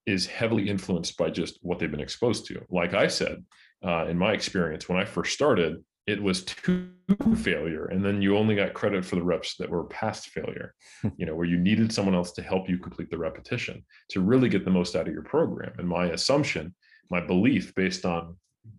is 0.07 0.27
heavily 0.27 0.69
influenced 0.69 1.17
by 1.17 1.31
just 1.31 1.59
what 1.63 1.79
they've 1.79 1.91
been 1.91 2.01
exposed 2.01 2.47
to. 2.47 2.65
Like 2.71 2.95
I 2.95 3.07
said, 3.07 3.45
uh, 3.85 4.07
in 4.07 4.19
my 4.19 4.33
experience, 4.33 4.89
when 4.89 4.99
I 4.99 5.05
first 5.05 5.33
started, 5.33 5.83
it 6.07 6.23
was 6.23 6.45
to 6.45 6.89
failure 7.35 7.87
and 7.87 8.05
then 8.05 8.21
you 8.21 8.37
only 8.37 8.55
got 8.55 8.75
credit 8.75 9.05
for 9.05 9.17
the 9.17 9.23
reps 9.23 9.57
that 9.57 9.69
were 9.69 9.85
past 9.85 10.29
failure 10.29 10.75
you 11.17 11.25
know 11.27 11.35
where 11.35 11.47
you 11.47 11.59
needed 11.59 11.93
someone 11.93 12.15
else 12.15 12.33
to 12.33 12.43
help 12.43 12.69
you 12.69 12.79
complete 12.79 13.11
the 13.11 13.17
repetition 13.17 13.83
to 14.09 14.21
really 14.21 14.49
get 14.49 14.65
the 14.65 14.71
most 14.71 14.97
out 14.97 15.07
of 15.09 15.15
your 15.15 15.23
program. 15.23 15.73
And 15.79 15.89
my 15.89 16.07
assumption 16.07 16.75
my 17.11 17.21
belief 17.21 17.75
based 17.75 18.05
on 18.05 18.37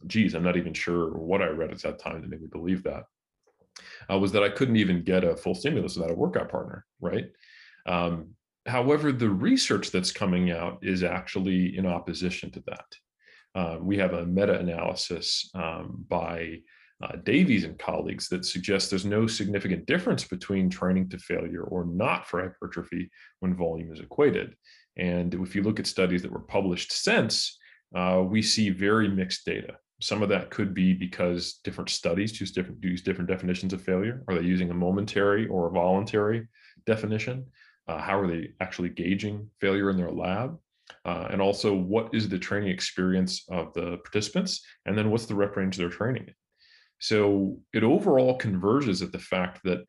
geez 0.08 0.34
i'm 0.34 0.44
not 0.44 0.58
even 0.58 0.74
sure 0.74 1.12
what 1.12 1.42
i 1.42 1.48
read 1.48 1.72
at 1.72 1.82
that 1.82 2.00
time 2.00 2.22
to 2.22 2.28
make 2.28 2.42
me 2.42 2.48
believe 2.52 2.84
that 2.84 3.04
uh, 4.12 4.18
was 4.18 4.32
that 4.32 4.44
i 4.44 4.50
couldn't 4.50 4.78
even 4.78 5.04
get 5.04 5.24
a 5.24 5.36
full 5.36 5.56
stimulus 5.56 5.96
without 5.96 6.12
a 6.12 6.16
workout 6.16 6.50
partner 6.50 6.86
right? 7.02 7.32
Um, 7.86 8.35
however 8.66 9.12
the 9.12 9.30
research 9.30 9.92
that's 9.92 10.12
coming 10.12 10.52
out 10.52 10.80
is 10.82 11.04
actually 11.04 11.78
in 11.78 11.86
opposition 11.86 12.52
to 12.52 12.64
that 12.66 12.86
uh, 13.56 13.78
we 13.80 13.98
have 13.98 14.14
a 14.14 14.26
meta-analysis 14.26 15.50
um, 15.56 16.06
by 16.10 16.60
uh, 17.04 17.16
Davies 17.24 17.66
and 17.66 17.78
colleagues 17.78 18.30
that 18.30 18.46
suggests 18.46 18.90
there's 18.90 19.06
no 19.06 19.28
significant 19.28 19.86
difference 19.86 20.24
between 20.24 20.70
training 20.70 21.10
to 21.10 21.18
failure 21.18 21.64
or 21.64 21.86
not 21.86 22.28
for 22.28 22.42
hypertrophy 22.42 23.10
when 23.40 23.56
volume 23.56 23.92
is 23.92 24.00
equated. 24.00 24.56
And 24.98 25.34
if 25.34 25.56
you 25.56 25.64
look 25.64 25.80
at 25.80 25.88
studies 25.88 26.22
that 26.22 26.32
were 26.32 26.40
published 26.40 26.92
since, 26.92 27.58
uh, 27.96 28.24
we 28.26 28.42
see 28.42 28.70
very 28.70 29.10
mixed 29.10 29.46
data. 29.46 29.76
Some 30.02 30.22
of 30.22 30.30
that 30.30 30.50
could 30.52 30.74
be 30.74 30.94
because 30.94 31.60
different 31.64 31.90
studies 31.90 32.40
use 32.40 32.52
different 32.52 32.84
use 32.84 33.02
different 33.02 33.30
definitions 33.30 33.74
of 33.74 33.82
failure. 33.82 34.24
Are 34.28 34.36
they 34.36 34.42
using 34.42 34.70
a 34.70 34.74
momentary 34.74 35.48
or 35.48 35.68
a 35.68 35.72
voluntary 35.72 36.48
definition? 36.86 37.46
Uh, 37.88 38.00
how 38.00 38.20
are 38.20 38.28
they 38.28 38.50
actually 38.62 38.90
gauging 38.90 39.50
failure 39.62 39.90
in 39.90 39.98
their 39.98 40.12
lab? 40.12 40.58
Uh, 41.04 41.28
and 41.32 41.42
also, 41.42 41.74
what 41.74 42.14
is 42.14 42.30
the 42.30 42.40
training 42.40 42.70
experience 42.70 43.46
of 43.50 43.74
the 43.74 43.98
participants? 43.98 44.64
And 44.86 44.98
then, 44.98 45.10
what's 45.10 45.26
the 45.26 45.36
rep 45.36 45.56
range 45.56 45.78
they're 45.78 45.90
training 45.90 46.26
in? 46.28 46.34
So 47.00 47.60
it 47.74 47.84
overall 47.84 48.38
converges 48.38 49.02
at 49.02 49.12
the 49.12 49.20
fact 49.20 49.62
that 49.64 49.86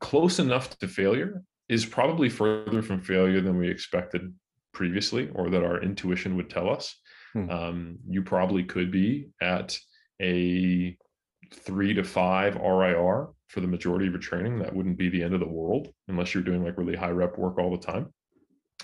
close 0.00 0.38
enough 0.38 0.78
to 0.78 0.88
failure 0.88 1.42
is 1.68 1.84
probably 1.84 2.28
further 2.28 2.82
from 2.82 3.00
failure 3.00 3.40
than 3.40 3.58
we 3.58 3.68
expected 3.68 4.32
previously 4.72 5.30
or 5.34 5.50
that 5.50 5.64
our 5.64 5.82
intuition 5.82 6.36
would 6.36 6.50
tell 6.50 6.70
us. 6.70 6.94
Hmm. 7.32 7.50
Um, 7.50 7.98
you 8.08 8.22
probably 8.22 8.64
could 8.64 8.90
be 8.90 9.30
at 9.40 9.78
a 10.20 10.96
three 11.52 11.94
to 11.94 12.04
five 12.04 12.56
RIR 12.56 13.28
for 13.48 13.60
the 13.60 13.66
majority 13.66 14.06
of 14.06 14.12
your 14.12 14.20
training. 14.20 14.58
That 14.58 14.74
wouldn't 14.74 14.98
be 14.98 15.08
the 15.08 15.22
end 15.22 15.34
of 15.34 15.40
the 15.40 15.48
world 15.48 15.88
unless 16.08 16.34
you're 16.34 16.42
doing 16.42 16.64
like 16.64 16.78
really 16.78 16.96
high 16.96 17.10
rep 17.10 17.36
work 17.36 17.58
all 17.58 17.70
the 17.70 17.84
time. 17.84 18.12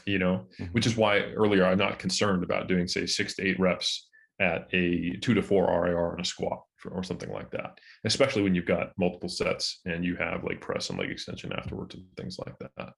You 0.06 0.18
know, 0.18 0.46
mm-hmm. 0.58 0.72
which 0.72 0.86
is 0.86 0.96
why 0.96 1.20
earlier 1.20 1.64
I'm 1.64 1.78
not 1.78 1.98
concerned 1.98 2.42
about 2.42 2.68
doing, 2.68 2.88
say, 2.88 3.06
six 3.06 3.36
to 3.36 3.46
eight 3.46 3.58
reps 3.60 4.08
at 4.40 4.66
a 4.72 5.16
two 5.20 5.34
to 5.34 5.42
four 5.42 5.66
RIR 5.66 6.14
in 6.14 6.20
a 6.20 6.24
squat 6.24 6.62
or 6.90 7.02
something 7.02 7.30
like 7.30 7.50
that, 7.50 7.78
especially 8.04 8.42
when 8.42 8.54
you've 8.54 8.66
got 8.66 8.92
multiple 8.98 9.28
sets 9.28 9.80
and 9.86 10.04
you 10.04 10.16
have 10.16 10.44
like 10.44 10.60
press 10.60 10.90
and 10.90 10.98
leg 10.98 11.10
extension 11.10 11.52
afterwards 11.52 11.94
and 11.94 12.04
things 12.16 12.38
like 12.44 12.54
that. 12.76 12.92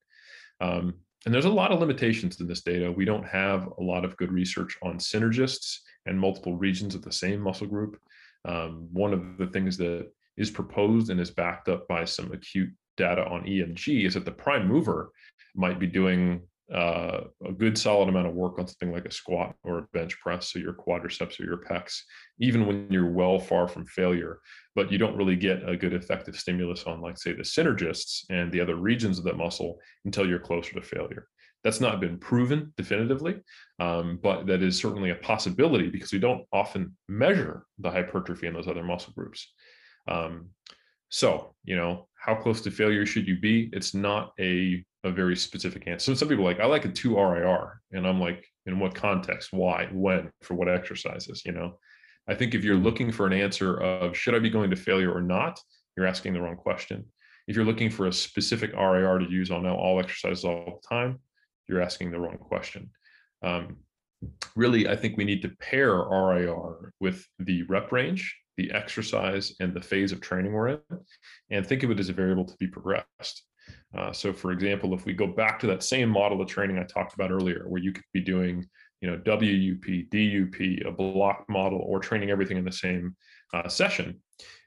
Um, 0.61 0.95
and 1.25 1.35
there's 1.35 1.45
a 1.45 1.51
lot 1.51 1.73
of 1.73 1.81
limitations 1.81 2.37
to 2.37 2.45
this 2.45 2.63
data. 2.63 2.91
We 2.91 3.05
don't 3.05 3.27
have 3.27 3.69
a 3.79 3.83
lot 3.83 4.05
of 4.05 4.17
good 4.17 4.33
research 4.33 4.77
on 4.83 4.99
synergists 4.99 5.79
and 6.07 6.19
multiple 6.19 6.57
regions 6.57 6.95
of 6.95 7.03
the 7.03 7.13
same 7.13 7.41
muscle 7.41 7.67
group. 7.67 7.99
Um, 8.45 8.89
one 8.93 9.13
of 9.13 9.37
the 9.39 9.49
things 9.49 9.77
that 9.79 10.09
is 10.37 10.51
proposed 10.51 11.11
and 11.11 11.21
is 11.21 11.31
backed 11.31 11.69
up 11.69 11.87
by 11.89 12.05
some 12.05 12.33
acute 12.33 12.71
data 12.97 13.25
on 13.27 13.45
EMG 13.45 14.07
is 14.07 14.15
that 14.15 14.25
the 14.25 14.31
prime 14.31 14.67
mover 14.67 15.11
might 15.55 15.79
be 15.79 15.87
doing 15.87 16.43
uh, 16.75 17.21
a 17.47 17.53
good 17.53 17.79
solid 17.79 18.09
amount 18.09 18.27
of 18.27 18.35
work 18.35 18.59
on 18.59 18.67
something 18.67 18.93
like 18.93 19.05
a 19.05 19.13
squat 19.13 19.55
or 19.63 19.79
a 19.79 19.89
bench 19.93 20.19
press, 20.21 20.51
so 20.51 20.59
your 20.59 20.73
quadriceps 20.73 21.39
or 21.39 21.45
your 21.45 21.59
pecs, 21.59 22.01
even 22.41 22.67
when 22.67 22.89
you're 22.91 23.11
well 23.11 23.39
far 23.39 23.69
from 23.69 23.87
failure, 23.87 24.41
but 24.75 24.91
you 24.91 24.99
don't 24.99 25.17
really 25.17 25.37
get 25.37 25.69
a 25.69 25.77
good 25.77 25.93
effective 25.93 26.37
stimulus 26.37 26.83
on, 26.85 27.01
like, 27.01 27.19
say, 27.19 27.33
the 27.33 27.43
synergists 27.43 28.25
and 28.31 28.51
the 28.51 28.61
other 28.61 28.77
regions 28.77 29.19
of 29.19 29.25
that 29.25 29.37
muscle 29.37 29.79
until 30.05 30.27
you're 30.29 30.41
closer 30.41 30.73
to 30.73 30.83
failure. 30.83 31.29
That's 31.63 31.81
not 31.81 32.01
been 32.01 32.19
proven 32.19 32.73
definitively, 32.77 33.41
um, 33.79 34.19
but 34.23 34.47
that 34.47 34.63
is 34.63 34.77
certainly 34.77 35.11
a 35.11 35.17
possibility 35.17 35.89
because 35.89 36.13
we 36.13 36.19
don't 36.19 36.47
often 36.53 36.97
measure 37.09 37.65
the 37.79 37.91
hypertrophy 37.91 38.49
in 38.49 38.55
those 38.55 38.69
other 38.69 38.85
muscle 38.85 39.13
groups. 39.17 39.53
Um, 40.09 40.51
so, 41.09 41.55
you 41.65 41.77
know, 41.77 42.09
how 42.15 42.35
close 42.35 42.61
to 42.63 42.71
failure 42.71 43.07
should 43.07 43.27
you 43.27 43.39
be? 43.39 43.71
It's 43.73 43.95
not 43.95 44.33
a 44.41 44.85
a 45.05 45.11
very 45.13 45.37
specific 45.37 45.85
answer. 45.87 46.05
So 46.05 46.15
some 46.15 46.29
people 46.29 46.45
like, 46.45 46.61
I 46.61 46.67
like 46.67 46.85
a 46.85 46.89
two 46.89 47.17
RIR. 47.17 47.81
And 47.93 48.07
I'm 48.07 48.21
like, 48.21 48.45
in 48.67 48.79
what 48.81 48.95
context? 48.95 49.53
Why? 49.53 49.89
When? 49.93 50.31
For 50.43 50.55
what 50.55 50.69
exercises? 50.69 51.43
You 51.47 51.53
know, 51.53 51.79
I 52.29 52.35
think 52.35 52.55
if 52.55 52.65
you're 52.65 52.77
looking 52.77 53.13
for 53.13 53.27
an 53.27 53.33
answer 53.33 53.77
of 53.81 54.17
should 54.17 54.35
I 54.35 54.41
be 54.41 54.51
going 54.51 54.71
to 54.71 54.77
failure 54.77 55.13
or 55.13 55.23
not, 55.23 55.61
you're 55.97 56.07
asking 56.07 56.35
the 56.35 56.41
wrong 56.41 56.57
question. 56.57 57.05
If 57.47 57.55
you're 57.55 57.65
looking 57.65 57.91
for 57.91 58.07
a 58.07 58.13
specific 58.13 58.73
RIR 58.73 59.21
to 59.21 59.31
use 59.31 59.51
on 59.51 59.67
all 59.67 60.01
exercises 60.01 60.45
all 60.45 60.81
the 60.83 60.89
time, 60.89 61.21
you're 61.69 61.81
asking 61.81 62.11
the 62.11 62.19
wrong 62.19 62.39
question. 62.39 62.91
Um, 63.43 63.77
really, 64.57 64.89
I 64.89 64.97
think 64.97 65.17
we 65.17 65.25
need 65.25 65.43
to 65.43 65.51
pair 65.61 65.95
RIR 65.95 66.93
with 67.01 67.25
the 67.39 67.63
rep 67.65 67.93
range, 67.93 68.37
the 68.57 68.71
exercise, 68.73 69.55
and 69.61 69.75
the 69.75 69.81
phase 69.81 70.13
of 70.13 70.21
training 70.21 70.53
we're 70.53 70.69
in, 70.69 70.81
and 71.51 71.67
think 71.67 71.83
of 71.83 71.91
it 71.91 72.01
as 72.01 72.09
a 72.09 72.13
variable 72.13 72.45
to 72.45 72.57
be 72.59 72.67
progressed. 72.67 73.43
Uh, 73.97 74.13
so 74.13 74.33
for 74.33 74.53
example, 74.53 74.95
if 74.95 75.05
we 75.05 75.13
go 75.13 75.27
back 75.27 75.59
to 75.59 75.67
that 75.67 75.83
same 75.83 76.09
model 76.09 76.41
of 76.41 76.49
training 76.49 76.79
I 76.79 76.85
talked 76.85 77.15
about 77.15 77.31
earlier, 77.31 77.65
where 77.69 77.83
you 77.83 77.93
could 77.93 78.05
be 78.13 78.21
doing, 78.21 78.65
you 79.01 79.11
know, 79.11 79.17
WUP, 79.17 80.09
DUP, 80.11 80.87
a 80.87 80.93
block 80.93 81.45
model, 81.49 81.81
or 81.81 81.99
training 81.99 82.31
everything 82.31 82.57
in 82.57 82.65
the 82.65 82.73
same 82.73 83.17
uh, 83.53 83.69
session, 83.69 84.21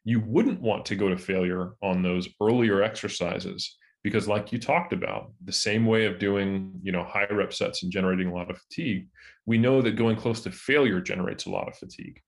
you 0.04 0.20
wouldn't 0.20 0.62
want 0.62 0.86
to 0.86 0.96
go 0.96 1.10
to 1.10 1.18
failure 1.18 1.74
on 1.82 2.02
those 2.02 2.28
earlier 2.42 2.82
exercises 2.82 3.78
because 4.04 4.28
like 4.28 4.52
you 4.52 4.60
talked 4.60 4.94
about 4.94 5.32
the 5.44 5.52
same 5.52 5.86
way 5.86 6.06
of 6.06 6.20
doing 6.20 6.72
you 6.82 6.92
know 6.92 7.04
high 7.04 7.28
rep 7.32 7.54
sets 7.54 7.84
and 7.84 7.92
generating 7.92 8.28
a 8.28 8.34
lot 8.34 8.50
of 8.50 8.58
fatigue 8.58 9.08
we 9.46 9.58
know 9.58 9.82
that 9.82 9.96
going 9.96 10.16
close 10.16 10.42
to 10.42 10.52
failure 10.52 11.02
generates 11.02 11.46
a 11.46 11.50
lot 11.50 11.68
of 11.68 11.76
fatigue 11.76 12.22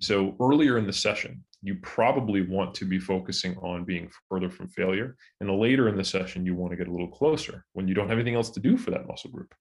So 0.00 0.36
earlier 0.40 0.78
in 0.78 0.86
the 0.86 0.92
session, 0.92 1.44
you 1.62 1.76
probably 1.82 2.42
want 2.42 2.74
to 2.74 2.84
be 2.84 2.98
focusing 2.98 3.56
on 3.58 3.84
being 3.84 4.10
further 4.28 4.48
from 4.48 4.68
failure. 4.68 5.16
And 5.40 5.50
later 5.58 5.88
in 5.88 5.96
the 5.96 6.04
session, 6.04 6.46
you 6.46 6.54
want 6.54 6.70
to 6.72 6.76
get 6.76 6.88
a 6.88 6.92
little 6.92 7.08
closer 7.08 7.64
when 7.72 7.88
you 7.88 7.94
don't 7.94 8.08
have 8.08 8.18
anything 8.18 8.36
else 8.36 8.50
to 8.50 8.60
do 8.60 8.76
for 8.76 8.90
that 8.92 9.08
muscle 9.08 9.30
group. 9.30 9.52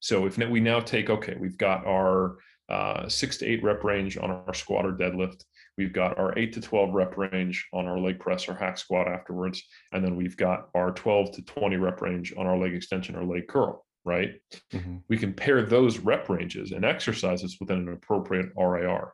So 0.00 0.26
if 0.26 0.38
we 0.38 0.60
now 0.60 0.80
take, 0.80 1.10
okay, 1.10 1.36
we've 1.38 1.58
got 1.58 1.86
our 1.86 2.36
uh, 2.70 3.08
six 3.08 3.36
to 3.38 3.46
eight 3.46 3.62
rep 3.64 3.82
range 3.82 4.16
on 4.16 4.30
our 4.30 4.54
squat 4.54 4.86
or 4.86 4.92
deadlift. 4.92 5.44
We've 5.76 5.92
got 5.92 6.18
our 6.18 6.38
eight 6.38 6.52
to 6.52 6.60
12 6.60 6.94
rep 6.94 7.16
range 7.16 7.66
on 7.72 7.86
our 7.86 7.98
leg 7.98 8.20
press 8.20 8.48
or 8.48 8.54
hack 8.54 8.78
squat 8.78 9.08
afterwards. 9.08 9.62
And 9.92 10.04
then 10.04 10.14
we've 10.14 10.36
got 10.36 10.68
our 10.74 10.92
12 10.92 11.32
to 11.32 11.42
20 11.42 11.76
rep 11.76 12.00
range 12.00 12.32
on 12.38 12.46
our 12.46 12.56
leg 12.56 12.72
extension 12.72 13.16
or 13.16 13.24
leg 13.24 13.48
curl, 13.48 13.84
right? 14.04 14.34
Mm-hmm. 14.72 14.98
We 15.08 15.18
can 15.18 15.34
pair 15.34 15.62
those 15.62 15.98
rep 15.98 16.28
ranges 16.28 16.70
and 16.70 16.84
exercises 16.84 17.56
within 17.60 17.78
an 17.78 17.92
appropriate 17.92 18.50
RIR. 18.56 19.12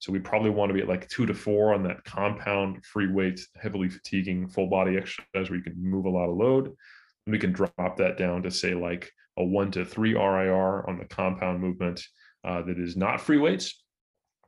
So 0.00 0.12
we 0.12 0.20
probably 0.20 0.50
want 0.50 0.70
to 0.70 0.74
be 0.74 0.80
at 0.80 0.88
like 0.88 1.08
two 1.08 1.26
to 1.26 1.34
four 1.34 1.74
on 1.74 1.82
that 1.84 2.04
compound 2.04 2.84
free 2.84 3.10
weight, 3.10 3.40
heavily 3.60 3.88
fatiguing 3.88 4.48
full 4.48 4.68
body 4.68 4.96
exercise 4.96 5.50
where 5.50 5.56
you 5.56 5.62
can 5.62 5.74
move 5.76 6.04
a 6.04 6.10
lot 6.10 6.28
of 6.28 6.36
load. 6.36 6.66
And 6.66 7.32
we 7.32 7.38
can 7.38 7.52
drop 7.52 7.96
that 7.96 8.16
down 8.16 8.42
to 8.44 8.50
say 8.50 8.74
like 8.74 9.10
a 9.36 9.44
one 9.44 9.70
to 9.72 9.84
three 9.84 10.14
RIR 10.14 10.88
on 10.88 10.98
the 10.98 11.04
compound 11.04 11.60
movement 11.60 12.02
uh, 12.44 12.62
that 12.62 12.78
is 12.78 12.96
not 12.96 13.20
free 13.20 13.38
weights. 13.38 13.82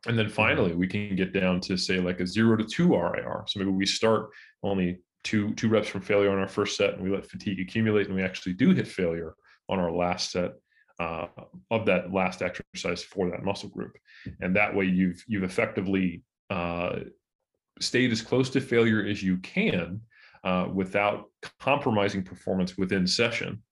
And 0.06 0.18
then 0.18 0.26
mm-hmm. 0.26 0.34
finally, 0.34 0.74
we 0.74 0.86
can 0.86 1.16
get 1.16 1.32
down 1.32 1.60
to 1.62 1.76
say 1.76 1.98
like 1.98 2.20
a 2.20 2.26
zero 2.26 2.56
to 2.56 2.64
two 2.64 2.94
RIR. 2.94 3.44
So 3.48 3.58
maybe 3.58 3.72
we 3.72 3.86
start 3.86 4.30
only 4.62 5.00
two 5.24 5.52
two 5.54 5.68
reps 5.68 5.88
from 5.88 6.00
failure 6.00 6.30
on 6.30 6.38
our 6.38 6.48
first 6.48 6.76
set, 6.76 6.94
and 6.94 7.02
we 7.02 7.10
let 7.10 7.26
fatigue 7.26 7.60
accumulate, 7.60 8.06
and 8.06 8.14
we 8.14 8.22
actually 8.22 8.54
do 8.54 8.70
hit 8.70 8.88
failure 8.88 9.34
on 9.68 9.78
our 9.78 9.92
last 9.92 10.30
set 10.30 10.52
uh, 11.00 11.26
of 11.70 11.86
that 11.86 12.12
last 12.12 12.42
exercise 12.42 13.02
for 13.02 13.30
that 13.30 13.42
muscle 13.42 13.70
group. 13.70 13.96
And 14.40 14.54
that 14.54 14.74
way, 14.74 14.84
you've 14.84 15.24
you've 15.26 15.44
effectively 15.44 16.22
uh, 16.50 17.00
stayed 17.80 18.12
as 18.12 18.20
close 18.20 18.50
to 18.50 18.60
failure 18.60 19.04
as 19.04 19.22
you 19.22 19.38
can 19.38 20.02
uh, 20.44 20.68
without 20.72 21.30
compromising 21.58 22.22
performance 22.22 22.76
within 22.76 23.06
session 23.06 23.62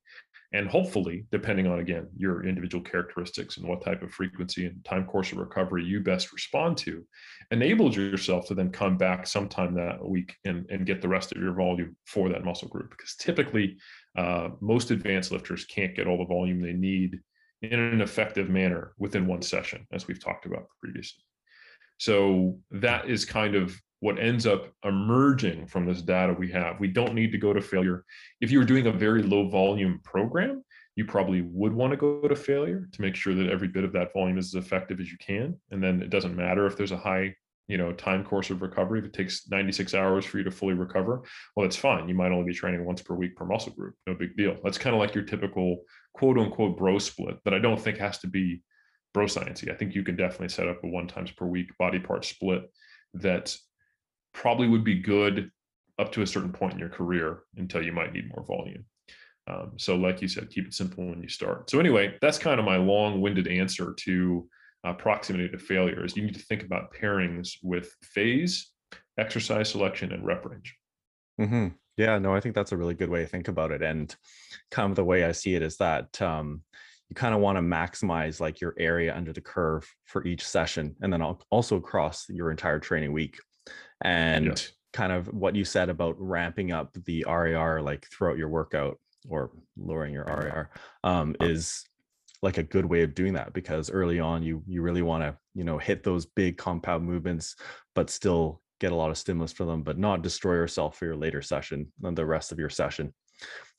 and 0.52 0.68
hopefully 0.68 1.26
depending 1.30 1.66
on 1.66 1.78
again 1.78 2.08
your 2.16 2.44
individual 2.44 2.82
characteristics 2.82 3.58
and 3.58 3.68
what 3.68 3.82
type 3.82 4.02
of 4.02 4.10
frequency 4.10 4.66
and 4.66 4.82
time 4.84 5.04
course 5.04 5.30
of 5.32 5.38
recovery 5.38 5.84
you 5.84 6.00
best 6.00 6.32
respond 6.32 6.76
to 6.76 7.04
enables 7.50 7.96
yourself 7.96 8.46
to 8.46 8.54
then 8.54 8.70
come 8.70 8.96
back 8.96 9.26
sometime 9.26 9.74
that 9.74 10.02
week 10.06 10.34
and, 10.44 10.66
and 10.70 10.86
get 10.86 11.02
the 11.02 11.08
rest 11.08 11.32
of 11.32 11.42
your 11.42 11.52
volume 11.52 11.94
for 12.06 12.28
that 12.28 12.44
muscle 12.44 12.68
group. 12.68 12.90
Because 12.90 13.14
typically 13.16 13.76
uh, 14.16 14.48
most 14.60 14.90
advanced 14.90 15.32
lifters 15.32 15.64
can't 15.66 15.94
get 15.94 16.06
all 16.06 16.18
the 16.18 16.24
volume 16.24 16.60
they 16.60 16.72
need 16.72 17.18
in 17.62 17.78
an 17.78 18.00
effective 18.00 18.48
manner 18.48 18.92
within 18.98 19.26
one 19.26 19.42
session 19.42 19.86
as 19.92 20.06
we've 20.06 20.22
talked 20.22 20.46
about 20.46 20.66
previously. 20.80 21.24
So 21.98 22.58
that 22.70 23.10
is 23.10 23.24
kind 23.24 23.54
of 23.54 23.76
what 24.00 24.18
ends 24.18 24.46
up 24.46 24.72
emerging 24.84 25.66
from 25.66 25.86
this 25.86 26.02
data 26.02 26.32
we 26.32 26.50
have. 26.52 26.78
We 26.78 26.88
don't 26.88 27.14
need 27.14 27.32
to 27.32 27.38
go 27.38 27.52
to 27.52 27.60
failure. 27.60 28.04
If 28.40 28.50
you 28.50 28.58
were 28.58 28.64
doing 28.64 28.86
a 28.86 28.92
very 28.92 29.22
low 29.22 29.48
volume 29.48 30.00
program, 30.04 30.62
you 30.94 31.04
probably 31.04 31.42
would 31.42 31.72
want 31.72 31.92
to 31.92 31.96
go 31.96 32.26
to 32.26 32.36
failure 32.36 32.88
to 32.92 33.02
make 33.02 33.14
sure 33.14 33.34
that 33.34 33.48
every 33.48 33.68
bit 33.68 33.84
of 33.84 33.92
that 33.92 34.12
volume 34.12 34.38
is 34.38 34.54
as 34.54 34.64
effective 34.64 35.00
as 35.00 35.10
you 35.10 35.18
can. 35.18 35.56
And 35.70 35.82
then 35.82 36.02
it 36.02 36.10
doesn't 36.10 36.36
matter 36.36 36.66
if 36.66 36.76
there's 36.76 36.92
a 36.92 36.96
high, 36.96 37.34
you 37.66 37.78
know, 37.78 37.92
time 37.92 38.24
course 38.24 38.50
of 38.50 38.62
recovery. 38.62 39.00
If 39.00 39.06
it 39.06 39.12
takes 39.12 39.48
96 39.48 39.94
hours 39.94 40.24
for 40.24 40.38
you 40.38 40.44
to 40.44 40.50
fully 40.50 40.74
recover, 40.74 41.22
well, 41.54 41.64
that's 41.64 41.76
fine. 41.76 42.08
You 42.08 42.14
might 42.14 42.32
only 42.32 42.46
be 42.46 42.54
training 42.54 42.84
once 42.84 43.02
per 43.02 43.14
week 43.14 43.36
per 43.36 43.44
muscle 43.44 43.72
group. 43.72 43.94
No 44.06 44.14
big 44.14 44.36
deal. 44.36 44.56
That's 44.62 44.78
kind 44.78 44.94
of 44.94 45.00
like 45.00 45.14
your 45.14 45.24
typical 45.24 45.84
quote 46.14 46.38
unquote 46.38 46.76
bro 46.76 46.98
split 46.98 47.38
that 47.44 47.54
I 47.54 47.60
don't 47.60 47.80
think 47.80 47.98
has 47.98 48.18
to 48.18 48.26
be 48.26 48.62
bro 49.14 49.26
sciencey. 49.26 49.70
I 49.70 49.76
think 49.76 49.94
you 49.94 50.02
can 50.02 50.16
definitely 50.16 50.48
set 50.48 50.68
up 50.68 50.82
a 50.82 50.88
one 50.88 51.06
times 51.06 51.30
per 51.30 51.46
week 51.46 51.68
body 51.78 52.00
part 52.00 52.24
split 52.24 52.62
that 53.14 53.56
probably 54.38 54.68
would 54.68 54.84
be 54.84 54.94
good 54.94 55.50
up 55.98 56.12
to 56.12 56.22
a 56.22 56.26
certain 56.26 56.52
point 56.52 56.72
in 56.72 56.78
your 56.78 56.88
career 56.88 57.40
until 57.56 57.82
you 57.82 57.92
might 57.92 58.12
need 58.12 58.30
more 58.34 58.46
volume. 58.46 58.84
Um, 59.50 59.72
so, 59.76 59.96
like 59.96 60.22
you 60.22 60.28
said, 60.28 60.50
keep 60.50 60.66
it 60.66 60.74
simple 60.74 61.04
when 61.08 61.22
you 61.22 61.28
start. 61.28 61.68
So, 61.68 61.80
anyway, 61.80 62.16
that's 62.20 62.38
kind 62.38 62.60
of 62.60 62.66
my 62.66 62.76
long-winded 62.76 63.48
answer 63.48 63.94
to 64.04 64.48
uh, 64.84 64.92
proximity 64.92 65.48
to 65.48 65.58
failure. 65.58 66.04
Is 66.04 66.16
you 66.16 66.22
need 66.22 66.34
to 66.34 66.46
think 66.46 66.62
about 66.62 66.94
pairings 66.94 67.54
with 67.62 67.92
phase, 68.02 68.70
exercise 69.18 69.70
selection, 69.70 70.12
and 70.12 70.24
rep 70.24 70.44
range. 70.44 70.76
Mm-hmm. 71.40 71.68
Yeah, 71.96 72.18
no, 72.18 72.32
I 72.32 72.40
think 72.40 72.54
that's 72.54 72.72
a 72.72 72.76
really 72.76 72.94
good 72.94 73.08
way 73.08 73.22
to 73.22 73.26
think 73.26 73.48
about 73.48 73.72
it. 73.72 73.82
And 73.82 74.14
kind 74.70 74.90
of 74.90 74.96
the 74.96 75.04
way 75.04 75.24
I 75.24 75.32
see 75.32 75.56
it 75.56 75.62
is 75.62 75.78
that 75.78 76.22
um, 76.22 76.62
you 77.08 77.14
kind 77.16 77.34
of 77.34 77.40
want 77.40 77.56
to 77.56 77.62
maximize 77.62 78.38
like 78.38 78.60
your 78.60 78.74
area 78.78 79.16
under 79.16 79.32
the 79.32 79.40
curve 79.40 79.84
for 80.04 80.24
each 80.24 80.46
session, 80.46 80.94
and 81.00 81.12
then 81.12 81.22
also 81.50 81.76
across 81.76 82.28
your 82.28 82.52
entire 82.52 82.78
training 82.78 83.12
week 83.12 83.38
and 84.02 84.46
yes. 84.46 84.72
kind 84.92 85.12
of 85.12 85.26
what 85.28 85.54
you 85.54 85.64
said 85.64 85.88
about 85.88 86.16
ramping 86.18 86.72
up 86.72 86.96
the 87.04 87.24
RIR 87.28 87.82
like 87.82 88.06
throughout 88.10 88.38
your 88.38 88.48
workout 88.48 88.98
or 89.28 89.50
lowering 89.76 90.12
your 90.12 90.24
RIR 90.24 90.70
um, 91.04 91.36
is 91.40 91.84
like 92.42 92.58
a 92.58 92.62
good 92.62 92.86
way 92.86 93.02
of 93.02 93.14
doing 93.14 93.34
that 93.34 93.52
because 93.52 93.90
early 93.90 94.20
on 94.20 94.42
you 94.42 94.62
you 94.66 94.82
really 94.82 95.02
want 95.02 95.22
to 95.22 95.36
you 95.54 95.64
know 95.64 95.78
hit 95.78 96.02
those 96.02 96.26
big 96.26 96.56
compound 96.56 97.04
movements 97.04 97.56
but 97.94 98.10
still 98.10 98.62
get 98.80 98.92
a 98.92 98.94
lot 98.94 99.10
of 99.10 99.18
stimulus 99.18 99.52
for 99.52 99.64
them 99.64 99.82
but 99.82 99.98
not 99.98 100.22
destroy 100.22 100.54
yourself 100.54 100.96
for 100.96 101.04
your 101.04 101.16
later 101.16 101.42
session 101.42 101.90
and 102.04 102.16
the 102.16 102.24
rest 102.24 102.52
of 102.52 102.58
your 102.58 102.70
session 102.70 103.12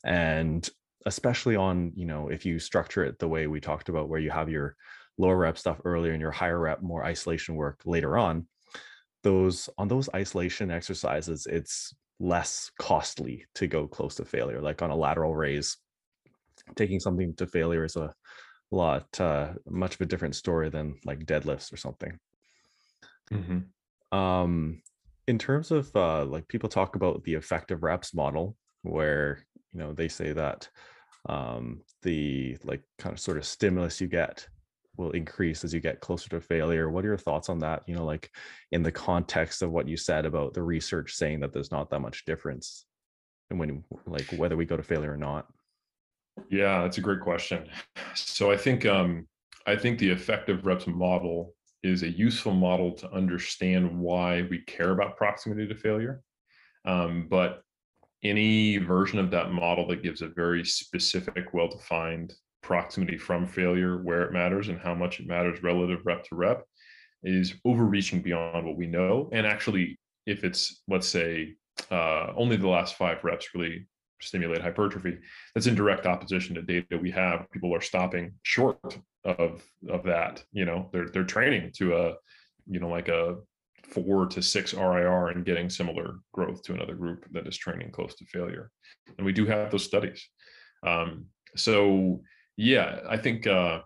and 0.05 0.69
especially 1.05 1.55
on 1.55 1.91
you 1.95 2.05
know 2.05 2.27
if 2.27 2.45
you 2.45 2.59
structure 2.59 3.05
it 3.05 3.17
the 3.19 3.27
way 3.27 3.47
we 3.47 3.61
talked 3.61 3.89
about 3.89 4.09
where 4.09 4.19
you 4.19 4.29
have 4.29 4.49
your 4.49 4.75
lower 5.17 5.37
rep 5.37 5.57
stuff 5.57 5.79
earlier 5.85 6.11
and 6.11 6.21
your 6.21 6.31
higher 6.31 6.59
rep 6.59 6.81
more 6.81 7.05
isolation 7.05 7.55
work 7.55 7.79
later 7.85 8.17
on 8.17 8.45
those 9.23 9.69
on 9.77 9.87
those 9.87 10.09
isolation 10.15 10.71
exercises 10.71 11.45
it's 11.45 11.93
less 12.19 12.71
costly 12.79 13.45
to 13.55 13.67
go 13.67 13.87
close 13.87 14.15
to 14.15 14.25
failure 14.25 14.61
like 14.61 14.81
on 14.81 14.91
a 14.91 14.95
lateral 14.95 15.35
raise 15.35 15.77
taking 16.75 16.99
something 16.99 17.33
to 17.35 17.47
failure 17.47 17.85
is 17.85 17.95
a 17.95 18.13
lot 18.71 19.07
uh, 19.19 19.53
much 19.67 19.95
of 19.95 20.01
a 20.01 20.05
different 20.05 20.35
story 20.35 20.69
than 20.69 20.95
like 21.05 21.25
deadlifts 21.25 21.71
or 21.73 21.77
something 21.77 22.17
mm-hmm. 23.31 24.17
um 24.17 24.81
in 25.27 25.37
terms 25.37 25.71
of 25.71 25.93
uh 25.95 26.25
like 26.25 26.47
people 26.47 26.69
talk 26.69 26.95
about 26.95 27.23
the 27.23 27.33
effective 27.33 27.83
reps 27.83 28.13
model 28.13 28.55
where 28.83 29.43
you 29.71 29.79
know 29.79 29.93
they 29.93 30.07
say 30.07 30.33
that 30.33 30.67
um 31.27 31.81
the 32.03 32.57
like 32.63 32.81
kind 32.97 33.13
of 33.13 33.19
sort 33.19 33.37
of 33.37 33.45
stimulus 33.45 33.99
you 33.99 34.07
get 34.07 34.47
will 34.99 35.11
increase 35.11 35.63
as 35.63 35.73
you 35.73 35.79
get 35.79 36.01
closer 36.01 36.29
to 36.29 36.41
failure. 36.41 36.89
What 36.89 37.05
are 37.05 37.07
your 37.07 37.17
thoughts 37.17 37.49
on 37.49 37.59
that? 37.59 37.83
You 37.87 37.95
know, 37.95 38.05
like 38.05 38.29
in 38.71 38.83
the 38.83 38.91
context 38.91 39.61
of 39.61 39.71
what 39.71 39.87
you 39.87 39.97
said 39.97 40.25
about 40.25 40.53
the 40.53 40.61
research 40.61 41.15
saying 41.15 41.39
that 41.39 41.53
there's 41.53 41.71
not 41.71 41.89
that 41.89 42.01
much 42.01 42.25
difference 42.25 42.85
and 43.49 43.57
when 43.57 43.83
like 44.05 44.27
whether 44.35 44.57
we 44.57 44.65
go 44.65 44.77
to 44.77 44.83
failure 44.83 45.13
or 45.13 45.17
not. 45.17 45.47
Yeah, 46.51 46.83
that's 46.83 46.99
a 46.99 47.01
great 47.01 47.21
question. 47.21 47.67
So 48.15 48.51
I 48.51 48.57
think 48.57 48.85
um 48.85 49.27
I 49.65 49.75
think 49.75 49.99
the 49.99 50.09
effective 50.09 50.65
reps 50.65 50.87
model 50.87 51.53
is 51.83 52.03
a 52.03 52.09
useful 52.09 52.53
model 52.53 52.91
to 52.93 53.11
understand 53.11 53.97
why 53.97 54.47
we 54.49 54.59
care 54.59 54.91
about 54.91 55.15
proximity 55.15 55.67
to 55.67 55.75
failure. 55.75 56.21
Um, 56.85 57.27
but 57.29 57.61
any 58.23 58.77
version 58.77 59.19
of 59.19 59.31
that 59.31 59.51
model 59.51 59.87
that 59.87 60.03
gives 60.03 60.21
a 60.21 60.27
very 60.27 60.65
specific, 60.65 61.53
well-defined 61.53 62.33
proximity 62.61 63.17
from 63.17 63.47
failure, 63.47 63.97
where 63.97 64.23
it 64.23 64.33
matters, 64.33 64.67
and 64.69 64.79
how 64.79 64.93
much 64.93 65.19
it 65.19 65.27
matters 65.27 65.63
relative 65.63 66.05
rep 66.05 66.23
to 66.25 66.35
rep, 66.35 66.63
is 67.23 67.55
overreaching 67.65 68.21
beyond 68.21 68.65
what 68.65 68.77
we 68.77 68.87
know. 68.87 69.29
And 69.31 69.45
actually, 69.45 69.99
if 70.25 70.43
it's, 70.43 70.81
let's 70.87 71.07
say, 71.07 71.55
uh, 71.91 72.33
only 72.35 72.57
the 72.57 72.67
last 72.67 72.95
five 72.95 73.23
reps 73.23 73.53
really 73.53 73.87
stimulate 74.21 74.61
hypertrophy, 74.61 75.17
that's 75.53 75.67
in 75.67 75.75
direct 75.75 76.05
opposition 76.05 76.55
to 76.55 76.61
data 76.61 76.97
we 76.97 77.11
have. 77.11 77.49
People 77.51 77.73
are 77.73 77.81
stopping 77.81 78.33
short 78.43 78.97
of 79.23 79.63
of 79.89 80.03
that. 80.03 80.43
You 80.51 80.65
know, 80.65 80.89
they're 80.91 81.09
they're 81.09 81.23
training 81.23 81.71
to 81.77 81.95
a, 81.97 82.13
you 82.67 82.79
know, 82.79 82.89
like 82.89 83.07
a 83.07 83.37
four 83.83 84.27
to 84.27 84.41
six 84.41 84.73
RIR 84.73 85.29
and 85.29 85.45
getting 85.45 85.69
similar 85.69 86.19
growth 86.33 86.61
to 86.63 86.73
another 86.73 86.95
group 86.95 87.25
that 87.31 87.47
is 87.47 87.57
training 87.57 87.91
close 87.91 88.15
to 88.15 88.25
failure. 88.25 88.71
And 89.17 89.25
we 89.25 89.33
do 89.33 89.45
have 89.45 89.71
those 89.71 89.85
studies. 89.85 90.27
Um, 90.85 91.25
so 91.55 92.21
yeah, 92.59 92.99
I 93.07 93.15
think 93.15 93.47
uh, 93.47 93.79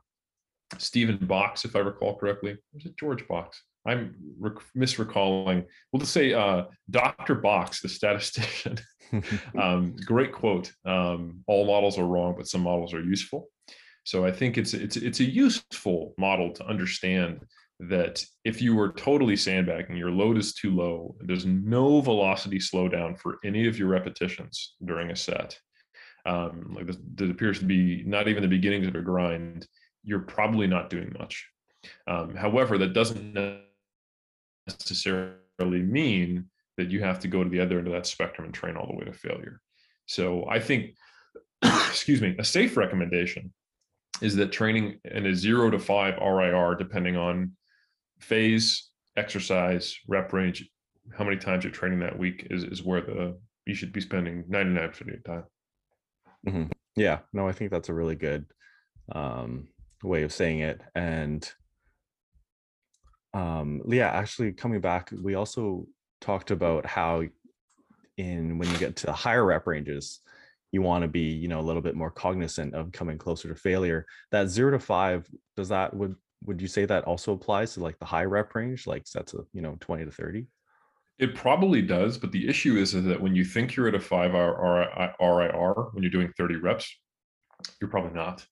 Stephen 0.80 1.18
Box, 1.18 1.64
if 1.64 1.76
I 1.76 1.80
recall 1.80 2.18
correctly, 2.18 2.58
was 2.74 2.86
it 2.86 2.98
George 2.98 3.28
Box? 3.28 3.62
I'm 3.86 4.16
rec- 4.40 4.66
misrecalling. 4.76 5.66
We'll 5.92 6.00
just 6.00 6.12
say 6.12 6.34
uh, 6.34 6.64
Dr. 6.90 7.36
Box, 7.36 7.82
the 7.82 7.90
statistician. 7.90 8.80
um, 9.62 9.96
great 10.06 10.32
quote. 10.32 10.72
Um, 10.86 11.44
all 11.46 11.68
models 11.68 12.00
are 12.00 12.08
wrong, 12.08 12.34
but 12.36 12.48
some 12.48 12.62
models 12.62 12.96
are 12.96 13.04
useful. 13.04 13.50
So 14.06 14.26
I 14.26 14.32
think 14.32 14.58
it's 14.58 14.74
it's 14.74 14.98
it's 14.98 15.20
a 15.20 15.24
useful 15.24 16.16
model 16.18 16.52
to 16.54 16.66
understand 16.66 17.46
that 17.80 18.26
if 18.44 18.60
you 18.60 18.76
were 18.76 18.92
totally 18.94 19.36
sandbagging, 19.36 19.98
your 19.98 20.10
load 20.10 20.38
is 20.40 20.56
too 20.56 20.72
low, 20.76 21.16
there's 21.22 21.46
no 21.46 22.02
velocity 22.02 22.58
slowdown 22.58 23.20
for 23.20 23.38
any 23.46 23.68
of 23.68 23.78
your 23.78 23.90
repetitions 23.90 24.76
during 24.84 25.12
a 25.12 25.16
set 25.16 25.60
um, 26.26 26.74
like 26.76 26.88
this, 26.88 27.30
appears 27.30 27.60
to 27.60 27.66
be 27.66 28.04
not 28.06 28.28
even 28.28 28.42
the 28.42 28.48
beginnings 28.48 28.88
of 28.88 28.96
a 28.96 29.02
grind, 29.02 29.68
you're 30.04 30.20
probably 30.20 30.68
not 30.68 30.90
doing 30.90 31.14
much. 31.20 31.48
Um, 32.08 32.36
however, 32.36 32.78
that 32.78 32.94
doesn't 32.94 33.34
necessarily 34.68 35.38
mean 35.60 36.46
that 36.78 36.90
you 36.90 37.02
have 37.02 37.20
to 37.20 37.28
go 37.28 37.44
to 37.44 37.50
the 37.50 37.60
other 37.60 37.78
end 37.78 37.88
of 37.88 37.94
that 37.94 38.08
spectrum 38.08 38.46
and 38.46 38.54
train 38.54 38.76
all 38.76 38.88
the 38.88 38.96
way 38.96 39.06
to 39.06 39.14
failure. 39.14 39.60
So 40.06 40.48
I 40.50 40.60
think, 40.60 40.96
excuse 41.62 42.22
me, 42.22 42.36
a 42.40 42.44
safe 42.44 42.78
recommendation 42.78 43.54
is 44.22 44.36
that 44.36 44.52
training 44.52 45.00
in 45.06 45.26
a 45.26 45.36
zero 45.36 45.70
to 45.70 45.80
five 45.80 46.16
RIR, 46.18 46.76
depending 46.76 47.18
on 47.18 47.52
phase, 48.20 48.90
exercise, 49.18 49.96
rep 50.08 50.32
range, 50.34 50.70
how 51.18 51.24
many 51.26 51.38
times 51.38 51.64
you're 51.64 51.74
training 51.74 52.00
that 52.00 52.18
week 52.18 52.48
is, 52.50 52.64
is 52.64 52.84
where 52.84 53.02
the 53.02 53.38
you 53.66 53.74
should 53.74 53.94
be 53.94 54.02
spending 54.02 54.44
99% 54.44 55.02
of 55.02 55.08
your 55.08 55.18
time. 55.18 55.44
Mm-hmm. 56.48 56.66
Yeah, 56.96 57.20
no, 57.32 57.48
I 57.48 57.52
think 57.52 57.72
that's 57.72 57.90
a 57.90 57.94
really 57.94 58.16
good 58.16 58.46
um, 59.12 59.68
way 60.04 60.24
of 60.24 60.34
saying 60.34 60.60
it. 60.60 60.82
And 60.96 61.50
um, 63.34 63.82
yeah, 63.88 64.10
actually 64.10 64.52
coming 64.54 64.82
back, 64.82 65.12
we 65.22 65.36
also 65.36 65.88
talked 66.22 66.52
about 66.52 66.86
how 66.86 67.24
in 68.18 68.58
when 68.58 68.70
you 68.70 68.78
get 68.78 68.96
to 68.98 69.12
higher 69.12 69.46
rep 69.46 69.66
ranges, 69.66 70.20
you 70.72 70.82
want 70.82 71.04
to 71.04 71.08
be, 71.08 71.32
you 71.32 71.48
know, 71.48 71.60
a 71.60 71.62
little 71.62 71.82
bit 71.82 71.96
more 71.96 72.12
cognizant 72.12 72.74
of 72.76 72.92
coming 72.92 73.18
closer 73.18 73.48
to 73.50 73.56
failure. 73.56 74.06
That 74.32 74.48
zero 74.50 74.72
to 74.72 74.80
five, 74.80 75.28
does 75.56 75.70
that 75.70 75.94
would 75.96 76.16
would 76.46 76.62
you 76.62 76.68
say 76.68 76.86
that 76.86 77.06
also 77.06 77.34
applies 77.34 77.74
to 77.74 77.80
like 77.82 77.98
the 78.00 78.06
high 78.06 78.26
rep 78.26 78.54
range, 78.54 78.86
like 78.86 79.06
that's 79.14 79.34
a 79.34 79.40
you 79.54 79.62
know 79.62 79.78
20 79.80 80.06
to 80.06 80.12
30? 80.12 80.48
It 81.20 81.36
probably 81.36 81.82
does, 81.82 82.18
but 82.18 82.32
the 82.32 82.48
issue 82.48 82.76
is, 82.78 82.96
is 82.96 83.06
that 83.06 83.22
when 83.22 83.36
you 83.36 83.46
think 83.46 83.76
you're 83.76 83.88
at 83.88 83.96
a 83.96 84.00
five 84.00 84.34
hour 84.34 85.12
RIR 85.20 85.90
when 85.92 86.04
you're 86.04 86.12
doing 86.12 86.32
30 86.38 86.56
reps, 86.56 86.96
you're 87.80 87.90
probably 87.90 88.14
not. 88.14 88.46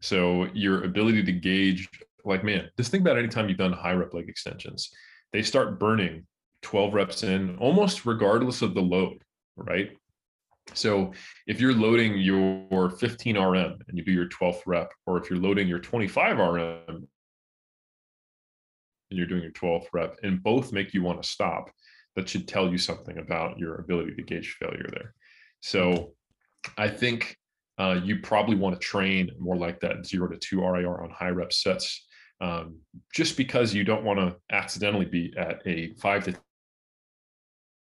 So 0.00 0.46
your 0.54 0.84
ability 0.84 1.22
to 1.24 1.32
gauge, 1.32 1.88
like, 2.24 2.44
man, 2.44 2.68
just 2.76 2.90
think 2.90 3.02
about 3.02 3.18
anytime 3.18 3.48
you've 3.48 3.58
done 3.58 3.72
high 3.72 3.92
rep 3.92 4.14
leg 4.14 4.28
extensions, 4.28 4.90
they 5.32 5.42
start 5.42 5.78
burning 5.78 6.26
12 6.62 6.94
reps 6.94 7.22
in 7.22 7.56
almost 7.58 8.06
regardless 8.06 8.62
of 8.62 8.74
the 8.74 8.82
load, 8.82 9.18
right? 9.56 9.90
So 10.74 11.12
if 11.46 11.60
you're 11.60 11.74
loading 11.74 12.18
your 12.18 12.90
15 12.90 13.36
RM 13.38 13.78
and 13.88 13.98
you 13.98 14.04
do 14.04 14.12
your 14.12 14.28
12th 14.28 14.62
rep, 14.66 14.92
or 15.06 15.18
if 15.18 15.30
you're 15.30 15.38
loading 15.38 15.68
your 15.68 15.78
25 15.78 16.38
RM 16.38 16.80
and 16.88 17.08
you're 19.10 19.26
doing 19.26 19.42
your 19.42 19.52
12th 19.52 19.86
rep, 19.92 20.16
and 20.22 20.42
both 20.42 20.72
make 20.72 20.92
you 20.92 21.02
want 21.02 21.22
to 21.22 21.28
stop, 21.28 21.70
that 22.18 22.28
should 22.28 22.48
tell 22.48 22.68
you 22.68 22.78
something 22.78 23.18
about 23.18 23.60
your 23.60 23.76
ability 23.76 24.12
to 24.16 24.22
gauge 24.24 24.56
failure 24.58 24.88
there. 24.90 25.14
So 25.60 26.14
I 26.76 26.88
think 26.88 27.36
uh, 27.78 28.00
you 28.02 28.18
probably 28.18 28.56
want 28.56 28.74
to 28.74 28.84
train 28.84 29.30
more 29.38 29.54
like 29.54 29.78
that 29.80 30.04
zero 30.04 30.26
to 30.26 30.36
two 30.36 30.60
RIR 30.60 31.00
on 31.00 31.10
high 31.10 31.28
rep 31.28 31.52
sets, 31.52 32.08
um, 32.40 32.80
just 33.14 33.36
because 33.36 33.72
you 33.72 33.84
don't 33.84 34.02
want 34.02 34.18
to 34.18 34.36
accidentally 34.50 35.04
be 35.04 35.32
at 35.38 35.62
a 35.64 35.94
five 35.94 36.24
to 36.24 36.34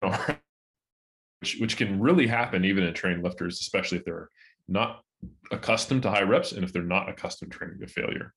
which, 1.41 1.57
which 1.59 1.77
can 1.79 1.99
really 1.99 2.27
happen 2.27 2.67
even 2.67 2.85
in 2.85 2.93
trained 2.93 3.25
lifters, 3.25 3.61
especially 3.61 3.97
if 3.97 4.05
they're 4.05 4.29
not 4.69 5.01
accustomed 5.51 6.03
to 6.03 6.11
high 6.11 6.23
reps 6.23 6.53
and 6.53 6.63
if 6.63 6.75
they're 6.75 6.83
not 6.83 7.09
accustomed 7.09 7.51
to 7.53 7.59
training 7.59 7.81
to 7.81 7.87
failure. 7.87 8.35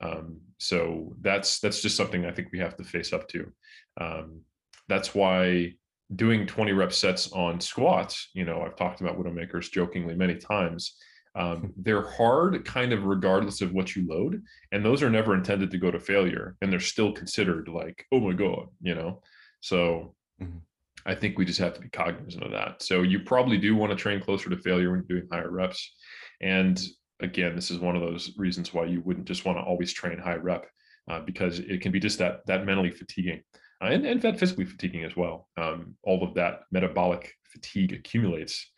Um, 0.00 0.38
so 0.58 1.16
that's 1.20 1.58
that's 1.58 1.82
just 1.82 1.96
something 1.96 2.24
I 2.24 2.30
think 2.30 2.50
we 2.52 2.60
have 2.60 2.76
to 2.76 2.84
face 2.84 3.12
up 3.12 3.26
to. 3.30 3.52
Um, 4.00 4.42
that's 4.90 5.14
why 5.14 5.72
doing 6.16 6.46
20 6.46 6.72
rep 6.72 6.92
sets 6.92 7.30
on 7.32 7.60
squats, 7.60 8.30
you 8.34 8.44
know, 8.44 8.62
I've 8.62 8.76
talked 8.76 9.00
about 9.00 9.18
Widowmakers 9.18 9.70
jokingly 9.70 10.14
many 10.14 10.34
times. 10.34 10.96
Um, 11.36 11.72
they're 11.76 12.10
hard 12.10 12.64
kind 12.64 12.92
of 12.92 13.04
regardless 13.04 13.60
of 13.60 13.72
what 13.72 13.94
you 13.94 14.06
load. 14.08 14.42
And 14.72 14.84
those 14.84 15.02
are 15.02 15.10
never 15.10 15.34
intended 15.34 15.70
to 15.70 15.78
go 15.78 15.90
to 15.92 16.00
failure. 16.00 16.56
And 16.60 16.72
they're 16.72 16.80
still 16.80 17.12
considered 17.12 17.68
like, 17.68 18.04
oh 18.10 18.18
my 18.18 18.32
God, 18.32 18.66
you 18.82 18.96
know? 18.96 19.22
So 19.60 20.16
mm-hmm. 20.42 20.58
I 21.06 21.14
think 21.14 21.38
we 21.38 21.44
just 21.44 21.60
have 21.60 21.74
to 21.74 21.80
be 21.80 21.88
cognizant 21.88 22.42
of 22.42 22.50
that. 22.50 22.82
So 22.82 23.02
you 23.02 23.20
probably 23.20 23.58
do 23.58 23.76
want 23.76 23.90
to 23.90 23.96
train 23.96 24.20
closer 24.20 24.50
to 24.50 24.56
failure 24.56 24.90
when 24.90 25.04
you're 25.08 25.20
doing 25.20 25.28
higher 25.30 25.50
reps. 25.50 25.94
And 26.40 26.82
again, 27.20 27.54
this 27.54 27.70
is 27.70 27.78
one 27.78 27.94
of 27.94 28.02
those 28.02 28.32
reasons 28.36 28.74
why 28.74 28.86
you 28.86 29.00
wouldn't 29.02 29.28
just 29.28 29.44
want 29.44 29.56
to 29.58 29.62
always 29.62 29.92
train 29.92 30.18
high 30.18 30.34
rep 30.34 30.66
uh, 31.08 31.20
because 31.20 31.60
it 31.60 31.80
can 31.80 31.92
be 31.92 32.00
just 32.00 32.18
that 32.18 32.44
that 32.46 32.66
mentally 32.66 32.90
fatiguing 32.90 33.42
and, 33.80 34.06
and 34.06 34.22
that 34.22 34.38
physically 34.38 34.64
fatiguing 34.64 35.04
as 35.04 35.16
well. 35.16 35.48
Um, 35.56 35.96
all 36.02 36.22
of 36.22 36.34
that 36.34 36.62
metabolic 36.70 37.32
fatigue 37.44 37.92
accumulates 37.92 38.70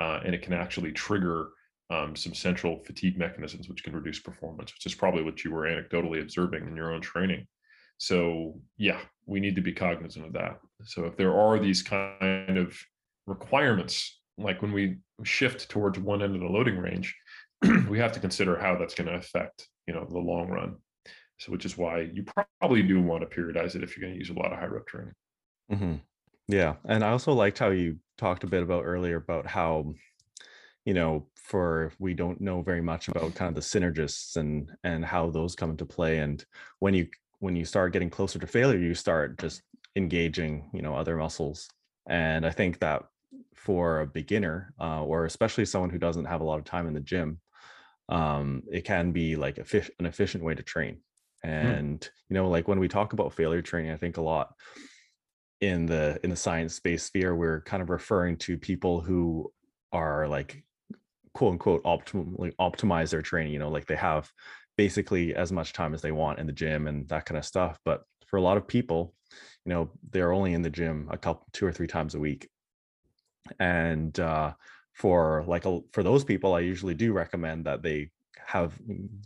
uh, 0.00 0.20
and 0.24 0.34
it 0.34 0.42
can 0.42 0.52
actually 0.52 0.92
trigger 0.92 1.48
um, 1.90 2.14
some 2.14 2.34
central 2.34 2.78
fatigue 2.84 3.18
mechanisms, 3.18 3.68
which 3.68 3.82
can 3.82 3.94
reduce 3.94 4.20
performance, 4.20 4.72
which 4.72 4.86
is 4.86 4.94
probably 4.94 5.22
what 5.22 5.44
you 5.44 5.50
were 5.50 5.64
anecdotally 5.64 6.22
observing 6.22 6.66
in 6.66 6.76
your 6.76 6.92
own 6.92 7.00
training. 7.00 7.46
So, 7.98 8.58
yeah, 8.78 9.00
we 9.26 9.40
need 9.40 9.56
to 9.56 9.60
be 9.60 9.72
cognizant 9.72 10.24
of 10.24 10.32
that. 10.32 10.58
So, 10.84 11.04
if 11.04 11.16
there 11.16 11.34
are 11.38 11.58
these 11.58 11.82
kind 11.82 12.56
of 12.56 12.78
requirements, 13.26 14.20
like 14.38 14.62
when 14.62 14.72
we 14.72 14.98
shift 15.24 15.68
towards 15.68 15.98
one 15.98 16.22
end 16.22 16.34
of 16.34 16.40
the 16.40 16.46
loading 16.46 16.78
range, 16.78 17.14
we 17.88 17.98
have 17.98 18.12
to 18.12 18.20
consider 18.20 18.58
how 18.58 18.76
that's 18.78 18.94
going 18.94 19.08
to 19.08 19.16
affect, 19.16 19.68
you 19.86 19.92
know, 19.92 20.06
the 20.08 20.18
long 20.18 20.48
run. 20.48 20.76
So, 21.40 21.50
which 21.52 21.64
is 21.64 21.78
why 21.78 22.02
you 22.12 22.22
probably 22.60 22.82
do 22.82 23.00
want 23.00 23.28
to 23.28 23.36
periodize 23.36 23.74
it 23.74 23.82
if 23.82 23.96
you're 23.96 24.06
going 24.06 24.12
to 24.12 24.18
use 24.18 24.28
a 24.28 24.38
lot 24.38 24.52
of 24.52 24.58
high 24.58 24.66
rep 24.66 24.86
training. 24.86 25.14
Mm-hmm. 25.72 25.94
Yeah, 26.48 26.74
and 26.84 27.02
I 27.02 27.10
also 27.10 27.32
liked 27.32 27.58
how 27.58 27.70
you 27.70 27.96
talked 28.18 28.44
a 28.44 28.46
bit 28.46 28.62
about 28.62 28.84
earlier 28.84 29.16
about 29.16 29.46
how, 29.46 29.94
you 30.84 30.92
know, 30.92 31.28
for 31.36 31.92
we 31.98 32.12
don't 32.12 32.42
know 32.42 32.60
very 32.60 32.82
much 32.82 33.08
about 33.08 33.34
kind 33.34 33.48
of 33.48 33.54
the 33.54 33.60
synergists 33.80 34.36
and 34.36 34.70
and 34.84 35.02
how 35.02 35.30
those 35.30 35.56
come 35.56 35.70
into 35.70 35.86
play, 35.86 36.18
and 36.18 36.44
when 36.80 36.92
you 36.92 37.08
when 37.38 37.56
you 37.56 37.64
start 37.64 37.94
getting 37.94 38.10
closer 38.10 38.38
to 38.38 38.46
failure, 38.46 38.78
you 38.78 38.94
start 38.94 39.38
just 39.38 39.62
engaging, 39.96 40.68
you 40.74 40.82
know, 40.82 40.94
other 40.94 41.16
muscles, 41.16 41.70
and 42.06 42.44
I 42.44 42.50
think 42.50 42.80
that 42.80 43.04
for 43.54 44.00
a 44.00 44.06
beginner 44.06 44.74
uh, 44.78 45.02
or 45.02 45.24
especially 45.24 45.64
someone 45.64 45.90
who 45.90 45.98
doesn't 45.98 46.26
have 46.26 46.42
a 46.42 46.44
lot 46.44 46.58
of 46.58 46.64
time 46.66 46.86
in 46.86 46.94
the 46.94 47.00
gym, 47.00 47.40
um, 48.10 48.62
it 48.70 48.84
can 48.84 49.12
be 49.12 49.36
like 49.36 49.56
an 49.56 50.06
efficient 50.06 50.44
way 50.44 50.54
to 50.54 50.62
train. 50.62 50.98
And 51.42 52.00
mm. 52.00 52.08
you 52.28 52.34
know 52.34 52.48
like 52.48 52.68
when 52.68 52.78
we 52.78 52.88
talk 52.88 53.12
about 53.12 53.32
failure 53.32 53.62
training 53.62 53.90
i 53.90 53.96
think 53.96 54.16
a 54.16 54.22
lot 54.22 54.54
in 55.60 55.86
the 55.86 56.18
in 56.22 56.30
the 56.30 56.36
science 56.36 56.74
space 56.74 57.04
sphere 57.04 57.34
we're 57.34 57.60
kind 57.62 57.82
of 57.82 57.90
referring 57.90 58.36
to 58.36 58.58
people 58.58 59.00
who 59.00 59.50
are 59.92 60.28
like 60.28 60.62
quote 61.34 61.52
unquote 61.52 61.82
optimally 61.84 62.52
optimize 62.60 63.10
their 63.10 63.22
training 63.22 63.52
you 63.52 63.58
know 63.58 63.70
like 63.70 63.86
they 63.86 63.96
have 63.96 64.30
basically 64.76 65.34
as 65.34 65.52
much 65.52 65.72
time 65.72 65.92
as 65.94 66.02
they 66.02 66.12
want 66.12 66.38
in 66.38 66.46
the 66.46 66.52
gym 66.52 66.86
and 66.86 67.08
that 67.08 67.26
kind 67.26 67.38
of 67.38 67.44
stuff 67.44 67.78
but 67.84 68.02
for 68.26 68.36
a 68.36 68.42
lot 68.42 68.56
of 68.56 68.66
people 68.66 69.14
you 69.64 69.72
know 69.72 69.90
they're 70.10 70.32
only 70.32 70.54
in 70.54 70.62
the 70.62 70.70
gym 70.70 71.08
a 71.10 71.18
couple 71.18 71.46
two 71.52 71.66
or 71.66 71.72
three 71.72 71.86
times 71.86 72.14
a 72.14 72.18
week 72.18 72.48
and 73.58 74.20
uh 74.20 74.52
for 74.94 75.44
like 75.46 75.66
a, 75.66 75.80
for 75.92 76.02
those 76.02 76.24
people 76.24 76.54
i 76.54 76.60
usually 76.60 76.94
do 76.94 77.12
recommend 77.12 77.64
that 77.64 77.82
they 77.82 78.10
have 78.50 78.76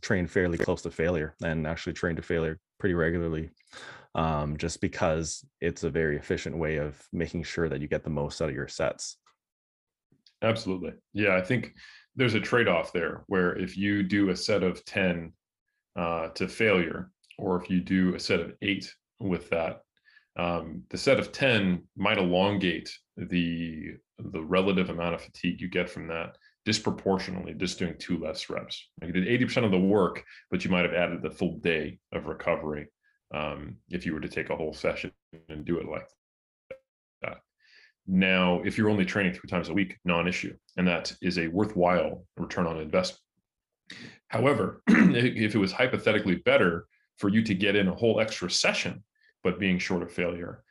trained 0.03 0.31
fairly 0.31 0.59
close 0.59 0.83
to 0.83 0.91
failure 0.91 1.35
and 1.43 1.67
actually 1.67 1.95
trained 1.95 2.17
to 2.19 2.23
failure 2.23 2.59
pretty 2.79 2.95
regularly 2.95 3.49
um, 4.15 4.59
just 4.59 4.83
because 4.83 5.45
it's 5.63 5.83
a 5.83 5.91
very 5.91 6.17
efficient 6.17 6.57
way 6.59 6.77
of 6.77 7.03
making 7.11 7.43
sure 7.43 7.71
that 7.71 7.81
you 7.81 7.89
get 7.89 8.05
the 8.05 8.11
most 8.11 8.43
out 8.43 8.51
of 8.51 8.55
your 8.55 8.69
sets. 8.69 9.17
Absolutely. 10.43 10.93
Yeah 11.15 11.37
i 11.37 11.41
think 11.41 11.73
there's 12.17 12.35
a 12.35 12.41
trade-off 12.41 12.93
there 12.93 13.25
where 13.29 13.57
if 13.59 13.79
you 13.79 14.03
do 14.03 14.29
a 14.29 14.37
set 14.37 14.63
of 14.63 14.85
10 14.85 15.33
uh, 15.97 16.29
to 16.29 16.47
failure 16.47 17.11
or 17.39 17.61
if 17.61 17.71
you 17.71 17.81
do 17.81 18.15
a 18.15 18.21
set 18.21 18.41
of 18.41 18.53
eight 18.61 18.93
with 19.21 19.49
that 19.49 19.81
um, 20.37 20.83
the 20.91 20.99
set 20.99 21.19
of 21.19 21.33
10 21.33 21.83
might 21.97 22.19
elongate 22.19 22.93
the 23.17 23.95
the 24.19 24.43
relative 24.43 24.91
amount 24.91 25.15
of 25.15 25.23
fatigue 25.23 25.61
you 25.61 25.69
get 25.69 25.89
from 25.89 26.07
that 26.09 26.37
disproportionately 26.65 27.55
just 27.55 27.79
doing 27.79 27.95
two 27.99 28.19
less 28.19 28.49
reps. 28.49 28.89
Like 29.01 29.15
you 29.15 29.21
did 29.21 29.41
80% 29.41 29.65
of 29.65 29.71
the 29.71 29.79
work, 29.79 30.25
but 30.51 30.65
you 30.65 30.71
might 30.71 30.85
have 30.85 30.95
added 30.95 31.23
the 31.23 31.31
full 31.31 31.59
day 31.59 31.99
of 32.13 32.27
recovery 32.27 32.89
um, 33.35 33.77
if 33.91 34.07
you 34.07 34.15
were 34.15 34.21
to 34.21 34.29
take 34.29 34.51
a 34.51 34.57
whole 34.57 34.73
session 34.73 35.13
and 35.49 35.65
do 35.65 35.79
it 35.79 35.89
like 35.89 36.09
that. 37.23 37.39
Now, 38.07 38.61
if 38.65 38.77
you're 38.77 38.91
only 38.91 39.05
training 39.05 39.33
three 39.33 39.49
times 39.49 39.69
a 39.69 39.75
week, 39.75 39.99
non-issue, 40.05 40.55
and 40.77 40.87
that 40.89 41.15
is 41.23 41.39
a 41.39 41.49
worthwhile 41.49 42.27
return 42.37 42.67
on 42.67 42.79
investment. 42.79 43.21
However, 44.29 44.83
if 44.89 45.55
it 45.55 45.59
was 45.59 45.73
hypothetically 45.73 46.37
better 46.37 46.87
for 47.19 47.29
you 47.29 47.43
to 47.43 47.55
get 47.55 47.77
in 47.77 47.89
a 47.89 47.95
whole 47.95 48.21
extra 48.21 48.51
session, 48.51 49.05
but 49.43 49.61
being 49.61 49.79
short 49.79 50.03
of 50.03 50.11
failure, 50.11 50.64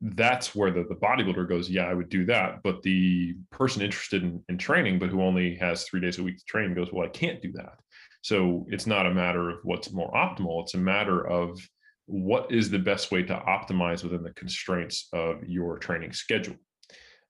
that's 0.00 0.54
where 0.54 0.70
the, 0.70 0.84
the 0.88 0.94
bodybuilder 0.94 1.48
goes, 1.48 1.68
yeah, 1.68 1.86
I 1.86 1.94
would 1.94 2.08
do 2.08 2.24
that. 2.26 2.62
But 2.62 2.82
the 2.82 3.36
person 3.50 3.82
interested 3.82 4.22
in, 4.22 4.42
in 4.48 4.58
training, 4.58 4.98
but 4.98 5.10
who 5.10 5.22
only 5.22 5.56
has 5.56 5.84
three 5.84 6.00
days 6.00 6.18
a 6.18 6.22
week 6.22 6.38
to 6.38 6.44
train 6.44 6.74
goes, 6.74 6.92
well, 6.92 7.06
I 7.06 7.10
can't 7.10 7.42
do 7.42 7.52
that. 7.52 7.74
So 8.22 8.66
it's 8.68 8.86
not 8.86 9.06
a 9.06 9.14
matter 9.14 9.50
of 9.50 9.58
what's 9.62 9.92
more 9.92 10.12
optimal. 10.12 10.62
It's 10.62 10.74
a 10.74 10.78
matter 10.78 11.26
of 11.26 11.58
what 12.06 12.50
is 12.50 12.70
the 12.70 12.78
best 12.78 13.12
way 13.12 13.22
to 13.22 13.34
optimize 13.34 14.02
within 14.02 14.22
the 14.22 14.32
constraints 14.32 15.08
of 15.12 15.42
your 15.46 15.78
training 15.78 16.12
schedule. 16.12 16.56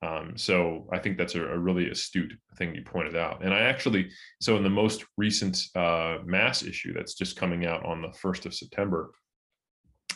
Um, 0.03 0.33
so 0.37 0.89
I 0.93 0.99
think 0.99 1.19
that's 1.19 1.35
a, 1.35 1.45
a, 1.45 1.59
really 1.59 1.91
astute 1.91 2.33
thing 2.57 2.75
you 2.75 2.83
pointed 2.83 3.17
out. 3.17 3.45
And 3.45 3.53
I 3.53 3.61
actually, 3.61 4.09
so 4.41 4.57
in 4.57 4.63
the 4.63 4.71
most 4.71 5.05
recent 5.19 5.63
uh, 5.77 6.19
mass 6.25 6.63
issue 6.63 6.95
that's 6.95 7.13
just 7.15 7.37
coming 7.37 7.67
out 7.67 7.85
on 7.85 8.01
the 8.01 8.09
1st 8.09 8.47
of 8.47 8.55
September, 8.55 9.11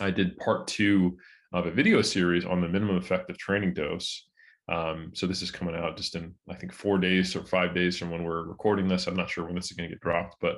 I 0.01 0.11
did 0.11 0.39
part 0.39 0.67
two 0.67 1.19
of 1.55 1.67
a 1.67 1.71
video 1.71 2.03
series 2.03 2.45
on 2.45 2.61
the 2.61 2.69
minimum 2.69 2.97
effective 2.97 3.39
training 3.39 3.73
dose. 3.73 4.27
Um, 4.69 5.13
so 5.15 5.27
this 5.27 5.41
is 5.41 5.51
coming 5.51 5.77
out 5.77 5.97
just 5.97 6.17
in 6.17 6.35
I 6.51 6.55
think 6.55 6.73
four 6.73 6.99
days 6.99 7.37
or 7.37 7.45
five 7.45 7.75
days 7.75 7.97
from 7.97 8.11
when 8.11 8.25
we're 8.25 8.43
recording 8.43 8.89
this. 8.89 9.07
I'm 9.07 9.15
not 9.15 9.31
sure 9.31 9.45
when 9.45 9.55
this 9.55 9.71
is 9.71 9.77
going 9.77 9.89
to 9.89 9.95
get 9.95 10.03
dropped, 10.03 10.37
but 10.41 10.57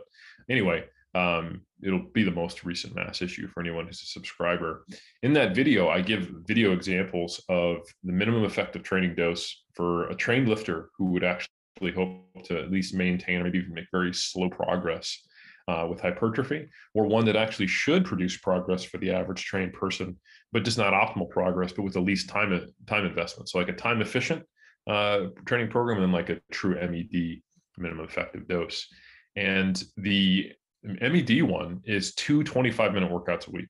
anyway, 0.49 0.84
um, 1.14 1.62
it'll 1.82 2.07
be 2.14 2.22
the 2.22 2.30
most 2.30 2.64
recent 2.64 2.94
mass 2.94 3.20
issue 3.20 3.47
for 3.49 3.61
anyone 3.61 3.86
who's 3.86 4.03
a 4.03 4.07
subscriber. 4.07 4.86
In 5.22 5.34
that 5.34 5.55
video, 5.55 5.88
I 5.88 6.01
give 6.01 6.32
video 6.47 6.72
examples 6.72 7.42
of 7.49 7.78
the 8.03 8.12
minimum 8.12 8.44
effective 8.44 8.82
training 8.82 9.16
dose 9.16 9.64
for 9.74 10.09
a 10.09 10.14
trained 10.14 10.49
lifter 10.49 10.88
who 10.97 11.07
would 11.07 11.24
actually 11.24 11.92
hope 11.94 12.44
to 12.44 12.59
at 12.59 12.70
least 12.70 12.94
maintain 12.94 13.40
or 13.40 13.44
maybe 13.44 13.59
even 13.59 13.74
make 13.74 13.86
very 13.92 14.14
slow 14.14 14.49
progress 14.49 15.26
uh, 15.68 15.86
with 15.88 16.00
hypertrophy, 16.00 16.68
or 16.94 17.06
one 17.06 17.24
that 17.24 17.36
actually 17.36 17.66
should 17.66 18.04
produce 18.04 18.36
progress 18.36 18.84
for 18.84 18.98
the 18.98 19.10
average 19.10 19.44
trained 19.44 19.72
person, 19.72 20.16
but 20.52 20.64
just 20.64 20.78
not 20.78 20.92
optimal 20.92 21.28
progress, 21.28 21.72
but 21.72 21.82
with 21.82 21.94
the 21.94 22.00
least 22.00 22.28
time 22.28 22.66
time 22.86 23.04
investment. 23.04 23.48
So 23.48 23.58
like 23.58 23.68
a 23.68 23.72
time 23.72 24.00
efficient 24.00 24.44
uh, 24.86 25.26
training 25.44 25.70
program 25.70 26.02
and 26.02 26.12
like 26.12 26.30
a 26.30 26.40
true 26.52 26.74
MED 26.74 27.40
minimum 27.78 28.04
effective 28.04 28.46
dose. 28.48 28.86
And 29.34 29.82
the 29.96 30.52
MED 30.82 31.42
one 31.42 31.80
is 31.84 32.14
two 32.14 32.44
25 32.44 32.94
minute 32.94 33.10
workouts 33.10 33.48
a 33.48 33.50
week. 33.50 33.68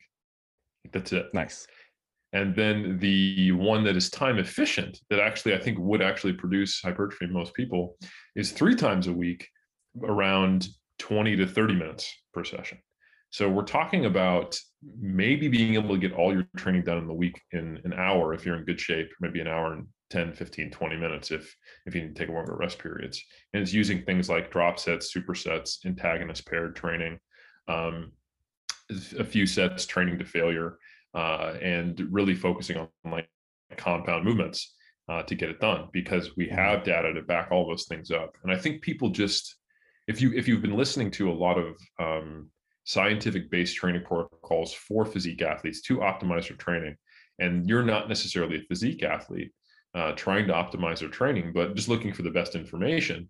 That's 0.92 1.12
it. 1.12 1.26
Nice. 1.32 1.66
And 2.32 2.55
then 2.55 2.99
the 2.99 3.53
one 3.53 3.84
that 3.84 3.97
is 3.97 4.11
time 4.11 4.38
efficient, 4.38 5.01
that 5.09 5.20
actually 5.20 5.55
I 5.55 5.59
think 5.59 5.78
would 5.78 6.03
actually 6.03 6.34
produce 6.34 6.80
hypertrophy 6.82 7.24
in 7.24 7.32
most 7.32 7.55
people, 7.55 7.97
is 8.34 8.53
three 8.53 8.74
times 8.74 9.07
a 9.07 9.12
week 9.12 9.49
around 10.03 10.68
20 10.99 11.36
to 11.36 11.47
30 11.47 11.74
minutes 11.74 12.14
per 12.32 12.44
session. 12.44 12.78
So 13.30 13.49
we're 13.49 13.64
talking 13.64 14.07
about 14.07 14.59
maybe 14.99 15.49
being 15.49 15.74
able 15.74 15.94
to 15.94 16.01
get 16.01 16.12
all 16.12 16.32
your 16.32 16.47
training 16.57 16.84
done 16.84 16.99
in 16.99 17.07
the 17.07 17.14
week 17.14 17.40
in 17.53 17.80
an 17.84 17.92
hour 17.92 18.32
if 18.32 18.47
you're 18.47 18.57
in 18.57 18.64
good 18.64 18.80
shape, 18.80 19.11
maybe 19.20 19.40
an 19.40 19.49
hour 19.49 19.72
and 19.72 19.86
10, 20.11 20.32
15, 20.32 20.70
20 20.70 20.97
minutes 20.97 21.30
if 21.32 21.55
if 21.84 21.94
you 21.94 22.03
need 22.03 22.14
to 22.14 22.26
take 22.26 22.32
longer 22.32 22.57
rest 22.57 22.78
periods. 22.78 23.22
And 23.53 23.62
it's 23.62 23.72
using 23.72 24.03
things 24.03 24.28
like 24.28 24.53
drop 24.53 24.78
sets, 24.78 25.12
supersets, 25.12 25.84
antagonist 25.84 26.47
paired 26.47 26.76
training, 26.76 27.18
um, 27.68 28.12
a 29.18 29.24
few 29.24 29.47
sets 29.47 29.84
training 29.86 30.18
to 30.20 30.24
failure, 30.24 30.78
uh, 31.14 31.55
and 31.61 32.01
really 32.11 32.34
focusing 32.34 32.76
on 32.76 32.88
like 33.05 33.28
compound 33.76 34.24
movements 34.24 34.74
uh, 35.09 35.22
to 35.24 35.34
get 35.34 35.51
it 35.51 35.61
done 35.61 35.88
because 35.92 36.36
we 36.36 36.47
mm-hmm. 36.47 36.55
have 36.55 36.84
data 36.84 37.12
to 37.12 37.22
back 37.22 37.49
all 37.51 37.66
those 37.66 37.86
things 37.86 38.11
up. 38.11 38.36
And 38.42 38.53
I 38.53 38.57
think 38.57 38.82
people 38.82 39.11
just 39.11 39.57
if 40.07 40.20
you 40.20 40.32
if 40.34 40.46
you've 40.48 40.62
been 40.62 40.76
listening 40.76 41.11
to 41.12 41.30
a 41.30 41.34
lot 41.34 41.59
of 41.59 41.76
um, 41.98 42.50
scientific 42.84 43.50
based 43.50 43.76
training 43.76 44.02
protocols 44.04 44.72
for 44.72 45.04
physique 45.04 45.42
athletes 45.42 45.80
to 45.82 45.98
optimize 45.98 46.48
their 46.48 46.57
training 46.57 46.96
and 47.38 47.68
you're 47.68 47.82
not 47.82 48.09
necessarily 48.09 48.57
a 48.57 48.66
physique 48.68 49.02
athlete 49.02 49.52
uh, 49.94 50.12
trying 50.12 50.46
to 50.46 50.52
optimize 50.52 51.00
their 51.00 51.09
training, 51.09 51.52
but 51.54 51.74
just 51.74 51.88
looking 51.88 52.12
for 52.12 52.22
the 52.22 52.30
best 52.30 52.54
information, 52.54 53.28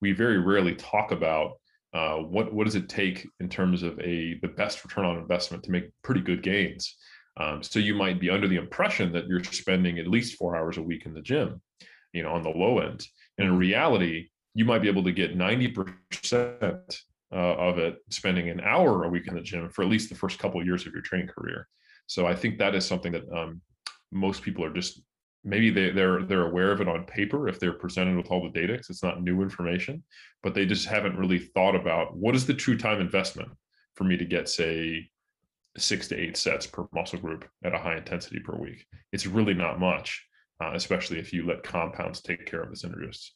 we 0.00 0.12
very 0.12 0.38
rarely 0.38 0.74
talk 0.74 1.12
about 1.12 1.52
uh, 1.94 2.16
what 2.16 2.52
what 2.52 2.64
does 2.64 2.74
it 2.74 2.88
take 2.88 3.26
in 3.40 3.48
terms 3.48 3.82
of 3.82 3.98
a 4.00 4.38
the 4.42 4.48
best 4.48 4.84
return 4.84 5.06
on 5.06 5.16
investment 5.16 5.62
to 5.62 5.70
make 5.70 5.90
pretty 6.02 6.20
good 6.20 6.42
gains. 6.42 6.96
Um, 7.38 7.62
so 7.62 7.78
you 7.78 7.94
might 7.94 8.20
be 8.20 8.30
under 8.30 8.48
the 8.48 8.56
impression 8.56 9.12
that 9.12 9.28
you're 9.28 9.42
spending 9.44 9.98
at 9.98 10.08
least 10.08 10.36
four 10.36 10.56
hours 10.56 10.76
a 10.76 10.82
week 10.82 11.06
in 11.06 11.14
the 11.14 11.22
gym, 11.22 11.62
you 12.12 12.24
know, 12.24 12.32
on 12.32 12.42
the 12.42 12.50
low 12.50 12.80
end. 12.80 13.06
And 13.38 13.46
in 13.46 13.56
reality, 13.56 14.28
you 14.58 14.64
might 14.64 14.82
be 14.82 14.88
able 14.88 15.04
to 15.04 15.12
get 15.12 15.38
90% 15.38 15.86
uh, 17.30 17.36
of 17.36 17.78
it 17.78 17.98
spending 18.10 18.48
an 18.48 18.60
hour 18.60 19.04
a 19.04 19.08
week 19.08 19.28
in 19.28 19.36
the 19.36 19.40
gym 19.40 19.70
for 19.70 19.82
at 19.82 19.88
least 19.88 20.08
the 20.08 20.16
first 20.16 20.40
couple 20.40 20.60
of 20.60 20.66
years 20.66 20.84
of 20.84 20.92
your 20.92 21.02
training 21.02 21.28
career. 21.28 21.68
So 22.08 22.26
I 22.26 22.34
think 22.34 22.58
that 22.58 22.74
is 22.74 22.84
something 22.84 23.12
that 23.12 23.30
um, 23.32 23.60
most 24.10 24.42
people 24.42 24.64
are 24.64 24.72
just 24.72 25.00
maybe 25.44 25.70
they, 25.70 25.90
they're 25.90 26.24
they're 26.24 26.48
aware 26.48 26.72
of 26.72 26.80
it 26.80 26.88
on 26.88 27.04
paper 27.04 27.48
if 27.48 27.60
they're 27.60 27.72
presented 27.72 28.16
with 28.16 28.32
all 28.32 28.42
the 28.42 28.50
data 28.50 28.72
because 28.72 28.90
it's 28.90 29.04
not 29.04 29.22
new 29.22 29.40
information 29.42 30.02
but 30.42 30.52
they 30.52 30.66
just 30.66 30.86
haven't 30.86 31.16
really 31.16 31.38
thought 31.38 31.76
about 31.76 32.16
what 32.16 32.34
is 32.34 32.44
the 32.44 32.52
true 32.52 32.76
time 32.76 33.00
investment 33.00 33.48
for 33.94 34.02
me 34.02 34.16
to 34.16 34.24
get 34.24 34.48
say 34.48 35.08
six 35.76 36.08
to 36.08 36.16
eight 36.16 36.36
sets 36.36 36.66
per 36.66 36.88
muscle 36.92 37.20
group 37.20 37.48
at 37.62 37.74
a 37.74 37.78
high 37.78 37.96
intensity 37.96 38.40
per 38.40 38.56
week 38.56 38.84
it's 39.12 39.26
really 39.26 39.54
not 39.54 39.78
much 39.78 40.26
uh, 40.60 40.72
especially 40.74 41.20
if 41.20 41.32
you 41.32 41.46
let 41.46 41.62
compounds 41.62 42.20
take 42.20 42.44
care 42.44 42.60
of 42.60 42.70
the 42.70 42.76
synergists 42.76 43.30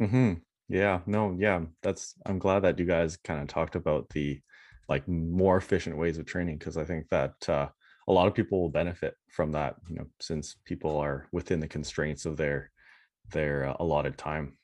mm-hmm. 0.00 0.32
Yeah 0.68 1.00
no 1.06 1.34
yeah 1.38 1.60
that's 1.82 2.14
i'm 2.26 2.38
glad 2.38 2.60
that 2.60 2.78
you 2.78 2.84
guys 2.84 3.16
kind 3.16 3.40
of 3.40 3.46
talked 3.46 3.76
about 3.76 4.08
the 4.10 4.40
like 4.88 5.06
more 5.08 5.56
efficient 5.56 5.96
ways 5.96 6.18
of 6.18 6.26
training 6.26 6.58
because 6.58 6.76
i 6.76 6.84
think 6.84 7.08
that 7.08 7.34
uh, 7.48 7.68
a 8.08 8.12
lot 8.12 8.26
of 8.26 8.34
people 8.34 8.60
will 8.60 8.68
benefit 8.68 9.14
from 9.30 9.52
that 9.52 9.76
you 9.88 9.96
know 9.96 10.06
since 10.20 10.56
people 10.64 10.96
are 10.98 11.28
within 11.32 11.60
the 11.60 11.68
constraints 11.68 12.24
of 12.24 12.36
their 12.36 12.70
their 13.32 13.68
uh, 13.68 13.74
allotted 13.80 14.16
time. 14.16 14.56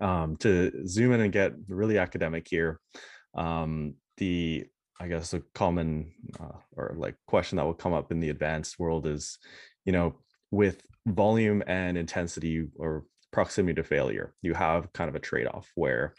Um, 0.00 0.36
to 0.38 0.86
zoom 0.88 1.12
in 1.12 1.20
and 1.20 1.32
get 1.32 1.52
really 1.68 1.98
academic 1.98 2.46
here 2.48 2.80
um, 3.34 3.94
the 4.16 4.64
i 4.98 5.06
guess 5.06 5.34
a 5.34 5.42
common 5.54 6.12
uh, 6.40 6.56
or 6.76 6.94
like 6.96 7.14
question 7.26 7.56
that 7.56 7.66
will 7.66 7.74
come 7.74 7.92
up 7.92 8.10
in 8.10 8.18
the 8.18 8.30
advanced 8.30 8.78
world 8.78 9.06
is 9.06 9.38
you 9.84 9.92
know 9.92 10.14
with 10.50 10.80
volume 11.06 11.62
and 11.66 11.98
intensity 11.98 12.66
or 12.76 13.04
proximity 13.32 13.74
to 13.74 13.84
failure. 13.84 14.34
You 14.42 14.54
have 14.54 14.92
kind 14.92 15.08
of 15.08 15.14
a 15.14 15.20
trade-off 15.20 15.70
where 15.74 16.14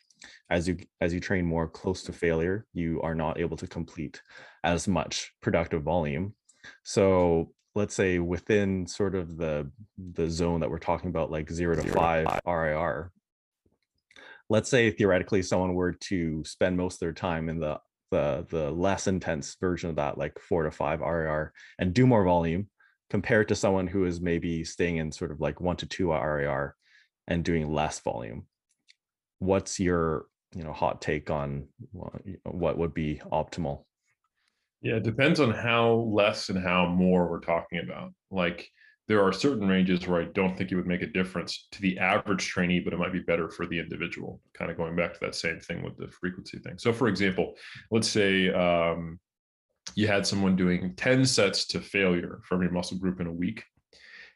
as 0.49 0.68
you 0.68 0.78
as 1.01 1.14
you 1.14 1.20
train 1.20 1.45
more 1.45 1.68
close 1.68 2.03
to 2.03 2.14
failure 2.14 2.66
you 2.74 3.01
are 3.01 3.16
not 3.16 3.39
able 3.39 3.57
to 3.57 3.68
complete 3.68 4.22
as 4.64 4.88
much 4.88 5.34
productive 5.41 5.84
volume. 5.84 6.34
So 6.84 7.51
let's 7.76 7.95
say 7.95 8.20
within 8.20 8.88
sort 8.88 9.16
of 9.16 9.38
the 9.38 9.70
the 9.97 10.30
zone 10.30 10.59
that 10.61 10.70
we're 10.70 10.80
talking 10.80 11.09
about 11.09 11.32
like 11.32 11.51
0 11.51 11.76
to 11.76 11.91
5 11.91 12.28
rir 12.45 13.11
let's 14.49 14.70
say 14.70 14.91
theoretically 14.91 15.41
someone 15.41 15.74
were 15.74 15.93
to 15.93 16.43
spend 16.45 16.78
most 16.78 16.95
of 16.95 16.99
their 16.99 17.14
time 17.14 17.49
in 17.49 17.59
the 17.59 17.80
the 18.11 18.45
the 18.49 18.72
less 18.72 19.07
intense 19.07 19.57
version 19.59 19.89
of 19.89 19.95
that 19.95 20.18
like 20.18 20.38
4 20.39 20.64
to 20.64 20.72
5 20.72 20.99
rir 21.01 21.53
and 21.80 21.93
do 21.93 22.05
more 22.05 22.24
volume 22.24 22.70
compared 23.09 23.47
to 23.47 23.55
someone 23.55 23.88
who 23.88 24.05
is 24.05 24.22
maybe 24.22 24.64
staying 24.64 24.97
in 24.97 25.11
sort 25.11 25.32
of 25.32 25.39
like 25.39 25.59
1 25.59 25.78
to 25.78 25.86
2 25.86 26.11
rir 26.11 26.76
and 27.28 27.43
doing 27.43 27.71
less 27.71 27.99
volume. 27.99 28.45
What's 29.39 29.80
your 29.80 30.26
you 30.55 30.63
know 30.63 30.74
hot 30.74 31.01
take 31.01 31.30
on 31.30 31.67
what 32.43 32.78
would 32.78 32.93
be 32.93 33.21
optimal? 33.32 33.84
Yeah 34.82 34.95
it 34.95 35.03
depends 35.03 35.39
on 35.39 35.51
how 35.51 35.91
less 35.91 36.49
and 36.49 36.63
how 36.63 36.88
more 36.88 37.30
we're 37.30 37.39
talking 37.39 37.80
about. 37.80 38.13
Like 38.32 38.67
there 39.09 39.21
are 39.21 39.34
certain 39.34 39.67
ranges 39.67 40.07
where 40.07 40.21
i 40.21 40.26
don't 40.34 40.57
think 40.57 40.71
it 40.71 40.78
would 40.78 40.88
make 40.88 41.01
a 41.01 41.07
difference 41.07 41.67
to 41.74 41.82
the 41.82 41.99
average 41.99 42.47
trainee 42.47 42.80
but 42.80 42.93
it 42.93 42.99
might 42.99 43.11
be 43.11 43.19
better 43.19 43.49
for 43.49 43.65
the 43.65 43.80
individual. 43.80 44.41
Kind 44.53 44.71
of 44.71 44.78
going 44.78 44.95
back 44.95 45.13
to 45.13 45.19
that 45.21 45.36
same 45.36 45.59
thing 45.59 45.84
with 45.84 45.97
the 45.97 46.07
frequency 46.07 46.59
thing. 46.59 46.78
So 46.78 46.93
for 46.93 47.07
example 47.07 47.55
let's 47.91 48.07
say 48.07 48.53
um, 48.53 49.19
you 49.95 50.07
had 50.07 50.26
someone 50.26 50.55
doing 50.55 50.93
10 50.95 51.26
sets 51.26 51.65
to 51.67 51.80
failure 51.80 52.39
from 52.43 52.61
your 52.61 52.71
muscle 52.71 52.97
group 52.97 53.19
in 53.19 53.28
a 53.28 53.34
week 53.34 53.63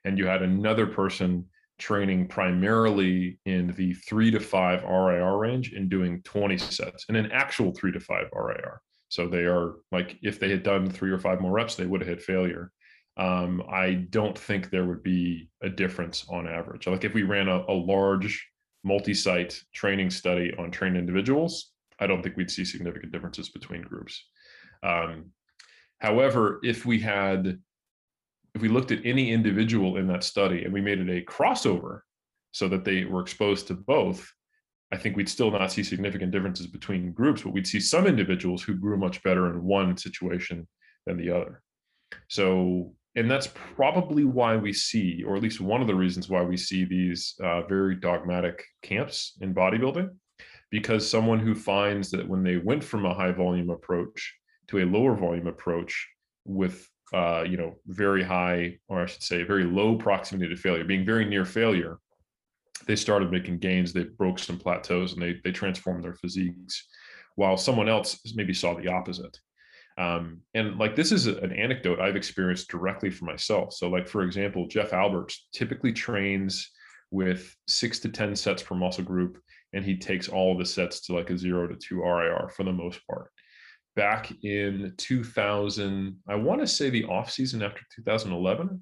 and 0.04 0.18
you 0.18 0.26
had 0.26 0.42
another 0.42 0.88
person 0.88 1.46
training 1.78 2.28
primarily 2.28 3.40
in 3.46 3.74
the 3.78 3.94
three 3.94 4.32
to 4.32 4.40
five 4.40 4.84
RIR 4.84 5.38
range 5.38 5.74
and 5.74 5.90
doing 5.90 6.22
20 6.24 6.58
sets 6.58 7.06
and 7.08 7.18
an 7.18 7.32
actual 7.32 7.72
three 7.72 7.92
to 7.92 8.00
five 8.00 8.28
RIR. 8.34 8.82
So 9.10 9.28
they 9.28 9.46
are 9.46 9.76
like, 9.92 10.18
if 10.22 10.40
they 10.40 10.50
had 10.50 10.64
done 10.64 10.90
three 10.90 11.12
or 11.12 11.20
five 11.20 11.40
more 11.40 11.52
reps, 11.52 11.76
they 11.76 11.86
would 11.86 12.02
have 12.02 12.10
hit 12.10 12.22
failure. 12.22 12.72
Um, 13.16 13.64
I 13.72 14.06
don't 14.10 14.38
think 14.38 14.70
there 14.70 14.86
would 14.86 15.02
be 15.02 15.50
a 15.62 15.70
difference 15.70 16.26
on 16.30 16.48
average. 16.48 16.88
Like 16.88 17.04
if 17.04 17.14
we 17.14 17.24
ran 17.24 17.48
a, 17.48 17.64
a 17.68 17.74
large 17.74 18.48
multi-site 18.84 19.60
training 19.74 20.10
study 20.10 20.54
on 20.58 20.72
trained 20.72 20.98
individuals, 20.98 21.72
I 22.00 22.08
don't 22.08 22.22
think 22.22 22.38
we'd 22.38 22.52
see 22.52 22.66
significant 22.66 23.12
differences 23.12 23.50
between 23.50 23.82
groups. 23.82 24.24
Um, 24.84 25.32
however, 26.00 26.60
if 26.64 26.86
we 26.86 27.00
had 27.00 27.60
if 28.58 28.62
we 28.64 28.70
looked 28.70 28.92
at 28.92 29.06
any 29.06 29.32
individual 29.32 29.98
in 29.98 30.08
that 30.08 30.24
study 30.24 30.64
and 30.64 30.74
we 30.74 30.82
made 30.82 31.00
it 31.00 31.10
a 31.10 31.26
crossover 31.32 32.00
so 32.52 32.68
that 32.68 32.84
they 32.84 33.06
were 33.06 33.22
exposed 33.22 33.68
to 33.68 33.76
both, 33.76 34.28
I 34.92 34.98
think 34.98 35.16
we'd 35.16 35.30
still 35.30 35.52
not 35.52 35.72
see 35.72 35.84
significant 35.84 36.32
differences 36.32 36.66
between 36.66 37.12
groups, 37.12 37.44
but 37.44 37.54
we'd 37.54 37.68
see 37.68 37.80
some 37.80 38.08
individuals 38.08 38.64
who 38.64 38.74
grew 38.74 38.98
much 38.98 39.22
better 39.22 39.52
in 39.52 39.64
one 39.64 39.96
situation 39.96 40.68
than 41.06 41.18
the 41.18 41.30
other. 41.30 41.62
So, 42.30 42.96
and 43.16 43.30
that's 43.30 43.50
probably 43.76 44.24
why 44.24 44.56
we 44.56 44.74
see, 44.74 45.24
or 45.24 45.36
at 45.36 45.44
least 45.44 45.62
one 45.62 45.82
of 45.82 45.88
the 45.88 45.94
reasons 45.94 46.28
why 46.28 46.42
we 46.42 46.58
see 46.58 46.84
these 46.84 47.36
uh, 47.44 47.62
very 47.62 47.96
dogmatic 47.96 48.64
camps 48.82 49.38
in 49.40 49.54
bodybuilding, 49.54 50.10
because 50.72 51.08
someone 51.08 51.40
who 51.40 51.54
finds 51.54 52.10
that 52.10 52.28
when 52.28 52.42
they 52.42 52.58
went 52.58 52.84
from 52.84 53.06
a 53.06 53.14
high 53.14 53.32
volume 53.32 53.70
approach 53.70 54.34
to 54.70 54.80
a 54.80 54.86
lower 54.86 55.16
volume 55.16 55.46
approach 55.46 56.08
with 56.44 56.90
uh, 57.14 57.44
you 57.48 57.58
know, 57.58 57.76
very 57.88 58.24
high, 58.24 58.78
or 58.88 59.02
I 59.02 59.06
should 59.06 59.24
say, 59.24 59.44
very 59.44 59.64
low 59.64 59.96
proximity 59.96 60.54
to 60.54 60.60
failure, 60.60 60.84
being 60.84 61.06
very 61.06 61.26
near 61.26 61.46
failure, 61.46 62.00
they 62.86 62.96
started 62.96 63.32
making 63.32 63.60
gains. 63.60 63.94
They 63.94 64.04
broke 64.04 64.40
some 64.40 64.58
plateaus 64.58 65.14
and 65.14 65.22
they 65.22 65.40
they 65.44 65.52
transformed 65.52 66.04
their 66.04 66.14
physiques, 66.14 66.88
while 67.36 67.58
someone 67.58 67.90
else 67.90 68.20
maybe 68.36 68.54
saw 68.54 68.74
the 68.74 68.90
opposite. 68.90 69.38
Um, 69.98 70.42
and 70.54 70.78
like 70.78 70.96
this 70.96 71.12
is 71.12 71.26
an 71.28 71.52
anecdote 71.52 72.00
I've 72.00 72.16
experienced 72.16 72.70
directly 72.70 73.10
for 73.10 73.26
myself. 73.26 73.74
So, 73.74 73.90
like 73.90 74.08
for 74.08 74.24
example, 74.24 74.68
Jeff 74.68 74.94
Alberts 74.94 75.48
typically 75.54 75.92
trains 75.92 76.72
with 77.10 77.56
six 77.68 78.00
to 78.00 78.10
ten 78.10 78.36
sets 78.36 78.62
per 78.62 78.76
muscle 78.76 79.04
group, 79.04 79.42
and 79.74 79.84
he 79.84 79.98
takes 79.98 80.30
all 80.30 80.58
the 80.58 80.66
sets 80.66 81.02
to 81.02 81.14
like 81.14 81.30
a 81.30 81.38
zero 81.38 81.68
to 81.68 81.76
two 81.76 82.02
RIR 82.02 82.50
for 82.50 82.64
the 82.64 82.74
most 82.74 83.00
part. 83.08 83.32
Back 83.98 84.32
in 84.44 84.94
2000, 84.98 86.18
I 86.30 86.36
want 86.36 86.62
to 86.62 86.68
say 86.68 86.90
the 86.90 87.04
off 87.06 87.30
season 87.32 87.62
after 87.62 87.82
2011, 87.96 88.82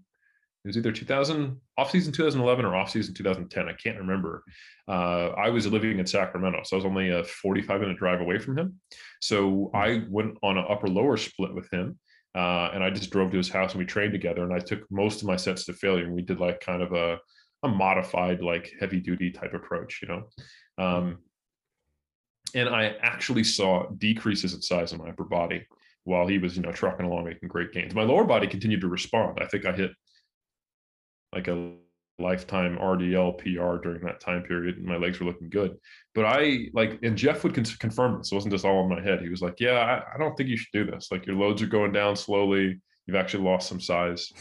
it 0.65 0.67
was 0.67 0.77
either 0.77 0.91
2000 0.91 1.61
off 1.77 1.91
season 1.91 2.11
2011 2.11 2.65
or 2.65 2.75
off 2.75 2.89
season 2.89 3.13
2010 3.13 3.69
i 3.69 3.73
can't 3.73 3.99
remember. 3.99 4.43
Uh, 4.87 5.29
i 5.37 5.49
was 5.49 5.67
living 5.67 5.99
in 5.99 6.07
sacramento 6.07 6.61
so 6.63 6.75
i 6.75 6.77
was 6.77 6.85
only 6.85 7.11
a 7.11 7.23
45 7.23 7.81
minute 7.81 7.97
drive 7.97 8.19
away 8.19 8.39
from 8.39 8.57
him. 8.57 8.79
So 9.21 9.69
hmm. 9.71 9.77
i 9.77 10.03
went 10.09 10.37
on 10.41 10.57
an 10.57 10.65
upper 10.67 10.87
lower 10.87 11.17
split 11.17 11.53
with 11.53 11.69
him 11.71 11.99
uh, 12.35 12.71
and 12.73 12.83
i 12.83 12.89
just 12.89 13.11
drove 13.11 13.31
to 13.31 13.37
his 13.37 13.49
house 13.49 13.73
and 13.73 13.79
we 13.79 13.85
trained 13.85 14.11
together 14.11 14.43
and 14.43 14.53
i 14.53 14.59
took 14.59 14.81
most 14.89 15.21
of 15.21 15.27
my 15.27 15.35
sets 15.35 15.65
to 15.65 15.73
failure 15.73 16.05
and 16.05 16.13
we 16.13 16.23
did 16.23 16.39
like 16.39 16.59
kind 16.61 16.81
of 16.81 16.93
a, 16.93 17.19
a 17.61 17.67
modified 17.67 18.41
like 18.41 18.73
heavy 18.79 18.99
duty 18.99 19.31
type 19.31 19.53
approach 19.53 20.01
you 20.01 20.07
know? 20.07 20.23
Um, 20.83 21.19
and 22.55 22.67
i 22.69 22.95
actually 23.01 23.43
saw 23.43 23.87
decreases 23.97 24.53
in 24.53 24.61
size 24.61 24.91
in 24.91 24.97
my 24.97 25.09
upper 25.09 25.23
body 25.23 25.65
while 26.05 26.27
he 26.27 26.37
was 26.37 26.55
you 26.55 26.63
know 26.63 26.71
trucking 26.71 27.05
along 27.05 27.25
making 27.25 27.47
great 27.47 27.71
gains 27.71 27.93
my 27.93 28.03
lower 28.03 28.23
body 28.23 28.47
continued 28.47 28.81
to 28.81 28.87
respond 28.87 29.37
i 29.41 29.45
think 29.45 29.65
i 29.65 29.71
hit 29.71 29.91
like 31.33 31.47
a 31.47 31.75
lifetime 32.19 32.77
RDL 32.77 33.37
PR 33.37 33.81
during 33.81 34.01
that 34.03 34.19
time 34.19 34.43
period, 34.43 34.77
and 34.77 34.85
my 34.85 34.97
legs 34.97 35.19
were 35.19 35.25
looking 35.25 35.49
good. 35.49 35.77
But 36.13 36.25
I 36.25 36.67
like, 36.73 36.99
and 37.03 37.17
Jeff 37.17 37.43
would 37.43 37.53
con- 37.53 37.65
confirm 37.65 38.17
this. 38.17 38.31
It 38.31 38.35
wasn't 38.35 38.53
just 38.53 38.65
all 38.65 38.83
in 38.83 38.89
my 38.89 39.01
head. 39.01 39.21
He 39.21 39.29
was 39.29 39.41
like, 39.41 39.59
"Yeah, 39.59 39.79
I, 39.79 40.15
I, 40.15 40.17
don't 40.17 40.35
think 40.35 40.49
you 40.49 40.57
should 40.57 40.71
do 40.71 40.89
this. 40.89 41.09
Like 41.11 41.25
your 41.25 41.35
loads 41.35 41.61
are 41.61 41.67
going 41.67 41.91
down 41.91 42.15
slowly. 42.15 42.79
You've 43.05 43.17
actually 43.17 43.43
lost 43.43 43.67
some 43.67 43.81
size." 43.81 44.31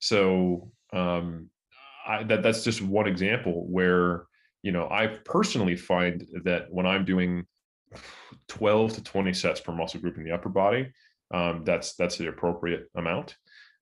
So 0.00 0.70
um, 0.92 1.48
I, 2.06 2.24
that 2.24 2.42
that's 2.42 2.64
just 2.64 2.82
one 2.82 3.06
example 3.06 3.66
where 3.68 4.26
you 4.62 4.72
know 4.72 4.88
I 4.90 5.06
personally 5.24 5.76
find 5.76 6.26
that 6.44 6.66
when 6.70 6.86
I'm 6.86 7.04
doing 7.04 7.46
12 8.48 8.94
to 8.94 9.02
20 9.02 9.32
sets 9.32 9.60
per 9.60 9.72
muscle 9.72 10.00
group 10.00 10.16
in 10.16 10.24
the 10.24 10.32
upper 10.32 10.48
body, 10.48 10.92
um, 11.32 11.64
that's 11.64 11.94
that's 11.94 12.16
the 12.16 12.28
appropriate 12.28 12.88
amount. 12.94 13.36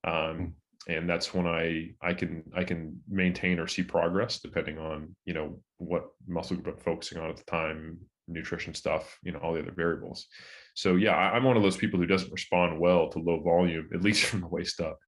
Um, 0.05 0.37
hmm 0.37 0.45
and 0.89 1.09
that's 1.09 1.33
when 1.33 1.47
I 1.47 1.91
I 2.01 2.15
can 2.15 2.43
I 2.55 2.65
can 2.65 3.01
maintain 3.09 3.59
or 3.59 3.67
see 3.67 3.83
progress 3.83 4.41
depending 4.41 4.79
on 4.79 5.15
you 5.25 5.35
know 5.35 5.61
what 5.79 6.11
muscle 6.27 6.57
group 6.57 6.77
I'm 6.77 6.83
focusing 6.83 7.19
on 7.19 7.31
at 7.31 7.37
the 7.37 7.45
time, 7.45 7.99
nutrition 8.29 8.75
stuff, 8.75 9.19
you 9.23 9.33
know 9.33 9.39
all 9.39 9.55
the 9.55 9.61
other 9.61 9.73
variables. 9.73 10.27
So 10.75 10.97
yeah, 10.97 11.17
I'm 11.17 11.45
one 11.45 11.57
of 11.57 11.63
those 11.63 11.77
people 11.77 12.01
who 12.01 12.07
doesn't 12.07 12.33
respond 12.33 12.81
well 12.81 13.09
to 13.11 13.19
low 13.19 13.41
volume, 13.41 13.91
at 13.95 14.03
least 14.03 14.25
from 14.27 14.41
the 14.41 14.49
waist 14.49 14.81
up. 14.81 14.99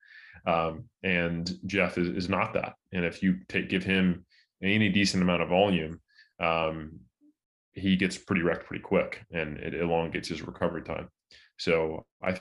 Um, 0.47 0.85
and 1.03 1.51
Jeff 1.67 1.97
is, 1.97 2.09
is 2.09 2.29
not 2.29 2.53
that. 2.53 2.75
And 2.93 3.05
if 3.05 3.23
you 3.23 3.39
take 3.49 3.69
give 3.69 3.83
him 3.83 4.27
any 4.63 4.91
decent 4.91 5.23
amount 5.23 5.43
of 5.43 5.49
volume, 5.49 6.01
um, 6.39 7.01
he 7.75 7.97
gets 7.97 8.17
pretty 8.17 8.43
wrecked 8.43 8.67
pretty 8.67 8.83
quick, 8.83 9.25
and 9.33 9.59
it 9.59 9.75
elongates 9.75 10.29
his 10.29 10.43
recovery 10.43 10.83
time. 10.83 11.09
So 11.59 12.05
I 12.23 12.39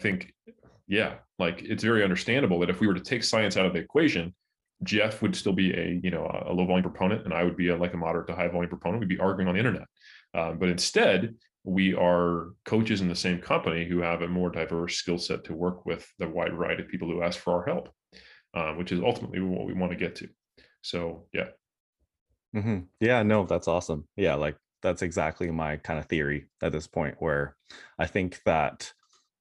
think 0.00 0.32
yeah, 0.88 1.14
like 1.38 1.62
it's 1.62 1.84
very 1.84 2.02
understandable 2.02 2.60
that 2.60 2.70
if 2.70 2.80
we 2.80 2.86
were 2.86 2.94
to 2.94 3.00
take 3.00 3.24
science 3.24 3.56
out 3.56 3.66
of 3.66 3.72
the 3.72 3.78
equation, 3.78 4.34
Jeff 4.82 5.22
would 5.22 5.36
still 5.36 5.52
be 5.52 5.72
a 5.72 6.00
you 6.02 6.10
know 6.10 6.26
a 6.46 6.52
low 6.52 6.66
volume 6.66 6.82
proponent, 6.82 7.24
and 7.24 7.32
I 7.32 7.44
would 7.44 7.56
be 7.56 7.68
a, 7.68 7.76
like 7.76 7.94
a 7.94 7.96
moderate 7.96 8.26
to 8.28 8.34
high 8.34 8.48
volume 8.48 8.68
proponent. 8.68 9.00
We'd 9.00 9.08
be 9.08 9.18
arguing 9.18 9.48
on 9.48 9.54
the 9.54 9.60
internet, 9.60 9.86
um, 10.34 10.58
but 10.58 10.68
instead 10.68 11.34
we 11.64 11.94
are 11.94 12.48
coaches 12.64 13.00
in 13.00 13.08
the 13.08 13.14
same 13.14 13.38
company 13.38 13.84
who 13.84 14.00
have 14.00 14.22
a 14.22 14.28
more 14.28 14.50
diverse 14.50 14.96
skill 14.96 15.18
set 15.18 15.44
to 15.44 15.54
work 15.54 15.86
with 15.86 16.06
the 16.18 16.28
wide 16.28 16.52
variety 16.52 16.82
of 16.82 16.88
people 16.88 17.08
who 17.08 17.22
ask 17.22 17.38
for 17.38 17.54
our 17.54 17.64
help, 17.64 17.88
um, 18.54 18.76
which 18.76 18.90
is 18.90 19.00
ultimately 19.00 19.40
what 19.40 19.64
we 19.64 19.72
want 19.72 19.92
to 19.92 19.98
get 19.98 20.16
to. 20.16 20.28
So 20.82 21.26
yeah. 21.32 21.48
Mm-hmm. 22.54 22.80
Yeah, 23.00 23.22
no, 23.22 23.44
that's 23.44 23.68
awesome. 23.68 24.06
Yeah, 24.16 24.34
like 24.34 24.56
that's 24.82 25.02
exactly 25.02 25.50
my 25.50 25.76
kind 25.76 25.98
of 25.98 26.06
theory 26.06 26.48
at 26.62 26.72
this 26.72 26.86
point, 26.86 27.16
where 27.18 27.56
I 27.98 28.06
think 28.06 28.40
that 28.44 28.92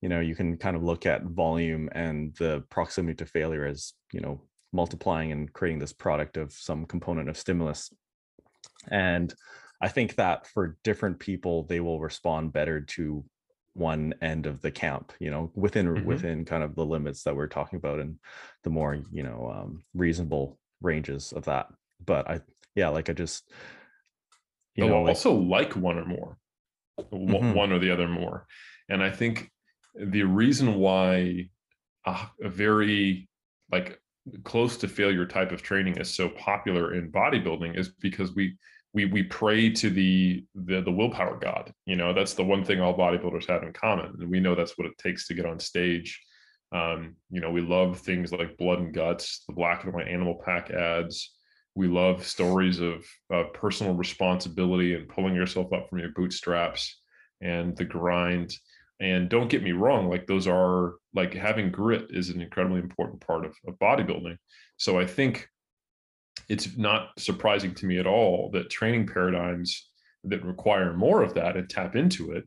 you 0.02 0.10
know 0.10 0.20
you 0.20 0.36
can 0.36 0.58
kind 0.58 0.76
of 0.76 0.84
look 0.84 1.06
at 1.06 1.24
volume 1.24 1.90
and 1.94 2.36
the 2.36 2.64
proximity 2.70 3.16
to 3.16 3.26
failure 3.26 3.66
as 3.66 3.94
you 4.12 4.20
know 4.20 4.42
multiplying 4.74 5.32
and 5.32 5.54
creating 5.54 5.80
this 5.80 5.94
product 5.94 6.38
of 6.38 6.52
some 6.52 6.86
component 6.86 7.30
of 7.30 7.38
stimulus 7.38 7.94
and 8.90 9.34
i 9.82 9.88
think 9.88 10.16
that 10.16 10.48
for 10.48 10.78
different 10.84 11.20
people 11.20 11.64
they 11.64 11.80
will 11.80 12.00
respond 12.00 12.52
better 12.52 12.82
to 12.82 13.24
one 13.74 14.14
end 14.22 14.46
of 14.46 14.62
the 14.62 14.72
camp 14.72 15.14
you 15.20 15.30
know 15.30 15.52
within 15.56 15.88
mm-hmm. 15.88 16.06
within 16.06 16.46
kind 16.46 16.64
of 16.64 16.76
the 16.76 16.86
limits 16.86 17.24
that 17.24 17.36
we're 17.36 17.48
talking 17.48 17.78
about 17.78 18.00
and 18.00 18.18
the 18.64 18.70
more 18.70 18.98
you 19.12 19.24
know 19.24 19.54
um, 19.56 19.84
reasonable 19.94 20.58
ranges 20.82 21.32
of 21.32 21.46
that 21.46 21.68
but 22.06 22.30
i 22.30 22.40
yeah 22.76 22.90
like 22.90 23.10
i 23.10 23.14
just 23.14 23.50
you 24.76 24.88
know 24.88 25.08
also 25.08 25.34
like, 25.34 25.76
like 25.76 25.76
one 25.76 25.98
or 25.98 26.06
more 26.06 26.38
mm-hmm. 27.00 27.54
one 27.54 27.72
or 27.72 27.80
the 27.80 27.92
other 27.92 28.08
more. 28.08 28.46
And 28.90 29.04
i 29.04 29.10
think 29.10 29.50
the 29.96 30.24
reason 30.24 30.76
why 30.76 31.50
a, 32.06 32.18
a 32.42 32.50
very 32.50 33.28
like 33.72 34.00
close 34.44 34.78
to 34.78 34.88
failure 34.88 35.26
type 35.26 35.52
of 35.52 35.62
training 35.62 35.98
is 35.98 36.14
so 36.14 36.30
popular 36.30 36.94
in 36.94 37.12
bodybuilding 37.12 37.78
is 37.78 37.90
because 37.90 38.34
we 38.36 38.56
we 38.94 39.06
we 39.06 39.24
pray 39.24 39.70
to 39.70 39.90
the 39.90 40.46
the 40.54 40.82
the 40.82 40.92
willpower 40.92 41.38
god 41.38 41.74
you 41.86 41.96
know? 41.96 42.14
That's 42.14 42.34
the 42.34 42.44
one 42.44 42.64
thing 42.64 42.82
all 42.82 42.98
bodybuilders 42.98 43.48
have 43.48 43.64
in 43.64 43.74
common 43.74 44.16
and 44.20 44.30
we 44.30 44.40
know 44.40 44.56
that's 44.56 44.78
what 44.78 44.88
it 44.88 44.98
takes 44.98 45.28
to 45.28 45.34
get 45.34 45.46
on 45.46 45.60
stage. 45.60 46.22
Um, 46.74 47.18
you 47.30 47.42
know 47.42 47.52
we 47.52 47.62
love 47.62 48.00
things 48.00 48.32
like 48.32 48.58
blood 48.58 48.80
and 48.80 48.94
guts 48.94 49.44
the 49.48 49.54
black 49.54 49.84
and 49.84 49.94
white 49.94 50.08
Animal 50.08 50.42
Pak 50.46 50.70
ads 50.72 51.32
we 51.76 51.88
love 51.88 52.26
stories 52.26 52.80
of 52.80 53.06
uh, 53.34 53.44
personal 53.54 53.94
responsibility 53.94 54.94
and 54.94 55.08
pulling 55.08 55.36
yourself 55.36 55.72
up 55.74 55.90
from 55.90 56.00
your 56.00 56.12
bootstraps 56.16 57.00
and 57.42 57.76
the 57.78 57.86
grind 57.86 58.54
and 59.02 59.30
don't 59.30 59.50
get 59.50 59.64
me 59.64 59.72
wrong, 59.72 60.10
like 60.10 60.28
those 60.28 60.48
are 60.48 60.94
like 61.16 61.34
having 61.34 61.72
grit 61.72 62.06
is 62.12 62.30
an 62.30 62.40
incredibly 62.40 62.80
important 62.80 63.20
part 63.26 63.46
of, 63.46 63.56
of 63.68 63.80
bodybuilding. 63.80 64.38
So 64.78 65.00
I 65.00 65.08
think 65.08 65.50
it's 66.48 66.78
not 66.78 67.10
surprising 67.18 67.74
to 67.76 67.88
me 67.88 67.98
at 67.98 68.06
all 68.06 68.52
that 68.54 68.70
training 68.70 69.08
paradigms 69.08 69.90
that 70.26 70.46
require 70.46 70.94
more 70.94 71.24
of 71.24 71.34
that 71.34 71.58
and 71.58 71.68
tap 71.68 71.96
into 71.96 72.32
it 72.32 72.44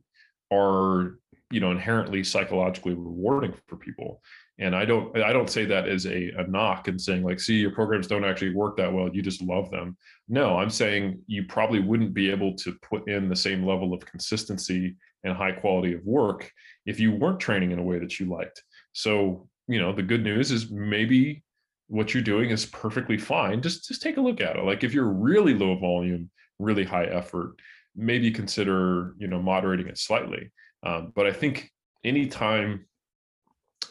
are 0.52 1.18
you 1.54 1.60
know 1.60 1.70
inherently 1.70 2.24
psychologically 2.24 2.94
rewarding 2.94 3.54
for 3.66 3.76
people 3.76 4.20
and 4.58 4.74
i 4.74 4.84
don't 4.84 5.16
i 5.18 5.32
don't 5.32 5.50
say 5.50 5.64
that 5.64 5.88
as 5.88 6.06
a, 6.06 6.30
a 6.38 6.46
knock 6.48 6.88
and 6.88 7.00
saying 7.00 7.22
like 7.22 7.40
see 7.40 7.56
your 7.56 7.70
programs 7.70 8.06
don't 8.06 8.24
actually 8.24 8.54
work 8.54 8.76
that 8.76 8.92
well 8.92 9.08
you 9.12 9.22
just 9.22 9.42
love 9.42 9.70
them 9.70 9.96
no 10.28 10.58
i'm 10.58 10.70
saying 10.70 11.20
you 11.26 11.44
probably 11.44 11.80
wouldn't 11.80 12.14
be 12.14 12.30
able 12.30 12.54
to 12.54 12.72
put 12.82 13.08
in 13.08 13.28
the 13.28 13.36
same 13.36 13.64
level 13.64 13.92
of 13.92 14.04
consistency 14.04 14.94
and 15.24 15.36
high 15.36 15.52
quality 15.52 15.94
of 15.94 16.04
work 16.04 16.50
if 16.86 17.00
you 17.00 17.12
weren't 17.12 17.40
training 17.40 17.72
in 17.72 17.78
a 17.78 17.82
way 17.82 17.98
that 17.98 18.20
you 18.20 18.26
liked. 18.26 18.62
So, 18.92 19.48
you 19.66 19.80
know, 19.80 19.92
the 19.92 20.02
good 20.02 20.22
news 20.22 20.50
is 20.50 20.70
maybe 20.70 21.42
what 21.88 22.14
you're 22.14 22.22
doing 22.22 22.50
is 22.50 22.66
perfectly 22.66 23.18
fine. 23.18 23.62
Just 23.62 23.88
just 23.88 24.02
take 24.02 24.18
a 24.18 24.20
look 24.20 24.40
at 24.40 24.56
it. 24.56 24.64
Like 24.64 24.84
if 24.84 24.94
you're 24.94 25.12
really 25.12 25.54
low 25.54 25.76
volume, 25.76 26.30
really 26.58 26.84
high 26.84 27.06
effort, 27.06 27.56
maybe 27.96 28.30
consider, 28.30 29.14
you 29.18 29.26
know, 29.26 29.40
moderating 29.40 29.88
it 29.88 29.98
slightly. 29.98 30.50
Um, 30.84 31.12
but 31.14 31.26
I 31.26 31.32
think 31.32 31.70
anytime 32.04 32.86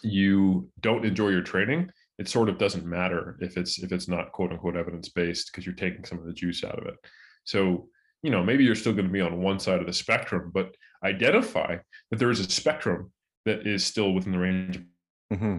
you 0.04 0.70
don't 0.80 1.06
enjoy 1.06 1.30
your 1.30 1.42
training, 1.42 1.90
it 2.20 2.30
sort 2.30 2.50
of 2.50 2.58
doesn't 2.58 2.86
matter 2.86 3.38
if 3.42 3.58
it's 3.58 3.82
if 3.82 3.92
it's 3.92 4.08
not 4.08 4.32
quote 4.32 4.52
unquote 4.52 4.76
evidence 4.76 5.10
based 5.10 5.52
because 5.52 5.66
you're 5.66 5.76
taking 5.76 6.06
some 6.06 6.20
of 6.20 6.26
the 6.26 6.34
juice 6.34 6.64
out 6.64 6.78
of 6.78 6.86
it. 6.86 6.96
So 7.46 7.90
you 8.24 8.32
know 8.32 8.42
maybe 8.42 8.64
you're 8.64 8.74
still 8.74 8.94
going 8.94 9.06
to 9.06 9.12
be 9.12 9.22
on 9.22 9.42
one 9.42 9.60
side 9.60 9.80
of 9.80 9.86
the 9.86 9.94
spectrum 9.94 10.50
but 10.54 10.74
identify 11.04 11.78
that 12.10 12.18
there 12.18 12.32
is 12.32 12.40
a 12.40 12.50
spectrum 12.50 13.12
that 13.46 13.68
is 13.68 13.86
still 13.86 14.14
within 14.14 14.32
the 14.32 14.40
range 14.40 14.80
mm-hmm. 15.32 15.58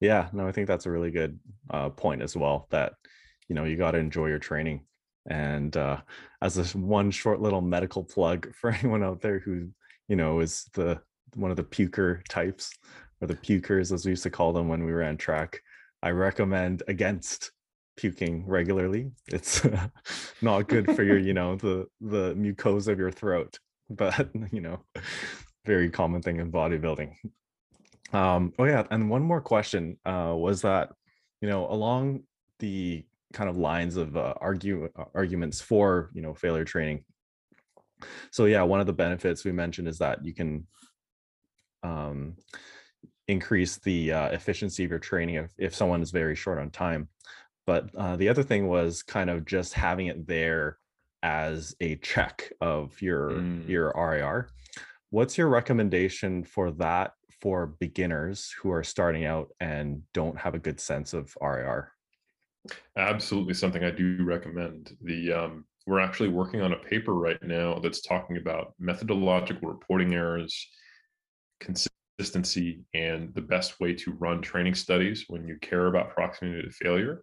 yeah 0.00 0.28
no 0.32 0.46
i 0.46 0.52
think 0.52 0.68
that's 0.68 0.86
a 0.86 0.90
really 0.90 1.10
good 1.10 1.38
uh, 1.70 1.90
point 1.90 2.22
as 2.22 2.36
well 2.36 2.66
that 2.70 2.94
you 3.48 3.54
know 3.54 3.64
you 3.64 3.76
got 3.76 3.90
to 3.90 3.98
enjoy 3.98 4.26
your 4.26 4.38
training 4.38 4.80
and 5.28 5.76
uh, 5.76 6.00
as 6.40 6.54
this 6.54 6.74
one 6.74 7.10
short 7.10 7.40
little 7.40 7.60
medical 7.60 8.04
plug 8.04 8.54
for 8.60 8.70
anyone 8.70 9.02
out 9.02 9.20
there 9.20 9.40
who 9.40 9.68
you 10.08 10.16
know 10.16 10.40
is 10.40 10.68
the 10.74 11.00
one 11.34 11.50
of 11.50 11.56
the 11.56 11.64
puker 11.64 12.24
types 12.28 12.72
or 13.20 13.26
the 13.26 13.34
pukers 13.34 13.92
as 13.92 14.04
we 14.04 14.10
used 14.10 14.22
to 14.22 14.30
call 14.30 14.52
them 14.52 14.68
when 14.68 14.84
we 14.84 14.92
ran 14.92 15.16
track. 15.16 15.60
I 16.02 16.10
recommend 16.10 16.82
against 16.88 17.52
puking 17.96 18.46
regularly. 18.46 19.10
It's 19.28 19.66
not 20.42 20.68
good 20.68 20.94
for 20.94 21.02
your 21.02 21.18
you 21.18 21.34
know 21.34 21.56
the 21.56 21.86
the 22.00 22.34
mucosa 22.34 22.88
of 22.88 22.98
your 22.98 23.10
throat 23.10 23.58
but 23.90 24.28
you 24.52 24.60
know 24.60 24.80
very 25.64 25.90
common 25.90 26.22
thing 26.22 26.38
in 26.38 26.50
bodybuilding. 26.50 27.12
Um 28.12 28.52
oh 28.58 28.64
yeah 28.64 28.84
and 28.90 29.10
one 29.10 29.22
more 29.22 29.40
question 29.40 29.98
uh 30.04 30.34
was 30.36 30.62
that 30.62 30.90
you 31.40 31.48
know 31.48 31.66
along 31.70 32.22
the 32.58 33.04
kind 33.32 33.50
of 33.50 33.56
lines 33.56 33.96
of 33.96 34.16
uh, 34.16 34.34
argue 34.40 34.88
uh, 34.96 35.04
arguments 35.14 35.60
for 35.60 36.10
you 36.14 36.22
know 36.22 36.32
failure 36.32 36.64
training 36.64 37.04
so 38.30 38.44
yeah 38.44 38.62
one 38.62 38.80
of 38.80 38.86
the 38.86 38.92
benefits 38.92 39.44
we 39.44 39.52
mentioned 39.52 39.88
is 39.88 39.98
that 39.98 40.24
you 40.24 40.34
can 40.34 40.66
um, 41.82 42.36
increase 43.28 43.78
the 43.78 44.12
uh, 44.12 44.28
efficiency 44.28 44.84
of 44.84 44.90
your 44.90 44.98
training 44.98 45.36
if, 45.36 45.52
if 45.58 45.74
someone 45.74 46.02
is 46.02 46.10
very 46.10 46.36
short 46.36 46.58
on 46.58 46.70
time. 46.70 47.08
But 47.66 47.90
uh, 47.96 48.16
the 48.16 48.28
other 48.28 48.42
thing 48.42 48.68
was 48.68 49.02
kind 49.02 49.28
of 49.28 49.44
just 49.44 49.74
having 49.74 50.06
it 50.06 50.26
there 50.26 50.78
as 51.22 51.74
a 51.80 51.96
check 51.96 52.52
of 52.60 53.00
your 53.02 53.30
mm. 53.30 53.68
your 53.68 53.92
RIR. 53.96 54.48
What's 55.10 55.36
your 55.36 55.48
recommendation 55.48 56.44
for 56.44 56.70
that 56.72 57.12
for 57.40 57.66
beginners 57.66 58.54
who 58.60 58.70
are 58.70 58.84
starting 58.84 59.24
out 59.24 59.48
and 59.60 60.02
don't 60.14 60.38
have 60.38 60.54
a 60.54 60.60
good 60.60 60.78
sense 60.78 61.12
of 61.12 61.36
RIR? 61.40 61.90
Absolutely, 62.96 63.54
something 63.54 63.82
I 63.82 63.90
do 63.90 64.22
recommend. 64.22 64.96
The 65.02 65.32
um, 65.32 65.64
we're 65.86 66.00
actually 66.00 66.28
working 66.28 66.62
on 66.62 66.72
a 66.72 66.78
paper 66.78 67.14
right 67.14 67.42
now 67.42 67.78
that's 67.78 68.00
talking 68.00 68.36
about 68.36 68.74
methodological 68.78 69.68
reporting 69.68 70.14
errors, 70.14 70.68
consistency, 71.60 72.80
and 72.92 73.32
the 73.34 73.40
best 73.40 73.78
way 73.78 73.94
to 73.94 74.12
run 74.12 74.42
training 74.42 74.74
studies 74.74 75.24
when 75.28 75.46
you 75.46 75.56
care 75.60 75.86
about 75.86 76.10
proximity 76.10 76.62
to 76.62 76.70
failure. 76.70 77.22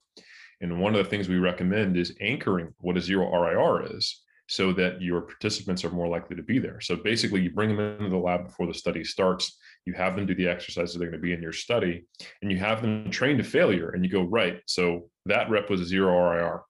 And 0.61 0.79
one 0.79 0.95
of 0.95 1.03
the 1.03 1.09
things 1.09 1.27
we 1.27 1.37
recommend 1.37 1.97
is 1.97 2.15
anchoring 2.21 2.73
what 2.77 2.95
a 2.95 3.01
zero 3.01 3.29
RIR 3.29 3.97
is 3.97 4.21
so 4.47 4.71
that 4.73 5.01
your 5.01 5.21
participants 5.21 5.83
are 5.83 5.89
more 5.89 6.07
likely 6.07 6.35
to 6.35 6.43
be 6.43 6.59
there. 6.59 6.79
So 6.79 6.95
basically, 6.95 7.41
you 7.41 7.51
bring 7.51 7.75
them 7.75 7.97
into 7.97 8.09
the 8.09 8.17
lab 8.17 8.45
before 8.45 8.67
the 8.67 8.73
study 8.73 9.03
starts, 9.03 9.57
you 9.85 9.93
have 9.93 10.15
them 10.15 10.25
do 10.25 10.35
the 10.35 10.47
exercises 10.47 10.95
they're 10.95 11.09
going 11.09 11.19
to 11.19 11.25
be 11.25 11.33
in 11.33 11.41
your 11.41 11.53
study, 11.53 12.05
and 12.41 12.51
you 12.51 12.57
have 12.59 12.81
them 12.81 13.09
trained 13.09 13.39
to 13.39 13.43
failure. 13.43 13.89
And 13.89 14.05
you 14.05 14.11
go, 14.11 14.23
right, 14.23 14.61
so 14.67 15.09
that 15.25 15.49
rep 15.49 15.69
was 15.69 15.81
a 15.81 15.85
zero 15.85 16.15
RIR. 16.17 16.61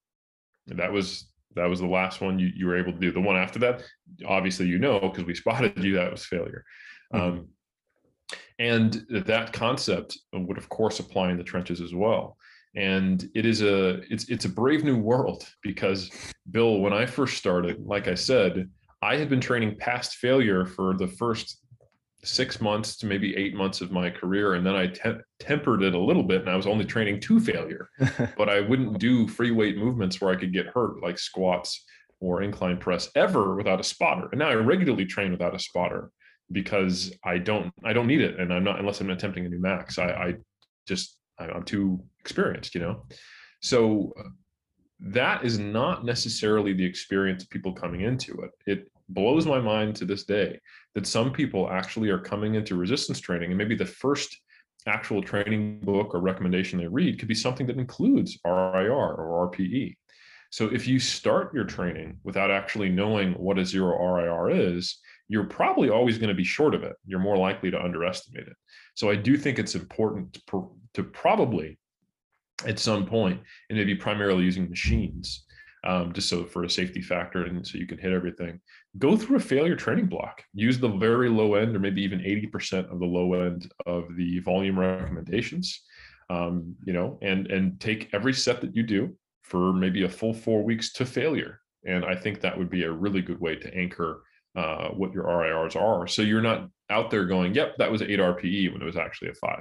That 0.68 0.92
was 0.92 1.30
that 1.56 1.70
was 1.70 1.80
the 1.80 1.88
last 1.88 2.22
one 2.22 2.40
you, 2.40 2.50
you 2.56 2.68
were 2.68 2.78
able 2.78 2.94
to 2.94 3.00
do. 3.00 3.12
The 3.12 3.22
one 3.22 3.36
after 3.36 3.60
that, 3.60 3.84
obviously, 4.28 4.68
you 4.68 4.80
know, 4.80 5.00
because 5.00 5.26
we 5.26 5.36
spotted 5.44 5.84
you, 5.84 5.96
that 5.96 6.12
was 6.12 6.26
failure. 6.26 6.64
Mm-hmm. 7.14 7.40
Um, 7.40 7.48
and 8.60 9.06
that 9.10 9.54
concept 9.54 10.18
would, 10.32 10.58
of 10.58 10.70
course, 10.70 11.00
apply 11.00 11.32
in 11.32 11.38
the 11.38 11.44
trenches 11.44 11.82
as 11.82 11.94
well 11.94 12.38
and 12.76 13.30
it 13.36 13.46
is 13.46 13.62
a 13.62 14.02
it's 14.12 14.26
it's 14.30 14.46
a 14.46 14.50
brave 14.50 14.84
new 14.84 14.98
world 14.98 15.48
because 15.62 16.10
bill 16.52 16.80
when 16.80 16.94
i 16.94 17.06
first 17.06 17.38
started 17.38 17.80
like 17.86 18.08
i 18.08 18.16
said 18.16 18.70
i 19.02 19.16
had 19.16 19.30
been 19.30 19.42
training 19.42 19.76
past 19.78 20.16
failure 20.16 20.66
for 20.66 20.96
the 20.98 21.08
first 21.08 21.60
six 22.24 22.62
months 22.62 22.96
to 22.98 23.06
maybe 23.06 23.36
eight 23.36 23.54
months 23.54 23.82
of 23.82 23.92
my 23.92 24.10
career 24.10 24.54
and 24.54 24.66
then 24.66 24.76
i 24.76 24.88
te- 24.88 25.22
tempered 25.40 25.84
it 25.84 25.94
a 25.94 26.00
little 26.00 26.24
bit 26.24 26.42
and 26.42 26.50
i 26.50 26.56
was 26.56 26.68
only 26.68 26.86
training 26.86 27.20
to 27.20 27.40
failure 27.40 27.90
but 28.38 28.50
i 28.50 28.62
wouldn't 28.62 28.98
do 29.00 29.28
free 29.28 29.52
weight 29.52 29.78
movements 29.78 30.22
where 30.22 30.32
i 30.32 30.36
could 30.36 30.54
get 30.54 30.68
hurt 30.68 31.02
like 31.02 31.20
squats 31.20 31.84
or 32.20 32.42
incline 32.42 32.78
press 32.78 33.10
ever 33.16 33.56
without 33.56 33.80
a 33.80 33.84
spotter 33.84 34.30
and 34.32 34.40
now 34.40 34.50
i 34.50 34.54
regularly 34.54 35.06
train 35.06 35.32
without 35.32 35.56
a 35.56 35.60
spotter 35.60 36.10
because 36.52 37.14
i 37.26 37.38
don't 37.38 37.74
i 37.84 37.92
don't 37.92 38.08
need 38.08 38.22
it 38.22 38.40
and 38.40 38.54
i'm 38.54 38.64
not 38.64 38.80
unless 38.80 39.02
i'm 39.02 39.10
attempting 39.10 39.46
a 39.46 39.50
new 39.50 39.60
max 39.60 40.00
i, 40.00 40.08
I 40.08 40.34
just 40.88 41.18
I'm 41.40 41.64
too 41.64 42.04
experienced, 42.20 42.76
you 42.76 42.82
know? 42.82 43.06
So 43.62 44.14
uh, 44.20 44.30
that 45.00 45.44
is 45.44 45.60
not 45.60 46.06
necessarily 46.06 46.74
the 46.74 46.86
experience 46.86 47.44
of 47.44 47.50
people 47.50 47.74
coming 47.74 48.02
into 48.02 48.42
it. 48.42 48.52
It 48.66 48.92
blows 49.10 49.46
my 49.46 49.60
mind 49.60 49.96
to 49.96 50.06
this 50.06 50.24
day 50.24 50.60
that 50.96 51.08
some 51.08 51.32
people 51.32 51.70
actually 51.70 52.10
are 52.10 52.20
coming 52.20 52.56
into 52.56 52.76
resistance 52.76 53.20
training 53.20 53.50
and 53.50 53.58
maybe 53.58 53.76
the 53.76 53.86
first 53.86 54.38
actual 54.88 55.22
training 55.22 55.80
book 55.82 56.14
or 56.14 56.20
recommendation 56.20 56.80
they 56.80 56.88
read 56.88 57.20
could 57.20 57.28
be 57.28 57.36
something 57.36 57.68
that 57.68 57.78
includes 57.78 58.38
RIR 58.46 58.92
or 58.92 59.52
RPE. 59.52 59.96
So 60.50 60.68
if 60.68 60.88
you 60.88 61.00
start 61.00 61.54
your 61.54 61.64
training 61.64 62.20
without 62.24 62.52
actually 62.52 62.90
knowing 62.90 63.34
what 63.34 63.58
a 63.58 63.66
zero 63.66 63.98
RIR 63.98 64.52
is, 64.76 65.00
you're 65.28 65.46
probably 65.46 65.90
always 65.90 66.18
going 66.18 66.30
to 66.30 66.36
be 66.36 66.44
short 66.44 66.76
of 66.76 66.84
it. 66.84 66.96
You're 67.06 67.20
more 67.20 67.38
likely 67.38 67.72
to 67.72 67.82
underestimate 67.82 68.48
it. 68.48 68.56
So 68.94 69.10
I 69.10 69.16
do 69.16 69.38
think 69.38 69.58
it's 69.58 69.74
important 69.74 70.38
to, 70.48 70.72
to 70.94 71.04
probably 71.04 71.80
at 72.68 72.80
some 72.80 73.06
point, 73.06 73.42
and 73.70 73.78
maybe 73.78 73.96
primarily 73.96 74.44
using 74.44 74.70
machines, 74.70 75.46
um, 75.84 76.14
just 76.14 76.30
so 76.30 76.46
for 76.46 76.64
a 76.64 76.70
safety 76.70 77.02
factor 77.02 77.44
and 77.44 77.66
so 77.66 77.78
you 77.78 77.86
can 77.86 77.98
hit 77.98 78.14
everything. 78.14 78.60
Go 78.98 79.18
through 79.18 79.38
a 79.38 79.42
failure 79.42 79.76
training 79.76 80.08
block. 80.08 80.44
Use 80.54 80.80
the 80.80 80.90
very 80.90 81.30
low 81.30 81.56
end, 81.56 81.76
or 81.76 81.80
maybe 81.80 82.02
even 82.04 82.20
80% 82.20 82.92
of 82.92 83.00
the 83.00 83.06
low 83.06 83.34
end 83.34 83.72
of 83.86 84.06
the 84.16 84.40
volume 84.40 84.80
recommendations. 84.80 85.82
Um, 86.30 86.76
you 86.86 86.94
know, 86.94 87.20
and 87.22 87.48
and 87.48 87.80
take 87.82 88.10
every 88.14 88.34
set 88.34 88.62
that 88.62 88.76
you 88.76 88.84
do 88.84 89.16
for 89.44 89.74
maybe 89.74 90.04
a 90.04 90.10
full 90.10 90.34
four 90.34 90.64
weeks 90.64 90.94
to 90.94 91.06
failure. 91.06 91.60
And 91.86 92.06
I 92.06 92.16
think 92.16 92.40
that 92.40 92.58
would 92.58 92.70
be 92.70 92.84
a 92.84 92.92
really 92.92 93.22
good 93.22 93.42
way 93.42 93.58
to 93.58 93.76
anchor 93.76 94.24
uh, 94.56 94.90
what 94.90 95.14
your 95.14 95.26
RIRs 95.26 95.76
are. 95.76 96.08
So 96.08 96.22
you're 96.22 96.42
not 96.42 96.70
out 96.90 97.12
there 97.12 97.26
going, 97.26 97.54
"Yep, 97.54 97.78
that 97.78 97.92
was 97.92 98.02
eight 98.02 98.20
RPE" 98.20 98.72
when 98.72 98.82
it 98.82 98.86
was 98.86 98.96
actually 98.96 99.30
a 99.30 99.34
5 99.34 99.60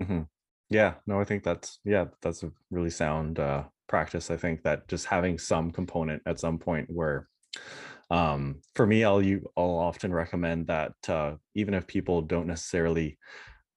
mm-hmm. 0.00 0.22
Yeah, 0.70 0.94
no, 1.06 1.20
I 1.20 1.24
think 1.24 1.44
that's 1.44 1.78
yeah, 1.84 2.06
that's 2.22 2.42
a 2.42 2.50
really 2.70 2.90
sound 2.90 3.38
uh, 3.38 3.64
practice. 3.88 4.30
I 4.30 4.36
think 4.36 4.62
that 4.62 4.88
just 4.88 5.06
having 5.06 5.38
some 5.38 5.70
component 5.70 6.22
at 6.26 6.40
some 6.40 6.58
point 6.58 6.88
where, 6.88 7.28
um, 8.10 8.60
for 8.74 8.86
me, 8.86 9.04
I'll 9.04 9.22
you 9.22 9.48
I'll 9.56 9.78
often 9.78 10.12
recommend 10.12 10.66
that 10.68 10.92
uh, 11.08 11.34
even 11.54 11.74
if 11.74 11.86
people 11.86 12.22
don't 12.22 12.46
necessarily 12.46 13.18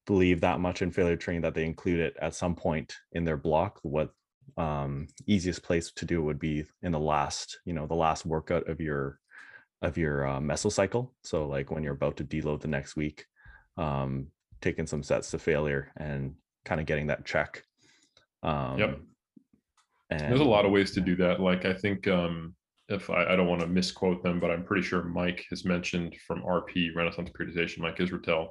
believe 0.05 0.41
that 0.41 0.59
much 0.59 0.81
in 0.81 0.91
failure 0.91 1.15
training, 1.15 1.41
that 1.41 1.53
they 1.53 1.65
include 1.65 1.99
it 1.99 2.15
at 2.21 2.35
some 2.35 2.55
point 2.55 2.93
in 3.11 3.25
their 3.25 3.37
block. 3.37 3.79
What 3.83 4.11
um, 4.57 5.07
easiest 5.25 5.63
place 5.63 5.91
to 5.91 6.05
do 6.05 6.21
would 6.23 6.39
be 6.39 6.65
in 6.81 6.91
the 6.91 6.99
last, 6.99 7.59
you 7.65 7.73
know, 7.73 7.85
the 7.85 7.95
last 7.95 8.25
workout 8.25 8.69
of 8.69 8.79
your 8.79 9.19
of 9.81 9.97
your 9.97 10.27
uh, 10.27 10.39
mesocycle. 10.39 11.11
So 11.23 11.47
like 11.47 11.69
when 11.71 11.83
you're 11.83 11.93
about 11.93 12.17
to 12.17 12.23
deload 12.23 12.61
the 12.61 12.67
next 12.67 12.95
week, 12.95 13.25
um, 13.77 14.27
taking 14.61 14.87
some 14.87 15.03
sets 15.03 15.31
to 15.31 15.39
failure 15.39 15.91
and 15.97 16.33
kind 16.65 16.81
of 16.81 16.87
getting 16.87 17.07
that 17.07 17.25
check. 17.25 17.63
Um, 18.43 18.79
yep. 18.79 18.99
And, 20.09 20.21
There's 20.21 20.39
a 20.39 20.45
lot 20.45 20.65
of 20.65 20.71
ways 20.71 20.91
to 20.91 21.01
do 21.01 21.15
that. 21.17 21.39
Like 21.39 21.65
I 21.65 21.73
think 21.73 22.07
um, 22.07 22.55
if 22.89 23.09
I, 23.09 23.25
I 23.25 23.35
don't 23.35 23.47
want 23.47 23.61
to 23.61 23.67
misquote 23.67 24.23
them, 24.23 24.39
but 24.39 24.51
I'm 24.51 24.63
pretty 24.63 24.83
sure 24.83 25.03
Mike 25.03 25.45
has 25.49 25.65
mentioned 25.65 26.15
from 26.25 26.43
RP 26.43 26.95
Renaissance 26.95 27.29
Periodization, 27.29 27.79
Mike 27.79 27.97
Israetel, 27.97 28.49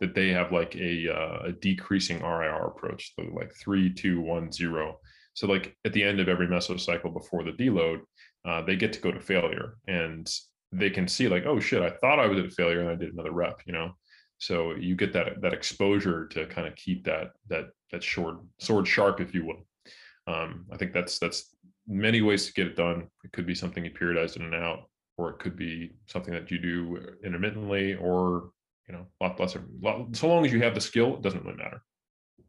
that 0.00 0.14
they 0.14 0.28
have 0.28 0.52
like 0.52 0.74
a, 0.76 1.08
uh, 1.08 1.38
a 1.46 1.52
decreasing 1.52 2.20
RIR 2.20 2.66
approach, 2.66 3.12
so 3.14 3.22
like 3.32 3.52
three, 3.54 3.92
two, 3.92 4.20
one, 4.20 4.50
zero. 4.52 4.98
So 5.34 5.46
like 5.46 5.76
at 5.84 5.92
the 5.92 6.02
end 6.02 6.20
of 6.20 6.28
every 6.28 6.48
mesocycle 6.48 7.12
before 7.12 7.44
the 7.44 7.52
deload, 7.52 8.00
uh, 8.44 8.62
they 8.62 8.76
get 8.76 8.92
to 8.94 9.00
go 9.00 9.12
to 9.12 9.20
failure, 9.20 9.76
and 9.86 10.28
they 10.72 10.90
can 10.90 11.08
see 11.08 11.28
like, 11.28 11.46
oh 11.46 11.60
shit, 11.60 11.82
I 11.82 11.90
thought 11.90 12.18
I 12.18 12.26
was 12.26 12.38
at 12.38 12.52
failure 12.52 12.80
and 12.80 12.90
I 12.90 12.94
did 12.94 13.12
another 13.12 13.32
rep, 13.32 13.60
you 13.66 13.72
know. 13.72 13.92
So 14.38 14.74
you 14.74 14.96
get 14.96 15.12
that 15.14 15.40
that 15.40 15.54
exposure 15.54 16.26
to 16.28 16.46
kind 16.46 16.66
of 16.66 16.74
keep 16.76 17.04
that 17.04 17.30
that 17.48 17.66
that 17.92 18.02
short 18.02 18.38
sword 18.60 18.86
sharp, 18.86 19.20
if 19.20 19.34
you 19.34 19.46
will. 19.46 19.66
Um, 20.26 20.66
I 20.72 20.76
think 20.76 20.92
that's 20.92 21.18
that's 21.18 21.54
many 21.86 22.22
ways 22.22 22.46
to 22.46 22.52
get 22.52 22.66
it 22.66 22.76
done. 22.76 23.08
It 23.24 23.32
could 23.32 23.46
be 23.46 23.54
something 23.54 23.84
you 23.84 23.90
periodize 23.90 24.36
in 24.36 24.42
and 24.42 24.54
out, 24.54 24.88
or 25.16 25.30
it 25.30 25.38
could 25.38 25.56
be 25.56 25.92
something 26.06 26.34
that 26.34 26.50
you 26.50 26.58
do 26.58 27.16
intermittently, 27.24 27.94
or 27.94 28.50
you 28.88 28.94
know, 28.94 29.06
a 29.20 29.24
lot 29.24 29.40
less. 29.40 29.54
Of, 29.54 29.62
lot, 29.80 30.14
so 30.16 30.28
long 30.28 30.44
as 30.44 30.52
you 30.52 30.62
have 30.62 30.74
the 30.74 30.80
skill, 30.80 31.14
it 31.14 31.22
doesn't 31.22 31.44
really 31.44 31.56
matter. 31.56 31.82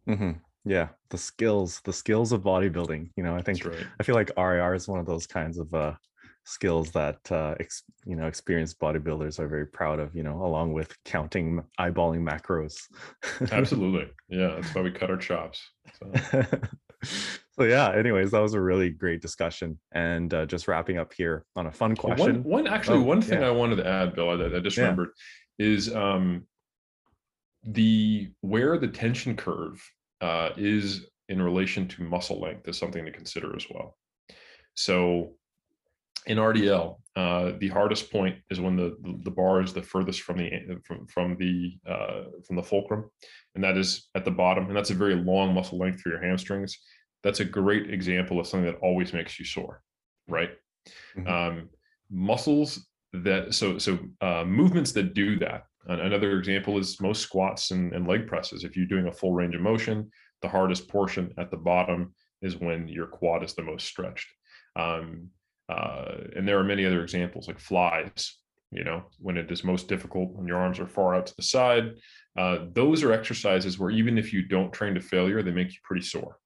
Mm-hmm. 0.10 0.32
Yeah, 0.66 0.90
the 1.10 1.18
skills, 1.18 1.82
the 1.86 1.94
skills 1.94 2.32
of 2.32 2.42
bodybuilding. 2.42 3.12
You 3.16 3.24
know, 3.24 3.36
I 3.36 3.42
think 3.42 3.64
right. 3.64 3.86
I 4.00 4.04
feel 4.04 4.16
like 4.16 4.32
RIR 4.38 4.74
is 4.74 4.88
one 4.88 5.00
of 5.00 5.06
those 5.06 5.28
kinds 5.28 5.60
of 5.60 5.74
uh, 5.74 5.94
skills 6.48 6.92
that 6.92 7.20
uh, 7.30 7.56
ex, 7.60 7.84
you 8.06 8.16
know 8.16 8.26
experienced 8.26 8.80
bodybuilders 8.80 9.38
are 9.38 9.50
very 9.50 9.68
proud 9.68 10.00
of 10.00 10.16
you 10.16 10.24
know 10.24 10.42
along 10.46 10.72
with 10.72 10.96
counting 11.04 11.62
eyeballing 11.78 12.22
macros 12.22 12.78
absolutely 13.52 14.10
yeah 14.30 14.56
that's 14.56 14.74
why 14.74 14.82
we 14.82 14.90
cut 14.90 15.10
our 15.10 15.18
chops 15.18 15.62
so. 16.00 16.42
so. 17.60 17.66
yeah 17.66 17.92
anyways 17.92 18.32
that 18.32 18.40
was 18.42 18.54
a 18.54 18.62
really 18.62 18.90
great 18.90 19.22
discussion 19.22 19.80
and 19.92 20.34
uh, 20.34 20.46
just 20.46 20.68
wrapping 20.68 20.98
up 20.98 21.14
here 21.14 21.46
on 21.56 21.68
a 21.68 21.72
fun 21.72 21.96
question 21.96 22.44
one, 22.44 22.64
one 22.64 22.68
actually 22.68 22.98
oh, 22.98 23.04
one 23.04 23.22
thing 23.22 23.42
yeah. 23.42 23.48
i 23.48 23.52
wanted 23.52 23.76
to 23.76 23.88
add 23.88 24.16
bill 24.16 24.38
that 24.38 24.56
i 24.56 24.60
just 24.60 24.78
yeah. 24.78 24.84
remembered 24.84 25.10
is 25.60 25.94
um 25.96 26.46
the 27.64 28.30
where 28.42 28.78
the 28.78 28.88
tension 28.88 29.36
curve 29.36 29.82
uh, 30.22 30.50
is 30.58 31.08
in 31.30 31.42
relation 31.42 31.88
to 31.88 32.02
muscle 32.02 32.40
length 32.40 32.68
is 32.68 32.78
something 32.78 33.06
to 33.06 33.12
consider 33.12 33.56
as 33.56 33.66
well 33.70 33.98
so 34.76 35.34
in 36.28 36.38
RDL, 36.38 36.98
uh, 37.16 37.54
the 37.58 37.70
hardest 37.70 38.12
point 38.12 38.36
is 38.50 38.60
when 38.60 38.76
the, 38.76 38.98
the 39.24 39.32
bar 39.32 39.62
is 39.62 39.74
the 39.74 39.82
furthest 39.82 40.22
from 40.22 40.38
the 40.38 40.52
from 40.84 41.08
from 41.08 41.38
the 41.38 41.78
uh, 41.88 42.24
from 42.46 42.58
the 42.58 42.64
fulcrum, 42.64 43.10
and 43.56 43.64
that 43.64 43.78
is 43.78 44.10
at 44.14 44.26
the 44.26 44.32
bottom, 44.32 44.68
and 44.68 44.76
that's 44.76 44.90
a 44.90 44.96
very 44.96 45.16
long 45.16 45.54
muscle 45.54 45.80
length 45.80 46.02
for 46.02 46.10
your 46.10 46.22
hamstrings. 46.22 46.78
That's 47.24 47.40
a 47.40 47.46
great 47.46 47.90
example 47.92 48.40
of 48.40 48.48
something 48.48 48.72
that 48.72 48.80
always 48.82 49.14
makes 49.14 49.40
you 49.40 49.46
sore, 49.46 49.82
right? 50.28 50.52
Mm-hmm. 51.18 51.28
Um, 51.28 51.70
muscles 52.10 52.88
that 53.14 53.54
so 53.54 53.78
so 53.78 54.00
uh, 54.22 54.44
movements 54.46 54.92
that 54.94 55.14
do 55.14 55.40
that. 55.40 55.64
Another 55.88 56.38
example 56.38 56.78
is 56.78 57.00
most 57.00 57.22
squats 57.22 57.72
and, 57.72 57.94
and 57.94 58.08
leg 58.08 58.28
presses. 58.28 58.64
If 58.64 58.76
you're 58.76 58.86
doing 58.88 59.08
a 59.08 59.12
full 59.12 59.34
range 59.34 59.56
of 59.56 59.62
motion, 59.62 60.12
the 60.42 60.50
hardest 60.50 60.90
portion 60.90 61.34
at 61.38 61.50
the 61.50 61.58
bottom 61.58 62.14
is 62.42 62.58
when 62.58 62.90
your 62.90 63.08
quad 63.08 63.42
is 63.42 63.54
the 63.54 63.64
most 63.64 63.88
stretched. 63.88 64.28
Um, 64.76 65.30
uh, 65.70 66.16
and 66.36 66.48
there 66.48 66.60
are 66.60 66.64
many 66.64 66.86
other 66.86 67.02
examples 67.02 67.48
like 67.48 67.60
flies. 67.60 68.36
you 68.72 68.84
know, 68.84 69.04
when 69.20 69.38
it 69.38 69.50
is 69.52 69.64
most 69.64 69.88
difficult, 69.88 70.34
when 70.34 70.48
your 70.48 70.58
arms 70.58 70.80
are 70.80 70.88
far 70.88 71.16
out 71.16 71.26
to 71.28 71.36
the 71.36 71.44
side. 71.44 71.94
Uh, 72.38 72.66
those 72.74 73.04
are 73.04 73.14
exercises 73.14 73.80
where 73.80 73.90
even 73.90 74.18
if 74.18 74.34
you 74.34 74.46
don't 74.46 74.74
train 74.74 74.94
to 74.94 75.02
failure, 75.02 75.42
they 75.42 75.52
make 75.52 75.70
you 75.70 75.80
pretty 75.84 76.06
sore. 76.06 76.38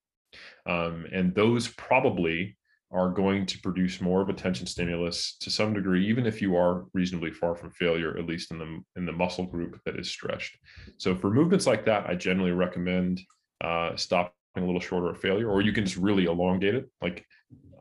Um, 0.66 1.06
and 1.12 1.34
those 1.34 1.68
probably 1.68 2.58
are 2.92 3.10
going 3.10 3.46
to 3.46 3.60
produce 3.60 4.02
more 4.02 4.22
of 4.22 4.30
a 4.30 4.34
tension 4.34 4.68
stimulus 4.68 5.38
to 5.40 5.50
some 5.50 5.74
degree, 5.74 6.06
even 6.08 6.26
if 6.26 6.42
you 6.42 6.58
are 6.58 6.86
reasonably 6.94 7.32
far 7.32 7.56
from 7.56 7.72
failure, 7.72 8.18
at 8.18 8.26
least 8.26 8.52
in 8.52 8.60
the 8.60 8.82
in 8.98 9.06
the 9.06 9.12
muscle 9.12 9.46
group 9.46 9.80
that 9.86 9.98
is 9.98 10.10
stretched. 10.10 10.58
So 10.98 11.16
for 11.16 11.32
movements 11.32 11.66
like 11.66 11.86
that, 11.86 12.08
I 12.08 12.16
generally 12.16 12.52
recommend 12.52 13.22
uh, 13.62 13.96
stopping 13.96 14.34
a 14.58 14.66
little 14.66 14.82
shorter 14.82 15.10
of 15.10 15.22
failure, 15.22 15.50
or 15.50 15.62
you 15.62 15.72
can 15.72 15.86
just 15.86 15.98
really 15.98 16.26
elongate 16.26 16.76
it. 16.76 16.90
Like 17.02 17.26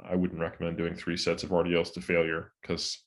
I 0.09 0.14
wouldn't 0.14 0.40
recommend 0.40 0.76
doing 0.76 0.94
three 0.94 1.16
sets 1.16 1.42
of 1.42 1.51
RDLs 1.51 1.92
to 1.94 2.01
failure 2.01 2.53
because 2.62 3.03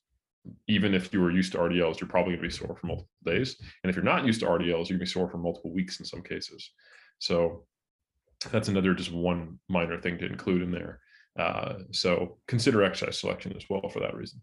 even 0.68 0.94
if 0.94 1.12
you 1.12 1.22
were 1.22 1.30
used 1.30 1.52
to 1.52 1.58
RDLs, 1.58 2.00
you're 2.00 2.08
probably 2.08 2.32
going 2.36 2.42
to 2.42 2.48
be 2.48 2.50
sore 2.50 2.76
for 2.76 2.86
multiple 2.86 3.10
days. 3.24 3.56
And 3.82 3.88
if 3.88 3.96
you're 3.96 4.04
not 4.04 4.26
used 4.26 4.40
to 4.40 4.46
RDLs, 4.46 4.88
you're 4.88 4.98
going 4.98 4.98
to 4.98 4.98
be 4.98 5.06
sore 5.06 5.30
for 5.30 5.38
multiple 5.38 5.72
weeks 5.72 6.00
in 6.00 6.06
some 6.06 6.22
cases. 6.22 6.70
So 7.18 7.64
that's 8.50 8.68
another 8.68 8.94
just 8.94 9.12
one 9.12 9.58
minor 9.68 10.00
thing 10.00 10.18
to 10.18 10.26
include 10.26 10.62
in 10.62 10.70
there. 10.70 11.00
Uh, 11.38 11.80
so 11.90 12.38
consider 12.46 12.82
exercise 12.82 13.18
selection 13.18 13.54
as 13.56 13.64
well 13.68 13.88
for 13.88 14.00
that 14.00 14.14
reason. 14.14 14.40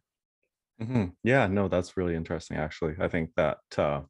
Mm-hmm. 0.81 1.05
Yeah, 1.23 1.47
no, 1.47 1.67
that's 1.67 1.95
really 1.95 2.15
interesting. 2.15 2.57
Actually, 2.57 2.95
I 2.99 3.07
think 3.07 3.31
that 3.35 3.59
uh, 3.77 4.01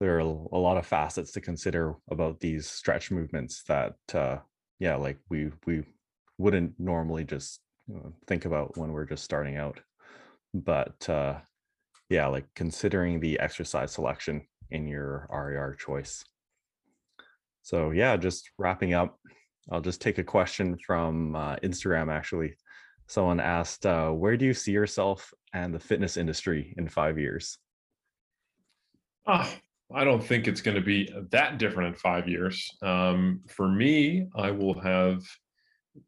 there 0.00 0.16
are 0.16 0.20
a 0.20 0.58
lot 0.58 0.76
of 0.78 0.86
facets 0.86 1.32
to 1.32 1.40
consider 1.40 1.94
about 2.10 2.40
these 2.40 2.66
stretch 2.66 3.10
movements 3.10 3.62
that, 3.68 3.94
uh, 4.14 4.38
yeah, 4.78 4.96
like 4.96 5.18
we 5.28 5.52
we 5.66 5.84
wouldn't 6.38 6.78
normally 6.78 7.24
just 7.24 7.60
think 8.26 8.44
about 8.44 8.76
when 8.76 8.92
we're 8.92 9.04
just 9.04 9.24
starting 9.24 9.56
out. 9.56 9.80
But 10.54 11.08
uh, 11.08 11.36
yeah, 12.08 12.26
like 12.26 12.46
considering 12.54 13.20
the 13.20 13.38
exercise 13.40 13.92
selection 13.92 14.46
in 14.70 14.86
your 14.86 15.28
RER 15.30 15.76
choice. 15.78 16.24
So 17.66 17.90
yeah, 17.90 18.16
just 18.16 18.52
wrapping 18.58 18.94
up, 18.94 19.18
I'll 19.72 19.80
just 19.80 20.00
take 20.00 20.18
a 20.18 20.22
question 20.22 20.78
from 20.86 21.34
uh, 21.34 21.56
Instagram. 21.64 22.12
Actually, 22.12 22.54
someone 23.08 23.40
asked, 23.40 23.84
uh, 23.84 24.10
"Where 24.10 24.36
do 24.36 24.44
you 24.44 24.54
see 24.54 24.70
yourself 24.70 25.34
and 25.52 25.74
the 25.74 25.80
fitness 25.80 26.16
industry 26.16 26.72
in 26.78 26.88
five 26.88 27.18
years?" 27.18 27.58
Ah, 29.26 29.52
I 29.92 30.04
don't 30.04 30.22
think 30.22 30.46
it's 30.46 30.60
going 30.60 30.76
to 30.76 30.80
be 30.80 31.12
that 31.32 31.58
different 31.58 31.88
in 31.88 31.94
five 31.94 32.28
years. 32.28 32.70
Um, 32.82 33.40
for 33.48 33.68
me, 33.68 34.28
I 34.36 34.52
will 34.52 34.78
have. 34.78 35.24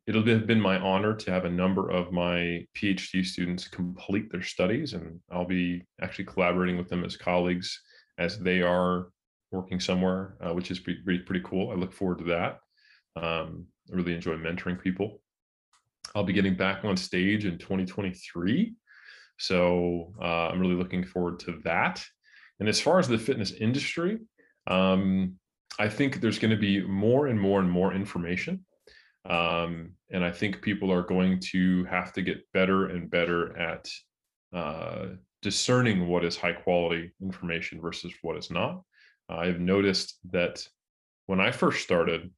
It'll 0.06 0.24
have 0.26 0.46
been 0.46 0.61
my 0.61 0.78
honor 0.78 1.12
to 1.12 1.30
have 1.32 1.44
a 1.44 1.50
number 1.50 1.90
of 1.90 2.12
my 2.12 2.64
PhD 2.76 3.26
students 3.26 3.66
complete 3.66 4.30
their 4.30 4.42
studies, 4.42 4.92
and 4.94 5.18
I'll 5.28 5.44
be 5.44 5.82
actually 6.00 6.26
collaborating 6.26 6.78
with 6.78 6.88
them 6.88 7.04
as 7.04 7.16
colleagues 7.16 7.82
as 8.16 8.38
they 8.38 8.62
are 8.62 9.09
working 9.51 9.80
somewhere, 9.80 10.36
uh, 10.40 10.53
which 10.53 10.70
is 10.70 10.78
pretty, 10.78 11.01
pretty, 11.03 11.20
pretty 11.20 11.44
cool. 11.44 11.70
I 11.70 11.74
look 11.74 11.92
forward 11.92 12.18
to 12.18 12.24
that. 12.24 12.61
Um, 13.16 13.66
I 13.90 13.96
really 13.96 14.14
enjoy 14.14 14.36
mentoring 14.36 14.80
people. 14.80 15.20
I'll 16.14 16.24
be 16.24 16.32
getting 16.32 16.55
back 16.55 16.84
on 16.84 16.96
stage 16.96 17.44
in 17.44 17.59
2023. 17.59 18.74
So 19.38 20.14
uh, 20.20 20.49
I'm 20.49 20.61
really 20.61 20.74
looking 20.74 21.05
forward 21.05 21.38
to 21.40 21.61
that. 21.64 22.05
And 22.61 22.68
as 22.68 22.80
far 22.80 22.99
as 22.99 23.09
the 23.09 23.18
fitness 23.18 23.53
industry, 23.53 24.18
um, 24.66 25.36
I 25.78 25.88
think 25.88 26.20
there's 26.20 26.38
going 26.38 26.51
to 26.51 26.57
be 26.57 26.82
more 26.82 27.28
and 27.28 27.38
more 27.38 27.61
and 27.61 27.70
more 27.70 27.94
information. 27.94 28.64
Um, 29.24 29.92
and 30.11 30.24
I 30.24 30.30
think 30.30 30.62
people 30.62 30.92
are 30.92 31.03
going 31.03 31.40
to 31.53 31.84
have 31.84 32.12
to 32.14 32.22
get 32.22 32.51
better 32.53 32.86
and 32.86 33.11
better 33.11 33.57
at 33.57 33.88
uh, 34.53 35.07
discerning 35.42 36.09
what 36.09 36.24
is 36.24 36.36
high 36.36 36.53
quality 36.53 37.12
information 37.22 37.80
versus 37.80 38.12
what 38.22 38.36
is 38.36 38.51
not. 38.51 38.82
I've 39.29 39.61
noticed 39.61 40.18
that 40.33 40.66
when 41.26 41.41
I 41.41 41.51
first 41.51 41.83
started, 41.83 42.31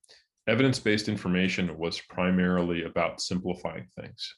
evidence-based 0.49 1.09
information 1.09 1.78
was 1.78 2.01
primarily 2.01 2.84
about 2.84 3.20
simplifying 3.20 3.86
things. 3.99 4.34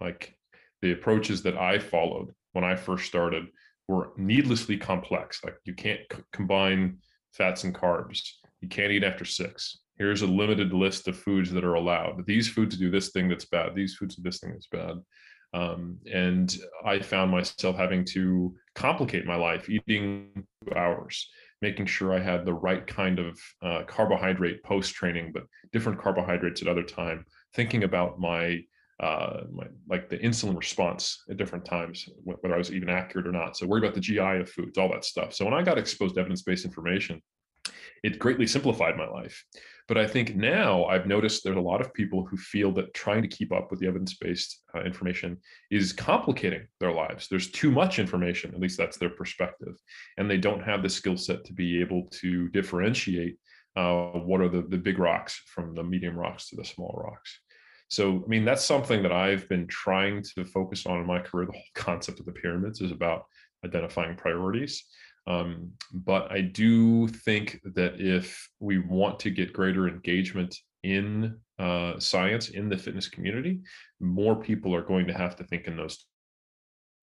Like 0.00 0.36
the 0.82 0.92
approaches 0.92 1.42
that 1.42 1.56
I 1.56 1.78
followed 1.78 2.34
when 2.52 2.64
I 2.64 2.76
first 2.76 3.06
started 3.06 3.44
were 3.88 4.12
needlessly 4.16 4.76
complex. 4.76 5.44
Like 5.44 5.56
you 5.64 5.74
can't 5.74 6.00
c- 6.12 6.22
combine 6.32 6.98
fats 7.32 7.64
and 7.64 7.74
carbs. 7.74 8.20
You 8.60 8.68
can't 8.68 8.92
eat 8.92 9.04
after 9.04 9.24
six. 9.24 9.78
Here's 9.96 10.22
a 10.22 10.26
limited 10.26 10.72
list 10.72 11.06
of 11.06 11.16
foods 11.16 11.52
that 11.52 11.64
are 11.64 11.74
allowed. 11.74 12.26
These 12.26 12.48
foods 12.48 12.76
do 12.76 12.90
this 12.90 13.10
thing 13.10 13.28
that's 13.28 13.44
bad. 13.44 13.74
These 13.74 13.94
foods 13.94 14.16
do 14.16 14.22
this 14.22 14.40
thing 14.40 14.50
that's 14.50 14.66
bad. 14.66 14.96
Um, 15.52 15.98
and 16.12 16.56
I 16.84 16.98
found 16.98 17.30
myself 17.30 17.76
having 17.76 18.04
to 18.06 18.54
complicate 18.74 19.24
my 19.24 19.36
life, 19.36 19.70
eating 19.70 20.44
hours, 20.74 21.30
making 21.64 21.86
sure 21.86 22.12
I 22.12 22.20
had 22.20 22.44
the 22.44 22.52
right 22.52 22.86
kind 22.86 23.18
of 23.18 23.40
uh, 23.62 23.82
carbohydrate 23.86 24.62
post 24.62 24.94
training, 24.94 25.32
but 25.32 25.44
different 25.72 25.98
carbohydrates 25.98 26.60
at 26.60 26.68
other 26.68 26.82
time. 26.82 27.24
Thinking 27.54 27.84
about 27.84 28.20
my 28.20 28.60
uh, 29.00 29.44
my 29.50 29.66
like 29.88 30.08
the 30.08 30.18
insulin 30.18 30.56
response 30.56 31.24
at 31.30 31.38
different 31.38 31.64
times, 31.64 32.06
whether 32.22 32.54
I 32.54 32.58
was 32.58 32.70
even 32.70 32.90
accurate 32.90 33.26
or 33.26 33.32
not. 33.32 33.56
So 33.56 33.66
worry 33.66 33.80
about 33.80 33.94
the 33.94 34.06
GI 34.08 34.34
of 34.42 34.50
foods, 34.50 34.76
all 34.78 34.92
that 34.92 35.06
stuff. 35.06 35.34
So 35.34 35.44
when 35.46 35.54
I 35.54 35.62
got 35.62 35.78
exposed 35.78 36.14
to 36.14 36.20
evidence-based 36.20 36.66
information, 36.66 37.20
it 38.02 38.18
greatly 38.18 38.46
simplified 38.46 38.96
my 38.96 39.06
life. 39.06 39.44
But 39.86 39.98
I 39.98 40.06
think 40.06 40.34
now 40.34 40.86
I've 40.86 41.06
noticed 41.06 41.44
there's 41.44 41.56
a 41.56 41.60
lot 41.60 41.82
of 41.82 41.92
people 41.92 42.24
who 42.24 42.38
feel 42.38 42.72
that 42.72 42.94
trying 42.94 43.20
to 43.20 43.28
keep 43.28 43.52
up 43.52 43.70
with 43.70 43.80
the 43.80 43.86
evidence 43.86 44.14
based 44.14 44.62
uh, 44.74 44.82
information 44.82 45.36
is 45.70 45.92
complicating 45.92 46.66
their 46.80 46.92
lives. 46.92 47.28
There's 47.28 47.50
too 47.50 47.70
much 47.70 47.98
information, 47.98 48.54
at 48.54 48.60
least 48.60 48.78
that's 48.78 48.96
their 48.96 49.10
perspective. 49.10 49.74
And 50.16 50.30
they 50.30 50.38
don't 50.38 50.62
have 50.62 50.82
the 50.82 50.88
skill 50.88 51.18
set 51.18 51.44
to 51.44 51.52
be 51.52 51.80
able 51.82 52.08
to 52.12 52.48
differentiate 52.48 53.36
uh, 53.76 54.12
what 54.12 54.40
are 54.40 54.48
the, 54.48 54.62
the 54.62 54.78
big 54.78 54.98
rocks 54.98 55.42
from 55.46 55.74
the 55.74 55.82
medium 55.82 56.16
rocks 56.16 56.48
to 56.48 56.56
the 56.56 56.64
small 56.64 56.98
rocks. 57.04 57.40
So, 57.88 58.22
I 58.24 58.28
mean, 58.28 58.44
that's 58.44 58.64
something 58.64 59.02
that 59.02 59.12
I've 59.12 59.48
been 59.48 59.66
trying 59.66 60.22
to 60.34 60.44
focus 60.44 60.86
on 60.86 61.00
in 61.00 61.06
my 61.06 61.18
career. 61.18 61.46
The 61.46 61.52
whole 61.52 61.62
concept 61.74 62.20
of 62.20 62.26
the 62.26 62.32
pyramids 62.32 62.80
is 62.80 62.90
about 62.90 63.24
identifying 63.64 64.16
priorities. 64.16 64.84
Um, 65.26 65.72
but 65.92 66.30
I 66.30 66.42
do 66.42 67.08
think 67.08 67.60
that 67.74 68.00
if 68.00 68.48
we 68.60 68.78
want 68.78 69.18
to 69.20 69.30
get 69.30 69.52
greater 69.52 69.88
engagement 69.88 70.54
in 70.82 71.38
uh, 71.58 71.98
science 71.98 72.50
in 72.50 72.68
the 72.68 72.76
fitness 72.76 73.08
community, 73.08 73.60
more 74.00 74.36
people 74.36 74.74
are 74.74 74.82
going 74.82 75.06
to 75.06 75.14
have 75.14 75.36
to 75.36 75.44
think 75.44 75.66
in 75.66 75.76
those 75.76 76.06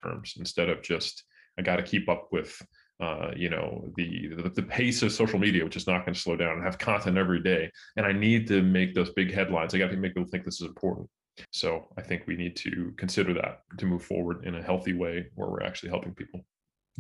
terms 0.03 0.36
instead 0.38 0.69
of 0.69 0.82
just 0.82 1.24
I 1.57 1.61
got 1.61 1.78
to 1.78 1.84
keep 1.84 2.09
up 2.09 2.30
with 2.32 2.61
uh, 2.99 3.32
you 3.36 3.49
know 3.49 3.91
the, 3.97 4.28
the, 4.36 4.49
the 4.49 4.61
pace 4.61 5.01
of 5.01 5.11
social 5.11 5.39
media, 5.39 5.63
which 5.63 5.76
is 5.76 5.88
not 5.88 6.05
going 6.05 6.13
to 6.13 6.19
slow 6.19 6.36
down, 6.36 6.55
and 6.55 6.63
have 6.63 6.78
content 6.78 7.17
every 7.17 7.41
day. 7.41 7.69
And 7.97 8.05
I 8.05 8.11
need 8.11 8.47
to 8.47 8.61
make 8.61 8.93
those 8.93 9.09
big 9.11 9.34
headlines. 9.34 9.74
I 9.74 9.80
got 9.80 9.89
to 9.91 9.97
make 9.97 10.13
people 10.13 10.30
think 10.30 10.45
this 10.45 10.61
is 10.61 10.67
important. 10.67 11.09
So 11.51 11.88
I 11.97 12.01
think 12.01 12.28
we 12.28 12.36
need 12.36 12.55
to 12.57 12.93
consider 12.97 13.34
that 13.36 13.61
to 13.78 13.86
move 13.86 14.03
forward 14.03 14.45
in 14.45 14.55
a 14.55 14.61
healthy 14.61 14.93
way 14.93 15.28
where 15.36 15.49
we're 15.49 15.63
actually 15.63 15.89
helping 15.89 16.13
people. 16.13 16.45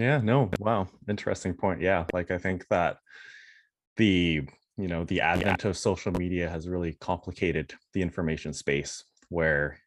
Yeah, 0.01 0.19
no. 0.21 0.49
Wow. 0.59 0.87
Interesting 1.07 1.53
point. 1.53 1.81
Yeah. 1.81 2.05
Like 2.11 2.31
I 2.31 2.37
think 2.37 2.67
that 2.69 2.97
the, 3.97 4.41
you 4.77 4.87
know, 4.87 5.03
the 5.05 5.21
advent 5.21 5.61
yeah. 5.63 5.69
of 5.69 5.77
social 5.77 6.11
media 6.11 6.49
has 6.49 6.67
really 6.67 6.93
complicated 6.93 7.73
the 7.93 8.01
information 8.01 8.53
space 8.53 9.03
where 9.29 9.77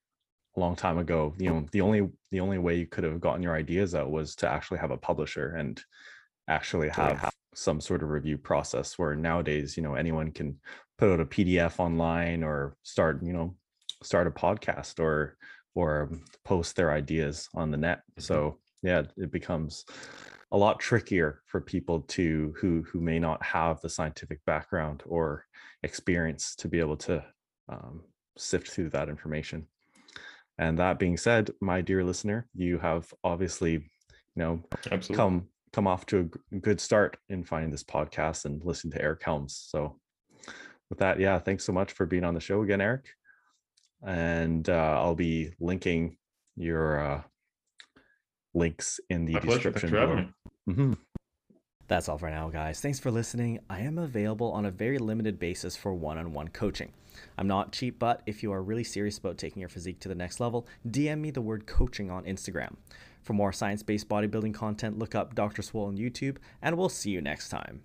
a 0.56 0.60
long 0.60 0.76
time 0.76 0.98
ago, 0.98 1.34
you 1.38 1.50
know, 1.50 1.66
the 1.72 1.80
only 1.80 2.08
the 2.30 2.40
only 2.40 2.58
way 2.58 2.76
you 2.76 2.86
could 2.86 3.02
have 3.02 3.20
gotten 3.20 3.42
your 3.42 3.56
ideas 3.56 3.94
out 3.94 4.10
was 4.10 4.36
to 4.36 4.48
actually 4.48 4.78
have 4.78 4.92
a 4.92 4.96
publisher 4.96 5.56
and 5.56 5.82
actually 6.48 6.88
have 6.90 7.32
some 7.54 7.80
sort 7.80 8.02
of 8.02 8.10
review 8.10 8.38
process 8.38 8.96
where 8.98 9.16
nowadays, 9.16 9.76
you 9.76 9.82
know, 9.82 9.94
anyone 9.94 10.30
can 10.30 10.56
put 10.96 11.10
out 11.10 11.20
a 11.20 11.26
PDF 11.26 11.80
online 11.80 12.44
or 12.44 12.76
start, 12.84 13.20
you 13.22 13.32
know, 13.32 13.56
start 14.02 14.28
a 14.28 14.30
podcast 14.30 15.00
or 15.00 15.36
or 15.74 16.10
post 16.44 16.76
their 16.76 16.92
ideas 16.92 17.48
on 17.54 17.72
the 17.72 17.76
net. 17.76 17.98
Mm-hmm. 17.98 18.22
So 18.22 18.58
yeah 18.84 19.02
it 19.16 19.32
becomes 19.32 19.84
a 20.52 20.56
lot 20.56 20.78
trickier 20.78 21.42
for 21.46 21.60
people 21.60 22.02
to 22.02 22.54
who 22.56 22.82
who 22.82 23.00
may 23.00 23.18
not 23.18 23.42
have 23.42 23.80
the 23.80 23.88
scientific 23.88 24.38
background 24.46 25.02
or 25.04 25.44
experience 25.82 26.54
to 26.54 26.68
be 26.68 26.78
able 26.78 26.96
to 26.96 27.24
um, 27.68 28.02
sift 28.38 28.70
through 28.70 28.90
that 28.90 29.08
information. 29.08 29.66
And 30.58 30.78
that 30.78 31.00
being 31.00 31.16
said 31.16 31.50
my 31.60 31.80
dear 31.80 32.04
listener 32.04 32.46
you 32.54 32.78
have 32.78 33.12
obviously 33.24 33.72
you 33.72 33.82
know 34.36 34.62
Absolutely. 34.92 35.16
come 35.16 35.48
come 35.72 35.88
off 35.88 36.06
to 36.06 36.30
a 36.52 36.56
good 36.58 36.80
start 36.80 37.16
in 37.28 37.42
finding 37.42 37.72
this 37.72 37.82
podcast 37.82 38.44
and 38.44 38.64
listening 38.64 38.92
to 38.92 39.02
eric 39.02 39.24
helms. 39.24 39.60
So 39.68 39.98
with 40.88 41.00
that 41.00 41.18
yeah 41.18 41.40
thanks 41.40 41.64
so 41.64 41.72
much 41.72 41.92
for 41.92 42.06
being 42.06 42.22
on 42.22 42.34
the 42.34 42.40
show 42.40 42.62
again 42.62 42.80
eric. 42.80 43.06
And 44.06 44.68
uh, 44.68 45.00
i'll 45.02 45.16
be 45.16 45.52
linking 45.58 46.16
your 46.54 47.00
uh, 47.00 47.22
links 48.54 49.00
in 49.10 49.24
the 49.24 49.34
My 49.34 49.40
description. 49.40 49.90
Pleasure. 49.90 50.28
Mm-hmm. 50.68 50.92
That's 51.86 52.08
all 52.08 52.16
for 52.16 52.30
now, 52.30 52.48
guys. 52.48 52.80
Thanks 52.80 52.98
for 52.98 53.10
listening. 53.10 53.60
I 53.68 53.80
am 53.80 53.98
available 53.98 54.50
on 54.52 54.64
a 54.64 54.70
very 54.70 54.98
limited 54.98 55.38
basis 55.38 55.76
for 55.76 55.92
one 55.92 56.16
on 56.16 56.32
one 56.32 56.48
coaching. 56.48 56.92
I'm 57.36 57.46
not 57.46 57.72
cheap, 57.72 57.98
but 57.98 58.22
if 58.26 58.42
you 58.42 58.52
are 58.52 58.62
really 58.62 58.84
serious 58.84 59.18
about 59.18 59.36
taking 59.36 59.60
your 59.60 59.68
physique 59.68 60.00
to 60.00 60.08
the 60.08 60.14
next 60.14 60.40
level, 60.40 60.66
DM 60.88 61.20
me 61.20 61.30
the 61.30 61.42
word 61.42 61.66
coaching 61.66 62.10
on 62.10 62.24
Instagram. 62.24 62.76
For 63.22 63.34
more 63.34 63.52
science 63.52 63.82
based 63.82 64.08
bodybuilding 64.08 64.54
content, 64.54 64.98
look 64.98 65.14
up 65.14 65.34
Dr. 65.34 65.62
Swole 65.62 65.86
on 65.86 65.96
YouTube, 65.96 66.38
and 66.62 66.76
we'll 66.76 66.88
see 66.88 67.10
you 67.10 67.20
next 67.20 67.50
time. 67.50 67.82